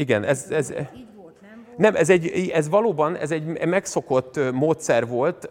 Igen. 0.00 0.24
Ez, 0.24 0.46
ez, 0.50 0.70
Így 0.70 1.06
volt, 1.16 1.40
nem 1.40 1.64
volt? 1.66 1.78
nem, 1.78 1.94
ez, 1.94 2.10
egy, 2.10 2.50
ez 2.54 2.68
valóban 2.68 3.16
ez 3.16 3.30
egy 3.30 3.66
megszokott 3.66 4.40
módszer 4.52 5.06
volt. 5.06 5.48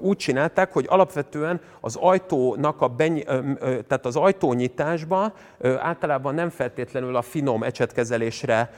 Úgy 0.00 0.16
csinálták, 0.16 0.72
hogy 0.72 0.86
alapvetően 0.88 1.60
az 1.80 1.96
ajtónak 1.96 2.80
a 2.80 2.88
beny, 2.88 3.24
tehát 3.60 4.06
az 4.06 4.16
ajtónyitásba 4.16 5.32
általában 5.78 6.34
nem 6.34 6.50
feltétlenül 6.50 7.16
a 7.16 7.22
finom 7.22 7.62
ecsetkezelésre 7.62 8.70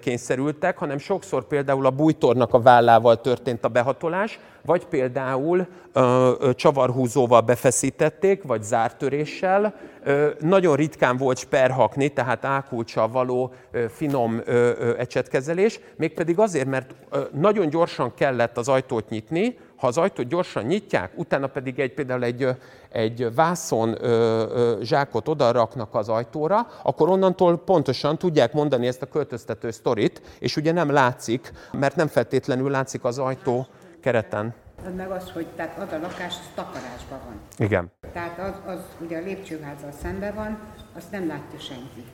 kényszerültek, 0.00 0.78
hanem 0.78 0.98
sokszor 0.98 1.46
például 1.46 1.86
a 1.86 1.90
bújtornak 1.90 2.54
a 2.54 2.60
vállával 2.60 3.20
történt 3.20 3.64
a 3.64 3.68
behatolás, 3.68 4.38
vagy 4.66 4.86
például 4.86 5.66
ö, 5.92 6.32
ö, 6.40 6.54
csavarhúzóval 6.54 7.40
befeszítették, 7.40 8.42
vagy 8.42 8.62
zártöréssel. 8.62 9.74
Nagyon 10.40 10.76
ritkán 10.76 11.16
volt 11.16 11.38
sperhakni, 11.38 12.08
tehát 12.08 12.44
ákulcsal 12.44 13.08
való 13.08 13.52
finom 13.88 14.42
ecsetkezelés, 14.98 15.80
mégpedig 15.96 16.38
azért, 16.38 16.68
mert 16.68 16.94
nagyon 17.32 17.68
gyorsan 17.68 18.14
kellett 18.14 18.56
az 18.58 18.68
ajtót 18.68 19.08
nyitni, 19.08 19.56
ha 19.76 19.86
az 19.86 19.98
ajtót 19.98 20.28
gyorsan 20.28 20.64
nyitják, 20.64 21.10
utána 21.14 21.46
pedig 21.46 21.78
egy, 21.78 21.94
például 21.94 22.24
egy, 22.24 22.48
egy 22.88 23.34
vászon 23.34 23.96
ö, 24.00 24.08
ö, 24.08 24.78
zsákot 24.82 25.28
oda 25.28 25.50
raknak 25.52 25.94
az 25.94 26.08
ajtóra, 26.08 26.66
akkor 26.82 27.08
onnantól 27.08 27.58
pontosan 27.58 28.18
tudják 28.18 28.52
mondani 28.52 28.86
ezt 28.86 29.02
a 29.02 29.06
költöztető 29.06 29.70
sztorit, 29.70 30.22
és 30.38 30.56
ugye 30.56 30.72
nem 30.72 30.90
látszik, 30.90 31.52
mert 31.72 31.96
nem 31.96 32.06
feltétlenül 32.06 32.70
látszik 32.70 33.04
az 33.04 33.18
ajtó 33.18 33.66
kereten. 34.00 34.54
Meg 34.96 35.10
az, 35.10 35.30
hogy 35.30 35.46
tehát 35.46 35.78
az 35.78 35.92
a 35.92 35.98
lakás 35.98 36.34
az 36.34 36.50
takarásban 36.54 37.18
van. 37.24 37.40
Igen. 37.56 37.90
Tehát 38.12 38.38
az, 38.38 38.74
az 38.74 38.80
ugye 39.00 39.18
a 39.18 39.22
lépcsőházzal 39.22 39.92
szembe 40.02 40.30
van, 40.32 40.58
azt 40.92 41.10
nem 41.10 41.26
látja 41.26 41.58
senki. 41.58 42.04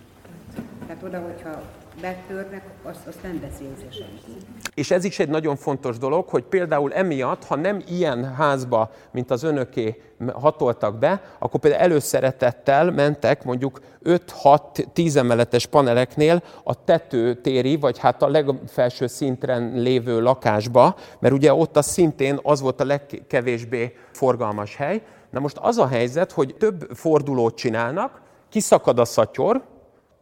Tehát 0.87 1.03
oda, 1.03 1.21
hogyha 1.21 1.63
betörnek, 2.01 2.64
azt, 2.82 3.07
azt 3.07 3.22
nem 3.22 3.40
veszi 3.40 3.64
észre 3.64 3.90
senki. 3.90 4.47
És 4.74 4.90
ez 4.90 5.05
is 5.05 5.18
egy 5.18 5.28
nagyon 5.28 5.57
fontos 5.57 5.99
dolog, 5.99 6.28
hogy 6.28 6.43
például 6.43 6.93
emiatt, 6.93 7.45
ha 7.45 7.57
nem 7.57 7.82
ilyen 7.88 8.34
házba, 8.34 8.90
mint 9.11 9.30
az 9.30 9.43
önöké 9.43 10.03
hatoltak 10.32 10.99
be, 10.99 11.22
akkor 11.38 11.61
például 11.61 11.82
előszeretettel 11.82 12.90
mentek 12.90 13.45
mondjuk 13.45 13.80
5-6-10 14.05 15.16
emeletes 15.16 15.66
paneleknél 15.66 16.43
a 16.64 16.84
tetőtéri, 16.84 17.76
vagy 17.76 17.99
hát 17.99 18.22
a 18.22 18.28
legfelső 18.28 19.07
szinten 19.07 19.72
lévő 19.74 20.20
lakásba, 20.20 20.97
mert 21.18 21.34
ugye 21.34 21.55
ott 21.55 21.76
az 21.76 21.86
szintén 21.86 22.38
az 22.43 22.61
volt 22.61 22.80
a 22.80 22.84
legkevésbé 22.84 23.97
forgalmas 24.12 24.76
hely, 24.76 25.03
Na 25.32 25.40
most 25.40 25.59
az 25.61 25.78
a 25.78 25.86
helyzet, 25.86 26.32
hogy 26.32 26.55
több 26.59 26.90
fordulót 26.95 27.57
csinálnak, 27.57 28.20
kiszakad 28.49 28.99
a 28.99 29.05
szatyor, 29.05 29.62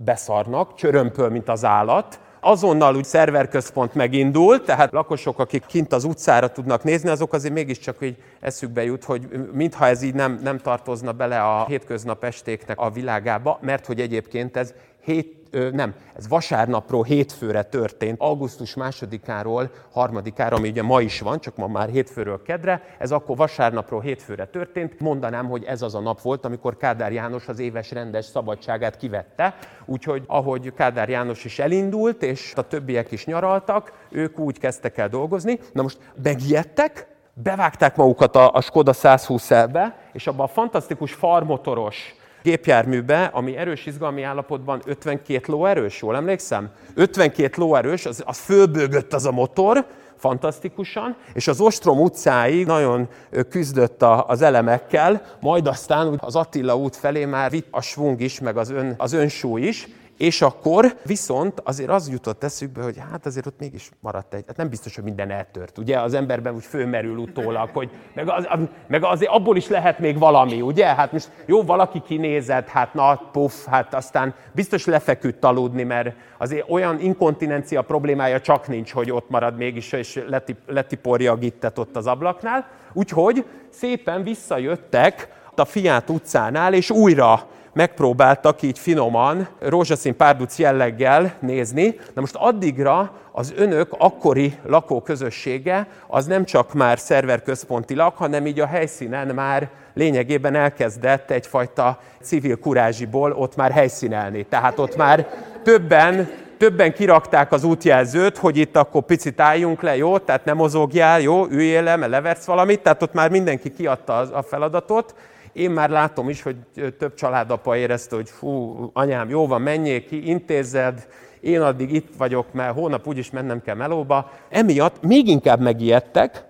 beszarnak, 0.05 0.75
csörömpöl, 0.75 1.29
mint 1.29 1.49
az 1.49 1.65
állat, 1.65 2.21
azonnal 2.41 2.97
úgy 2.97 3.05
szerverközpont 3.05 3.95
megindul, 3.95 4.65
tehát 4.65 4.93
lakosok, 4.93 5.39
akik 5.39 5.67
kint 5.67 5.93
az 5.93 6.05
utcára 6.05 6.49
tudnak 6.49 6.85
nézni, 6.85 7.09
azok 7.09 7.33
azért 7.33 7.55
mégiscsak 7.55 7.97
így 8.01 8.17
eszükbe 8.41 8.85
jut, 8.85 9.05
hogy 9.05 9.29
mintha 9.53 9.87
ez 9.87 10.03
így 10.03 10.15
nem, 10.15 10.41
nem 10.43 10.59
tartozna 10.59 11.13
bele 11.13 11.43
a 11.43 11.65
hétköznap 11.65 12.25
estéknek 12.25 12.81
a 12.81 12.91
világába, 12.91 13.59
mert 13.63 13.87
hogy 13.87 14.01
egyébként 14.01 14.57
ez 14.57 14.75
hét 15.01 15.40
nem, 15.73 15.95
ez 16.17 16.29
vasárnapról 16.29 17.05
hétfőre 17.05 17.63
történt, 17.63 18.21
augusztus 18.21 18.75
másodikáról 18.75 19.71
harmadikára, 19.93 20.57
ami 20.57 20.69
ugye 20.69 20.83
ma 20.83 21.01
is 21.01 21.21
van, 21.21 21.41
csak 21.41 21.57
ma 21.57 21.67
már 21.67 21.89
hétfőről 21.89 22.43
kedre, 22.43 22.83
ez 22.99 23.11
akkor 23.11 23.37
vasárnapról 23.37 24.01
hétfőre 24.01 24.47
történt. 24.47 25.01
Mondanám, 25.01 25.49
hogy 25.49 25.65
ez 25.65 25.83
az 25.83 25.95
a 25.95 26.01
nap 26.01 26.21
volt, 26.21 26.45
amikor 26.45 26.77
Kádár 26.77 27.13
János 27.13 27.49
az 27.49 27.59
éves 27.59 27.91
rendes 27.91 28.25
szabadságát 28.25 28.97
kivette, 28.97 29.55
úgyhogy 29.85 30.25
ahogy 30.27 30.73
Kádár 30.75 31.09
János 31.09 31.45
is 31.45 31.59
elindult, 31.59 32.23
és 32.23 32.53
a 32.57 32.67
többiek 32.67 33.11
is 33.11 33.25
nyaraltak, 33.27 33.93
ők 34.11 34.39
úgy 34.39 34.59
kezdtek 34.59 34.99
el 34.99 35.09
dolgozni. 35.09 35.59
Na 35.73 35.83
most 35.83 35.99
megijedtek, 36.23 37.09
bevágták 37.33 37.97
magukat 37.97 38.37
a, 38.37 38.53
a 38.53 38.61
Skoda 38.61 38.93
120 38.93 39.49
be 39.49 39.99
és 40.13 40.27
abban 40.27 40.45
a 40.45 40.49
fantasztikus 40.49 41.13
farmotoros 41.13 42.15
gépjárműbe, 42.43 43.25
ami 43.25 43.57
erős 43.57 43.87
izgalmi 43.87 44.23
állapotban 44.23 44.83
52 44.85 45.53
lóerős, 45.53 46.01
jól 46.01 46.17
emlékszem? 46.17 46.71
52 46.95 47.51
lóerős, 47.57 48.07
az, 48.07 48.23
az 48.27 48.39
fölbőgött 48.39 49.13
az 49.13 49.27
a 49.27 49.31
motor, 49.31 49.87
fantasztikusan, 50.17 51.17
és 51.33 51.49
az 51.49 51.61
Ostrom 51.61 52.01
utcáig 52.01 52.67
nagyon 52.67 53.09
küzdött 53.49 54.03
az 54.03 54.43
elemekkel, 54.43 55.23
majd 55.41 55.67
aztán 55.67 56.19
az 56.21 56.37
Attila 56.37 56.77
út 56.77 56.97
felé 56.97 57.25
már 57.25 57.51
vitt 57.51 57.67
a 57.71 57.81
svung 57.81 58.21
is, 58.21 58.41
meg 58.41 58.57
az, 58.57 58.71
ön, 58.71 58.95
az 58.97 59.13
önsúly 59.13 59.61
is, 59.61 59.89
és 60.21 60.43
akkor 60.43 60.97
viszont 61.07 61.61
azért 61.65 61.91
az 61.91 62.11
jutott 62.11 62.45
eszükbe, 62.45 62.83
hogy 62.83 62.97
hát 63.11 63.27
azért 63.27 63.47
ott 63.47 63.59
mégis 63.59 63.91
maradt 64.01 64.35
egy, 64.35 64.45
hát 64.47 64.57
nem 64.57 64.69
biztos, 64.69 64.95
hogy 64.95 65.05
minden 65.05 65.31
eltört, 65.31 65.79
ugye? 65.79 66.01
Az 66.01 66.15
emberben 66.15 66.55
úgy 66.55 66.65
fölmerül 66.65 67.17
utólag, 67.17 67.69
hogy 67.73 67.91
meg, 68.15 68.29
az, 68.29 68.49
meg 68.87 69.05
azért 69.05 69.31
abból 69.31 69.57
is 69.57 69.69
lehet 69.69 69.99
még 69.99 70.19
valami, 70.19 70.61
ugye? 70.61 70.87
Hát 70.87 71.13
most 71.13 71.31
jó, 71.47 71.63
valaki 71.63 72.03
kinézett, 72.07 72.69
hát 72.69 72.95
na, 72.95 73.17
puff, 73.33 73.67
hát 73.67 73.95
aztán 73.95 74.35
biztos 74.53 74.85
lefeküdt 74.85 75.45
aludni, 75.45 75.83
mert 75.83 76.15
azért 76.39 76.71
olyan 76.71 77.01
inkontinencia 77.01 77.83
problémája 77.83 78.41
csak 78.41 78.69
nincs, 78.69 78.93
hogy 78.93 79.11
ott 79.11 79.31
marad 79.31 79.57
mégis, 79.57 79.93
és 79.93 80.23
letip, 80.29 80.59
letiporja 80.67 81.33
a 81.33 81.37
gittet 81.37 81.79
ott 81.79 81.97
az 81.97 82.07
ablaknál. 82.07 82.69
Úgyhogy 82.93 83.45
szépen 83.71 84.23
visszajöttek 84.23 85.29
a 85.55 85.65
Fiát 85.65 86.11
utcánál, 86.11 86.75
és 86.75 86.91
újra 86.91 87.49
megpróbáltak 87.73 88.63
így 88.63 88.79
finoman, 88.79 89.49
rózsaszín 89.59 90.17
párduc 90.17 90.59
jelleggel 90.59 91.35
nézni. 91.41 92.01
Na 92.15 92.21
most 92.21 92.35
addigra 92.35 93.13
az 93.33 93.53
önök 93.57 93.95
akkori 93.99 94.55
lakóközössége 94.67 95.87
az 96.07 96.27
nem 96.27 96.45
csak 96.45 96.75
már 96.75 96.99
szerverközpontilag, 96.99 98.15
hanem 98.15 98.47
így 98.47 98.61
a 98.61 98.67
helyszínen 98.67 99.35
már 99.35 99.69
lényegében 99.95 100.55
elkezdett 100.55 101.31
egyfajta 101.31 101.99
civil 102.23 102.59
kurázsiból 102.59 103.33
ott 103.33 103.57
már 103.57 103.71
helyszínelni. 103.71 104.43
Tehát 104.45 104.79
ott 104.79 104.97
már 104.97 105.27
többen 105.63 106.29
többen 106.61 106.93
kirakták 106.93 107.53
az 107.53 107.65
útjelzőt, 107.65 108.39
hogy 108.39 108.57
itt 108.57 108.77
akkor 108.77 109.03
picit 109.03 109.41
álljunk 109.41 109.83
le, 109.83 109.97
jó? 109.97 110.19
Tehát 110.19 110.45
nem 110.45 110.57
mozogjál, 110.57 111.21
jó? 111.21 111.47
Üljél 111.47 111.83
le, 111.83 111.97
mert 111.97 112.11
leversz 112.11 112.45
valamit. 112.45 112.81
Tehát 112.81 113.03
ott 113.03 113.13
már 113.13 113.31
mindenki 113.31 113.73
kiadta 113.73 114.19
a 114.19 114.43
feladatot, 114.43 115.15
én 115.53 115.71
már 115.71 115.91
látom 115.91 116.29
is, 116.29 116.43
hogy 116.43 116.57
több 116.99 117.15
családapa 117.15 117.77
érezte, 117.77 118.17
hogy 118.17 118.31
fú, 118.31 118.77
anyám, 118.93 119.29
jó 119.29 119.47
van, 119.47 119.63
menjél 119.63 120.05
ki, 120.05 120.29
intézed, 120.29 121.07
én 121.41 121.61
addig 121.61 121.93
itt 121.93 122.15
vagyok, 122.17 122.53
mert 122.53 122.75
hónap 122.75 123.07
úgyis 123.07 123.31
mennem 123.31 123.63
kell 123.63 123.75
melóba. 123.75 124.31
Emiatt 124.49 125.03
még 125.03 125.29
inkább 125.29 125.61
megijedtek, 125.61 126.45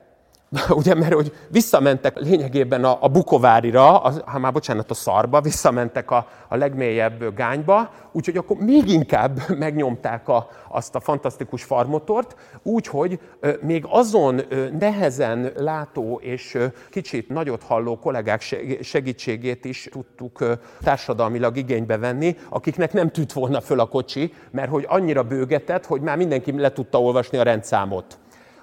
ugye, 0.71 0.95
mert 0.95 1.13
hogy 1.13 1.33
visszamentek 1.49 2.19
lényegében 2.19 2.85
a, 2.85 2.99
a 3.01 3.09
Bukovárira, 3.09 3.85
ha 4.25 4.39
már 4.39 4.53
bocsánat, 4.53 4.91
a 4.91 4.95
szarba, 4.95 5.41
visszamentek 5.41 6.11
a, 6.11 6.27
a 6.49 6.57
legmélyebb 6.57 7.35
gányba, 7.35 7.91
úgyhogy 8.13 8.37
akkor 8.37 8.57
még 8.57 8.89
inkább 8.89 9.41
megnyomták 9.59 10.29
a, 10.29 10.49
azt 10.69 10.95
a 10.95 11.01
fantasztikus 11.01 11.63
farmotort, 11.63 12.37
úgyhogy 12.63 13.21
még 13.61 13.85
azon 13.89 14.41
nehezen 14.79 15.53
látó 15.57 16.21
és 16.23 16.59
kicsit 16.91 17.29
nagyot 17.29 17.63
halló 17.63 17.99
kollégák 17.99 18.41
segítségét 18.81 19.65
is 19.65 19.89
tudtuk 19.91 20.45
társadalmilag 20.83 21.57
igénybe 21.57 21.99
venni, 21.99 22.37
akiknek 22.49 22.93
nem 22.93 23.11
tűnt 23.11 23.33
volna 23.33 23.61
föl 23.61 23.81
a 23.81 23.89
kocsi, 23.89 24.35
mert 24.51 24.71
hogy 24.71 24.85
annyira 24.89 25.23
bőgetett, 25.23 25.87
hogy 25.87 26.01
már 26.01 26.17
mindenki 26.17 26.53
le 26.53 26.73
tudta 26.73 27.01
olvasni 27.01 27.39
a 27.39 27.43
rendszámot 27.43 28.19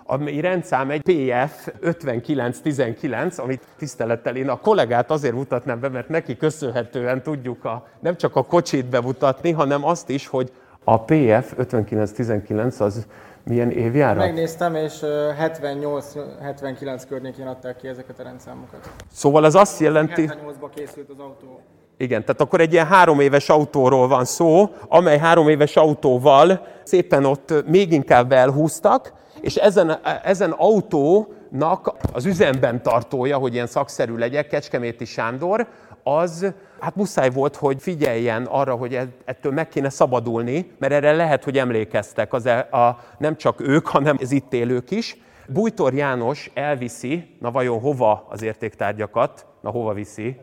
ami 0.07 0.39
rendszám 0.39 0.89
egy 0.89 1.01
PF 1.01 1.67
5919, 1.79 3.37
amit 3.37 3.61
tisztelettel 3.77 4.35
én 4.35 4.49
a 4.49 4.59
kollégát 4.59 5.11
azért 5.11 5.33
mutatnám 5.33 5.79
be, 5.79 5.89
mert 5.89 6.09
neki 6.09 6.37
köszönhetően 6.37 7.23
tudjuk 7.23 7.65
a, 7.65 7.87
nem 7.99 8.17
csak 8.17 8.35
a 8.35 8.43
kocsit 8.43 8.85
bemutatni, 8.85 9.51
hanem 9.51 9.85
azt 9.85 10.09
is, 10.09 10.27
hogy 10.27 10.51
a 10.83 10.99
PF 10.99 11.53
5919 11.55 12.79
az 12.79 13.07
milyen 13.43 13.71
évjára? 13.71 14.19
Megnéztem, 14.19 14.75
és 14.75 14.93
78-79 15.01 17.03
környékén 17.09 17.47
adták 17.47 17.77
ki 17.77 17.87
ezeket 17.87 18.19
a 18.19 18.23
rendszámokat. 18.23 18.89
Szóval 19.11 19.45
ez 19.45 19.55
azt 19.55 19.79
jelenti... 19.79 20.29
78-ban 20.29 20.69
készült 20.75 21.09
az 21.09 21.19
autó. 21.19 21.61
Igen, 21.97 22.21
tehát 22.21 22.41
akkor 22.41 22.61
egy 22.61 22.73
ilyen 22.73 22.85
három 22.85 23.19
éves 23.19 23.49
autóról 23.49 24.07
van 24.07 24.25
szó, 24.25 24.69
amely 24.87 25.17
három 25.17 25.49
éves 25.49 25.75
autóval 25.75 26.67
szépen 26.83 27.25
ott 27.25 27.53
még 27.65 27.91
inkább 27.91 28.31
elhúztak, 28.31 29.13
és 29.41 29.55
ezen, 29.55 29.99
ezen 30.23 30.51
autónak 30.51 31.93
az 32.13 32.25
üzemben 32.25 32.81
tartója, 32.81 33.37
hogy 33.37 33.53
ilyen 33.53 33.67
szakszerű 33.67 34.15
legyek, 34.15 34.47
Kecskeméti 34.47 35.05
Sándor, 35.05 35.67
az 36.03 36.53
hát 36.79 36.95
muszáj 36.95 37.29
volt, 37.29 37.55
hogy 37.55 37.81
figyeljen 37.81 38.45
arra, 38.45 38.75
hogy 38.75 38.99
ettől 39.25 39.51
meg 39.51 39.67
kéne 39.67 39.89
szabadulni, 39.89 40.71
mert 40.79 40.93
erre 40.93 41.11
lehet, 41.11 41.43
hogy 41.43 41.57
emlékeztek 41.57 42.33
az 42.33 42.45
e, 42.45 42.57
a, 42.57 42.99
nem 43.17 43.37
csak 43.37 43.61
ők, 43.61 43.87
hanem 43.87 44.17
az 44.21 44.31
itt 44.31 44.53
élők 44.53 44.91
is. 44.91 45.17
Bújtor 45.47 45.93
János 45.93 46.51
elviszi, 46.53 47.37
na 47.39 47.51
vajon 47.51 47.79
hova 47.79 48.25
az 48.29 48.41
értéktárgyakat? 48.41 49.45
Na 49.61 49.69
hova 49.69 49.93
viszi? 49.93 50.37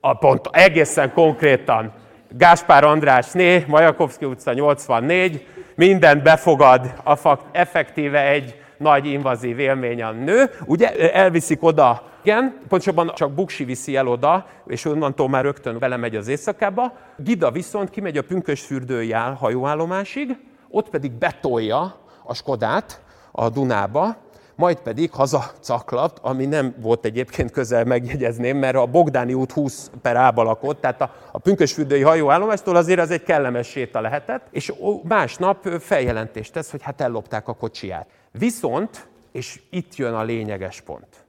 A 0.00 0.14
pont, 0.14 0.48
egészen 0.52 1.12
konkrétan. 1.12 1.92
Gáspár 2.36 2.84
Andrásné, 2.84 3.64
Majakovszki 3.68 4.24
utca 4.24 4.52
84, 4.52 5.46
mindent 5.78 6.22
befogad, 6.22 6.92
a 7.04 7.38
effektíve 7.52 8.26
egy 8.26 8.60
nagy 8.76 9.06
invazív 9.06 9.58
élmény 9.58 10.02
a 10.02 10.10
nő. 10.10 10.50
Ugye 10.64 11.12
elviszik 11.12 11.62
oda, 11.62 12.02
igen, 12.22 12.58
pontosabban 12.68 13.12
csak 13.14 13.32
Buksi 13.32 13.64
viszi 13.64 13.96
el 13.96 14.08
oda, 14.08 14.46
és 14.66 14.84
onnantól 14.84 15.28
már 15.28 15.44
rögtön 15.44 15.78
belemegy 15.78 16.16
az 16.16 16.28
éjszakába. 16.28 16.92
Gida 17.16 17.50
viszont 17.50 17.90
kimegy 17.90 18.16
a 18.16 18.22
pünkösfürdői 18.22 19.12
hajóállomásig, 19.12 20.36
ott 20.70 20.88
pedig 20.88 21.12
betolja 21.12 21.96
a 22.24 22.34
Skodát 22.34 23.00
a 23.32 23.48
Dunába, 23.48 24.16
majd 24.58 24.80
pedig 24.80 25.10
haza 25.10 25.50
caklat, 25.60 26.18
ami 26.22 26.46
nem 26.46 26.74
volt 26.80 27.04
egyébként 27.04 27.50
közel 27.50 27.84
megjegyezném, 27.84 28.56
mert 28.56 28.76
a 28.76 28.86
Bogdáni 28.86 29.34
út 29.34 29.52
20 29.52 29.90
per 30.02 30.16
ába 30.16 30.42
lakott, 30.42 30.80
tehát 30.80 31.00
a, 31.00 31.14
a 31.32 31.38
pünkösfürdői 31.38 32.02
hajóállomástól 32.02 32.76
azért 32.76 33.00
az 33.00 33.10
egy 33.10 33.22
kellemes 33.22 33.68
séta 33.68 34.00
lehetett, 34.00 34.46
és 34.50 34.72
másnap 35.02 35.68
feljelentést 35.68 36.52
tesz, 36.52 36.70
hogy 36.70 36.82
hát 36.82 37.00
ellopták 37.00 37.48
a 37.48 37.54
kocsiját. 37.54 38.08
Viszont, 38.30 39.08
és 39.32 39.60
itt 39.70 39.96
jön 39.96 40.14
a 40.14 40.22
lényeges 40.22 40.80
pont, 40.80 41.26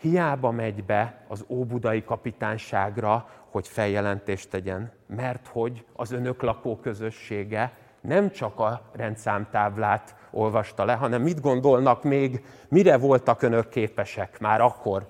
hiába 0.00 0.50
megy 0.50 0.84
be 0.84 1.24
az 1.28 1.44
óbudai 1.48 2.04
kapitányságra, 2.04 3.28
hogy 3.50 3.68
feljelentést 3.68 4.50
tegyen, 4.50 4.92
mert 5.06 5.46
hogy 5.52 5.84
az 5.92 6.12
önök 6.12 6.42
lakóközössége 6.42 7.72
nem 8.00 8.30
csak 8.30 8.58
a 8.58 8.82
rendszámtáblát 8.92 10.14
olvasta 10.30 10.84
le, 10.84 10.92
hanem 10.92 11.22
mit 11.22 11.40
gondolnak 11.40 12.02
még, 12.02 12.44
mire 12.68 12.96
voltak 12.96 13.42
önök 13.42 13.68
képesek 13.68 14.38
már 14.40 14.60
akkor. 14.60 15.06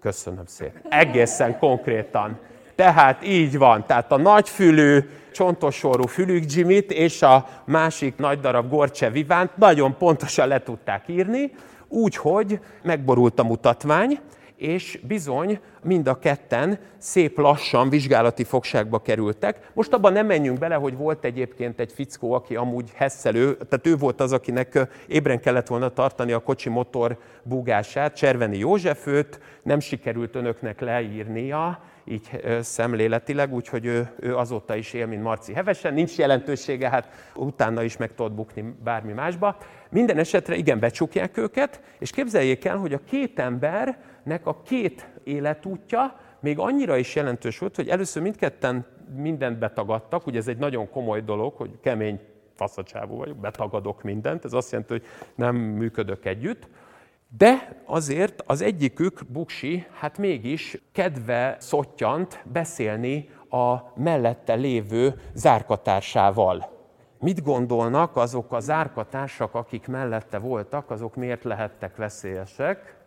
Köszönöm 0.00 0.46
szépen. 0.46 0.82
Egészen 0.88 1.58
konkrétan. 1.58 2.38
Tehát 2.74 3.24
így 3.24 3.58
van. 3.58 3.86
Tehát 3.86 4.12
a 4.12 4.16
nagyfülű, 4.16 5.08
csontosorú 5.32 6.06
fülük 6.06 6.52
Jimmy-t 6.52 6.90
és 6.90 7.22
a 7.22 7.48
másik 7.64 8.16
nagy 8.16 8.40
darab 8.40 8.68
Gorcse 8.68 9.10
Vivánt 9.10 9.56
nagyon 9.56 9.96
pontosan 9.96 10.48
le 10.48 10.62
tudták 10.62 11.08
írni, 11.08 11.52
úgyhogy 11.88 12.60
megborult 12.82 13.38
a 13.38 13.42
mutatvány, 13.42 14.20
és 14.62 15.00
bizony 15.06 15.60
mind 15.82 16.06
a 16.08 16.18
ketten 16.18 16.78
szép 16.98 17.38
lassan 17.38 17.88
vizsgálati 17.88 18.44
fogságba 18.44 18.98
kerültek. 18.98 19.70
Most 19.74 19.92
abban 19.92 20.12
nem 20.12 20.26
menjünk 20.26 20.58
bele, 20.58 20.74
hogy 20.74 20.96
volt 20.96 21.24
egyébként 21.24 21.80
egy 21.80 21.92
fickó, 21.92 22.32
aki 22.32 22.56
amúgy 22.56 22.90
hesszelő, 22.94 23.54
tehát 23.54 23.86
ő 23.86 23.96
volt 23.96 24.20
az, 24.20 24.32
akinek 24.32 24.88
ébren 25.06 25.40
kellett 25.40 25.66
volna 25.66 25.88
tartani 25.88 26.32
a 26.32 26.38
kocsi 26.38 26.68
motor 26.68 27.18
búgását, 27.42 28.16
Cserveni 28.16 28.58
Józsefőt, 28.58 29.40
nem 29.62 29.80
sikerült 29.80 30.34
önöknek 30.34 30.80
leírnia, 30.80 31.82
így 32.04 32.44
szemléletileg, 32.60 33.54
úgyhogy 33.54 33.84
ő, 33.86 34.10
ő 34.20 34.36
azóta 34.36 34.76
is 34.76 34.92
él, 34.92 35.06
mint 35.06 35.22
Marci 35.22 35.52
Hevesen. 35.52 35.94
Nincs 35.94 36.16
jelentősége, 36.16 36.88
hát 36.88 37.30
utána 37.34 37.82
is 37.82 37.96
meg 37.96 38.14
tudod 38.14 38.32
bukni 38.32 38.74
bármi 38.84 39.12
másba. 39.12 39.56
Minden 39.90 40.18
esetre 40.18 40.54
igen, 40.54 40.78
becsukják 40.78 41.36
őket, 41.36 41.80
és 41.98 42.10
képzeljék 42.10 42.64
el, 42.64 42.76
hogy 42.76 42.92
a 42.92 43.00
két 43.04 43.34
embernek 44.22 44.46
a 44.46 44.62
két 44.62 45.08
életútja 45.24 46.20
még 46.40 46.58
annyira 46.58 46.96
is 46.96 47.14
jelentős 47.14 47.58
volt, 47.58 47.76
hogy 47.76 47.88
először 47.88 48.22
mindketten 48.22 48.86
mindent 49.16 49.58
betagadtak, 49.58 50.26
ugye 50.26 50.38
ez 50.38 50.48
egy 50.48 50.58
nagyon 50.58 50.90
komoly 50.90 51.20
dolog, 51.20 51.54
hogy 51.54 51.70
kemény 51.80 52.20
faszacsávú 52.54 53.16
vagyok, 53.16 53.36
betagadok 53.36 54.02
mindent, 54.02 54.44
ez 54.44 54.52
azt 54.52 54.70
jelenti, 54.70 54.92
hogy 54.92 55.04
nem 55.34 55.56
működök 55.56 56.24
együtt. 56.24 56.68
De 57.38 57.82
azért 57.84 58.42
az 58.46 58.60
egyikük, 58.60 59.20
Buksi, 59.28 59.86
hát 59.98 60.18
mégis 60.18 60.78
kedve 60.92 61.56
szottyant 61.58 62.42
beszélni 62.52 63.28
a 63.50 63.76
mellette 63.96 64.54
lévő 64.54 65.14
zárkatársával. 65.34 66.70
Mit 67.18 67.42
gondolnak 67.42 68.16
azok 68.16 68.52
a 68.52 68.60
zárkatársak, 68.60 69.54
akik 69.54 69.86
mellette 69.86 70.38
voltak, 70.38 70.90
azok 70.90 71.16
miért 71.16 71.44
lehettek 71.44 71.96
veszélyesek? 71.96 73.01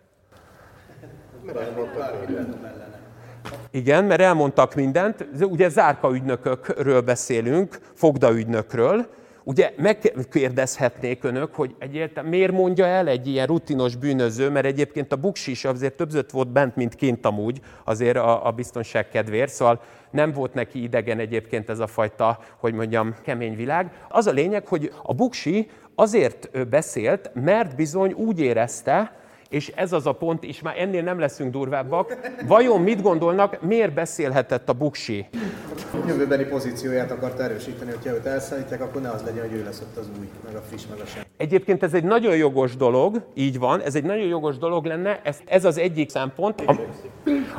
Igen, 3.72 4.06
mert 4.06 4.22
elmondtak 4.22 4.76
mindent. 4.76 5.28
Ugye 5.42 5.70
zárka 5.70 6.14
ügynökökről 6.16 7.02
beszélünk, 7.02 7.80
fogda 7.94 8.32
ügynökről, 8.32 9.08
Ugye 9.48 9.74
megkérdezhetnék 9.78 11.24
önök, 11.24 11.56
hogy 11.56 11.76
egyáltalán 11.80 12.30
miért 12.30 12.52
mondja 12.52 12.86
el 12.86 13.08
egy 13.08 13.28
ilyen 13.28 13.48
rutinos 13.48 13.96
bűnöző, 13.96 14.50
mert 14.50 14.66
egyébként 14.66 15.12
a 15.12 15.16
buksi 15.16 15.52
is 15.52 15.66
azért 15.66 15.96
többzött 15.96 16.32
volt 16.32 16.52
bent, 16.52 16.76
mint 16.76 16.96
kint 16.96 17.26
amúgy, 17.26 17.60
azért 17.84 18.18
a, 18.18 18.48
a 18.48 18.52
biztonság 18.52 19.10
kedvéért, 19.10 19.52
szóval 19.52 19.82
nem 20.12 20.32
volt 20.32 20.54
neki 20.54 20.82
idegen 20.82 21.20
egyébként 21.20 21.70
ez 21.70 21.80
a 21.80 21.88
fajta, 21.88 22.40
hogy 22.58 22.74
mondjam, 22.74 23.16
kemény 23.24 23.56
világ. 23.56 23.92
Az 24.10 24.28
a 24.28 24.32
lényeg, 24.32 24.68
hogy 24.68 24.92
a 25.04 25.14
buksi 25.14 25.70
azért 25.96 26.68
beszélt, 26.70 27.32
mert 27.34 27.76
bizony 27.76 28.12
úgy 28.12 28.40
érezte, 28.40 29.16
és 29.50 29.72
ez 29.76 29.94
az 29.94 30.06
a 30.06 30.12
pont, 30.12 30.44
és 30.44 30.62
már 30.62 30.78
ennél 30.78 31.04
nem 31.04 31.20
leszünk 31.20 31.52
durvábbak. 31.52 32.18
Vajon 32.48 32.82
mit 32.82 33.02
gondolnak, 33.02 33.62
miért 33.62 33.94
beszélhetett 33.94 34.70
a 34.70 34.74
buksi? 34.74 35.28
Jövőbeni 36.08 36.44
pozícióját 36.44 37.12
akart 37.12 37.40
erősíteni, 37.40 37.92
hogyha 37.92 38.16
őt 38.16 38.26
elszállítják, 38.26 38.82
akkor 38.82 39.02
ne 39.02 39.10
az 39.10 39.24
legyen, 39.24 39.50
hogy 39.50 39.58
ő 39.58 39.64
lesz 39.64 39.82
ott 39.82 39.98
az 39.98 40.10
új, 40.20 40.30
meg 40.46 40.56
a 40.56 40.62
friss, 40.62 40.84
meg 40.90 41.00
a 41.00 41.06
sem. 41.06 41.24
Egyébként 41.38 41.84
ez 41.84 41.94
egy 41.94 42.04
nagyon 42.04 42.36
jogos 42.36 42.76
dolog, 42.76 43.22
így 43.34 43.60
van, 43.60 43.82
ez 43.82 43.96
egy 43.96 44.04
nagyon 44.04 44.28
jogos 44.28 44.58
dolog 44.58 44.86
lenne, 44.86 45.20
ez, 45.24 45.38
ez 45.46 45.66
az 45.66 45.78
egyik 45.78 46.10
szempont. 46.10 46.62
A, 46.62 46.76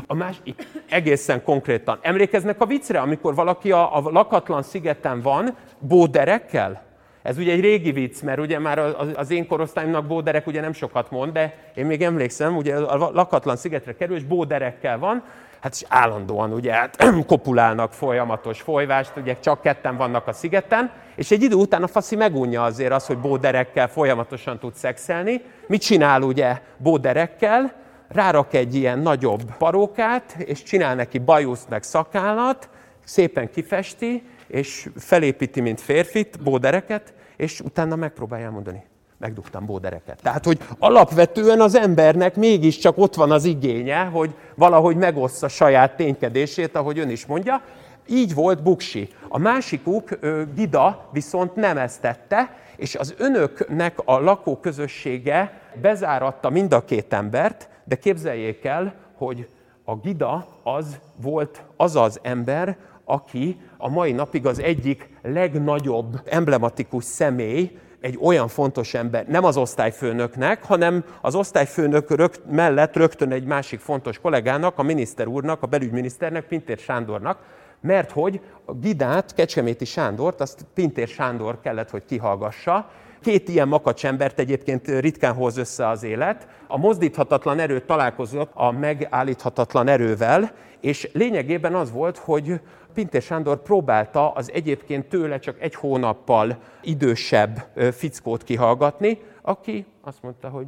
a 0.07 0.15
másik, 0.15 0.67
egészen 0.89 1.43
konkrétan. 1.43 1.99
Emlékeznek 2.03 2.61
a 2.61 2.67
viccre, 2.67 3.01
amikor 3.01 3.35
valaki 3.35 3.73
a, 3.73 3.97
a 3.97 4.11
lakatlan 4.11 4.63
szigeten 4.63 5.21
van, 5.21 5.57
bóderekkel? 5.79 6.85
Ez 7.27 7.39
ugye 7.39 7.53
egy 7.53 7.61
régi 7.61 7.93
vicc, 7.93 8.23
mert 8.23 8.39
ugye 8.39 8.59
már 8.59 8.79
az 9.15 9.31
én 9.31 9.47
korosztályomnak 9.47 10.07
bóderek 10.07 10.47
ugye 10.47 10.61
nem 10.61 10.73
sokat 10.73 11.11
mond, 11.11 11.33
de 11.33 11.55
én 11.75 11.87
még 11.87 12.03
emlékszem, 12.03 12.57
ugye 12.57 12.77
a 12.77 13.11
lakatlan 13.13 13.57
szigetre 13.57 13.95
kerül, 13.95 14.17
és 14.17 14.25
bóderekkel 14.25 14.99
van, 14.99 15.23
hát 15.61 15.75
is 15.75 15.83
állandóan 15.89 16.53
ugye 16.53 16.73
hát, 16.73 17.05
kopulálnak 17.27 17.93
folyamatos 17.93 18.61
folyvást, 18.61 19.13
ugye 19.17 19.37
csak 19.41 19.61
ketten 19.61 19.97
vannak 19.97 20.27
a 20.27 20.33
szigeten, 20.33 20.91
és 21.17 21.31
egy 21.31 21.43
idő 21.43 21.55
után 21.55 21.83
a 21.83 21.87
faszi 21.87 22.17
megunja 22.17 22.63
azért 22.63 22.93
az, 22.93 23.07
hogy 23.07 23.19
bóderekkel 23.19 23.89
folyamatosan 23.89 24.59
tud 24.59 24.75
szexelni. 24.75 25.43
Mit 25.67 25.81
csinál 25.81 26.23
ugye 26.23 26.61
bóderekkel? 26.77 27.73
Rárak 28.09 28.55
egy 28.55 28.75
ilyen 28.75 28.99
nagyobb 28.99 29.57
parókát, 29.59 30.37
és 30.39 30.63
csinál 30.63 30.95
neki 30.95 31.19
bajuszt 31.19 31.69
meg 31.69 31.83
szakállat, 31.83 32.69
szépen 33.05 33.51
kifesti, 33.51 34.23
és 34.47 34.89
felépíti, 34.97 35.61
mint 35.61 35.81
férfit, 35.81 36.43
bódereket, 36.43 37.15
és 37.37 37.61
utána 37.61 37.97
megpróbálja 37.97 38.51
mondani. 38.51 38.85
Megdugtam 39.19 39.67
bódereket. 39.67 40.23
Tehát, 40.23 40.45
hogy 40.45 40.59
alapvetően 40.79 41.61
az 41.61 41.75
embernek 41.75 42.37
mégiscsak 42.37 42.99
ott 42.99 43.15
van 43.15 43.31
az 43.31 43.45
igénye, 43.45 44.05
hogy 44.05 44.35
valahogy 44.55 44.97
megossza 44.97 45.49
saját 45.49 45.97
ténykedését, 45.97 46.77
ahogy 46.77 46.99
ön 46.99 47.11
is 47.11 47.27
mondja. 47.27 47.63
Így 48.09 48.35
volt 48.35 48.63
Buksi. 48.63 49.09
A 49.29 49.39
másikuk, 49.39 50.19
Gida, 50.55 51.09
viszont 51.13 51.55
nem 51.55 51.79
ezt 51.79 52.01
tette, 52.01 52.57
és 52.77 52.95
az 52.95 53.15
önöknek 53.19 53.99
a 54.05 54.21
lakóközössége 54.21 55.61
bezáratta 55.81 56.51
mind 56.51 56.73
a 56.73 56.85
két 56.85 57.13
embert, 57.13 57.69
de 57.85 57.97
képzeljék 57.97 58.65
el, 58.65 58.95
hogy 59.15 59.49
a 59.85 59.97
Gida 59.97 60.47
az 60.63 60.99
volt 61.17 61.63
az 61.77 61.97
az 61.97 62.19
ember, 62.23 62.77
aki 63.05 63.61
a 63.87 63.89
mai 63.89 64.13
napig 64.13 64.47
az 64.47 64.61
egyik 64.61 65.09
legnagyobb 65.23 66.21
emblematikus 66.25 67.05
személy, 67.05 67.79
egy 68.01 68.19
olyan 68.21 68.49
fontos 68.49 68.95
ember, 68.95 69.27
nem 69.29 69.45
az 69.45 69.57
osztályfőnöknek, 69.57 70.65
hanem 70.65 71.05
az 71.21 71.35
osztályfőnök 71.35 72.11
rögt, 72.11 72.41
mellett 72.51 72.97
rögtön 72.97 73.33
egy 73.33 73.45
másik 73.45 73.81
fontos 73.81 74.19
kollégának, 74.19 74.79
a 74.79 74.83
miniszter 74.83 75.27
úrnak, 75.27 75.63
a 75.63 75.67
belügyminiszternek, 75.67 76.47
Pintér 76.47 76.79
Sándornak, 76.79 77.39
mert 77.81 78.11
hogy 78.11 78.41
a 78.65 78.73
Gidát, 78.73 79.35
Kecskeméti 79.35 79.85
Sándort, 79.85 80.41
azt 80.41 80.67
Pintér 80.75 81.09
Sándor 81.09 81.61
kellett, 81.61 81.91
hogy 81.91 82.05
kihallgassa, 82.05 82.91
Két 83.27 83.49
ilyen 83.49 83.69
makacs 83.69 84.07
embert 84.07 84.39
egyébként 84.39 84.89
ritkán 84.89 85.35
hoz 85.35 85.57
össze 85.57 85.89
az 85.89 86.03
élet. 86.03 86.49
A 86.67 86.79
mozdíthatatlan 86.79 87.59
erő 87.59 87.81
találkozott 87.81 88.51
a 88.55 88.71
megállíthatatlan 88.71 89.89
erővel, 89.89 90.53
és 90.81 91.09
lényegében 91.13 91.75
az 91.75 91.93
volt, 91.93 92.19
hogy 92.19 92.61
Pintér 92.95 93.23
Sándor 93.23 93.63
próbálta 93.63 94.33
az 94.33 94.51
egyébként 94.53 95.09
tőle 95.09 95.39
csak 95.39 95.61
egy 95.61 95.75
hónappal 95.75 96.59
idősebb 96.83 97.67
fickót 97.93 98.43
kihallgatni, 98.43 99.19
aki 99.43 99.87
azt 100.01 100.23
mondta, 100.23 100.49
hogy 100.49 100.67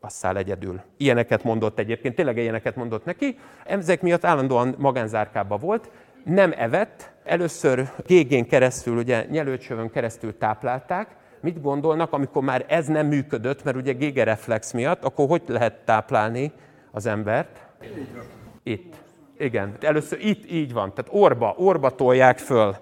passzál 0.00 0.36
egyedül. 0.36 0.80
Ilyeneket 0.96 1.44
mondott 1.44 1.78
egyébként, 1.78 2.14
tényleg 2.14 2.36
ilyeneket 2.36 2.76
mondott 2.76 3.04
neki. 3.04 3.38
Ezek 3.64 4.02
miatt 4.02 4.24
állandóan 4.24 4.74
magánzárkába 4.78 5.56
volt, 5.56 5.90
nem 6.24 6.52
evett, 6.56 7.12
először 7.24 7.90
gégén 8.06 8.48
keresztül, 8.48 8.96
ugye 8.96 9.26
nyelőcsövön 9.30 9.90
keresztül 9.90 10.38
táplálták, 10.38 11.20
mit 11.42 11.62
gondolnak, 11.62 12.12
amikor 12.12 12.42
már 12.42 12.64
ez 12.68 12.86
nem 12.86 13.06
működött, 13.06 13.64
mert 13.64 13.76
ugye 13.76 13.92
gégereflex 13.92 14.72
miatt, 14.72 15.04
akkor 15.04 15.28
hogy 15.28 15.42
lehet 15.46 15.74
táplálni 15.84 16.52
az 16.90 17.06
embert? 17.06 17.66
Itt. 18.62 18.94
Igen, 19.38 19.76
először 19.80 20.18
itt 20.20 20.50
így 20.50 20.72
van, 20.72 20.94
tehát 20.94 21.10
orba, 21.14 21.54
orba 21.56 21.90
tolják 21.90 22.38
föl. 22.38 22.76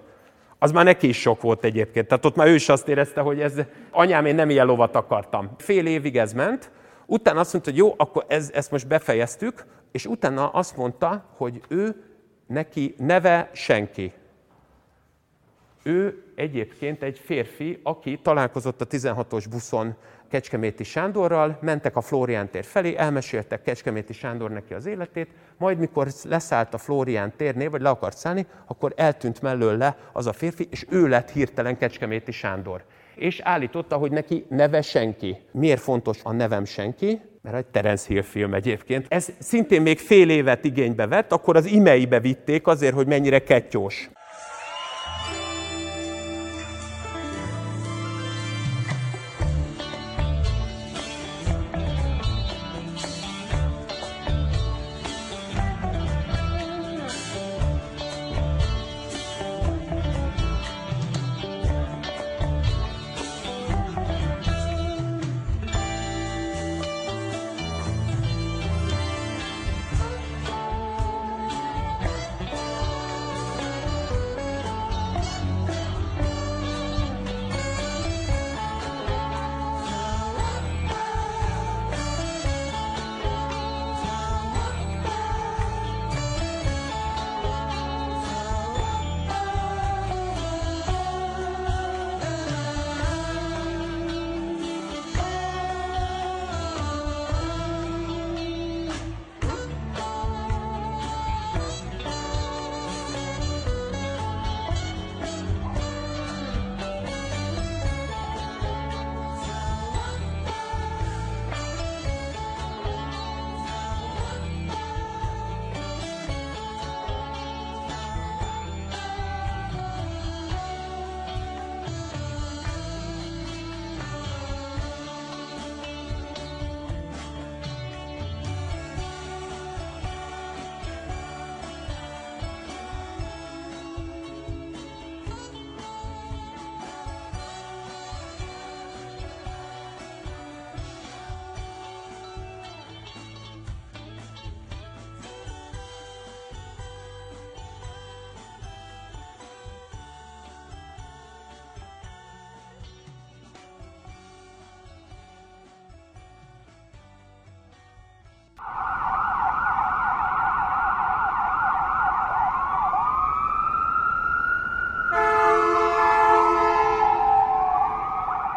Az 0.59 0.71
már 0.71 0.83
neki 0.83 1.07
is 1.07 1.19
sok 1.19 1.41
volt 1.41 1.63
egyébként. 1.63 2.07
Tehát 2.07 2.25
ott 2.25 2.35
már 2.35 2.47
ő 2.47 2.53
is 2.53 2.69
azt 2.69 2.87
érezte, 2.87 3.21
hogy 3.21 3.41
ez, 3.41 3.53
anyám, 3.91 4.25
én 4.25 4.35
nem 4.35 4.49
ilyen 4.49 4.65
lovat 4.65 4.95
akartam. 4.95 5.49
Fél 5.57 5.85
évig 5.85 6.17
ez 6.17 6.33
ment, 6.33 6.71
utána 7.05 7.39
azt 7.39 7.53
mondta, 7.53 7.71
hogy 7.71 7.79
jó, 7.79 7.93
akkor 7.97 8.25
ez, 8.27 8.51
ezt 8.53 8.71
most 8.71 8.87
befejeztük, 8.87 9.65
és 9.91 10.05
utána 10.05 10.49
azt 10.49 10.77
mondta, 10.77 11.25
hogy 11.37 11.61
ő 11.67 12.03
neki 12.47 12.95
neve 12.97 13.49
senki. 13.53 14.13
Ő 15.83 16.23
egyébként 16.35 17.03
egy 17.03 17.19
férfi, 17.19 17.79
aki 17.83 18.19
találkozott 18.23 18.81
a 18.81 18.87
16-os 18.87 19.45
buszon 19.49 19.95
Kecskeméti 20.29 20.83
Sándorral, 20.83 21.57
mentek 21.61 21.95
a 21.95 22.01
Flórián 22.01 22.49
tér 22.49 22.63
felé, 22.63 22.95
elmeséltek 22.95 23.61
Kecskeméti 23.61 24.13
Sándor 24.13 24.51
neki 24.51 24.73
az 24.73 24.85
életét, 24.85 25.27
majd 25.57 25.77
mikor 25.77 26.07
leszállt 26.23 26.73
a 26.73 26.77
Flórián 26.77 27.33
térnél, 27.37 27.69
vagy 27.69 27.81
le 27.81 27.89
akart 27.89 28.17
szállni, 28.17 28.45
akkor 28.65 28.93
eltűnt 28.95 29.41
mellőle 29.41 29.97
az 30.13 30.27
a 30.27 30.33
férfi, 30.33 30.67
és 30.69 30.85
ő 30.89 31.07
lett 31.07 31.31
hirtelen 31.31 31.77
Kecskeméti 31.77 32.31
Sándor. 32.31 32.83
És 33.15 33.39
állította, 33.39 33.95
hogy 33.97 34.11
neki 34.11 34.45
neve 34.49 34.81
senki. 34.81 35.37
Miért 35.51 35.81
fontos 35.81 36.19
a 36.23 36.31
nevem 36.31 36.65
senki? 36.65 37.21
Mert 37.41 37.55
egy 37.55 37.65
Terence 37.65 38.05
Hill 38.07 38.21
film 38.21 38.53
egyébként. 38.53 39.05
Ez 39.09 39.29
szintén 39.39 39.81
még 39.81 39.99
fél 39.99 40.29
évet 40.29 40.63
igénybe 40.63 41.07
vett, 41.07 41.31
akkor 41.31 41.55
az 41.55 41.65
imeibe 41.65 42.19
vitték 42.19 42.67
azért, 42.67 42.93
hogy 42.93 43.07
mennyire 43.07 43.43
kettyós. 43.43 44.09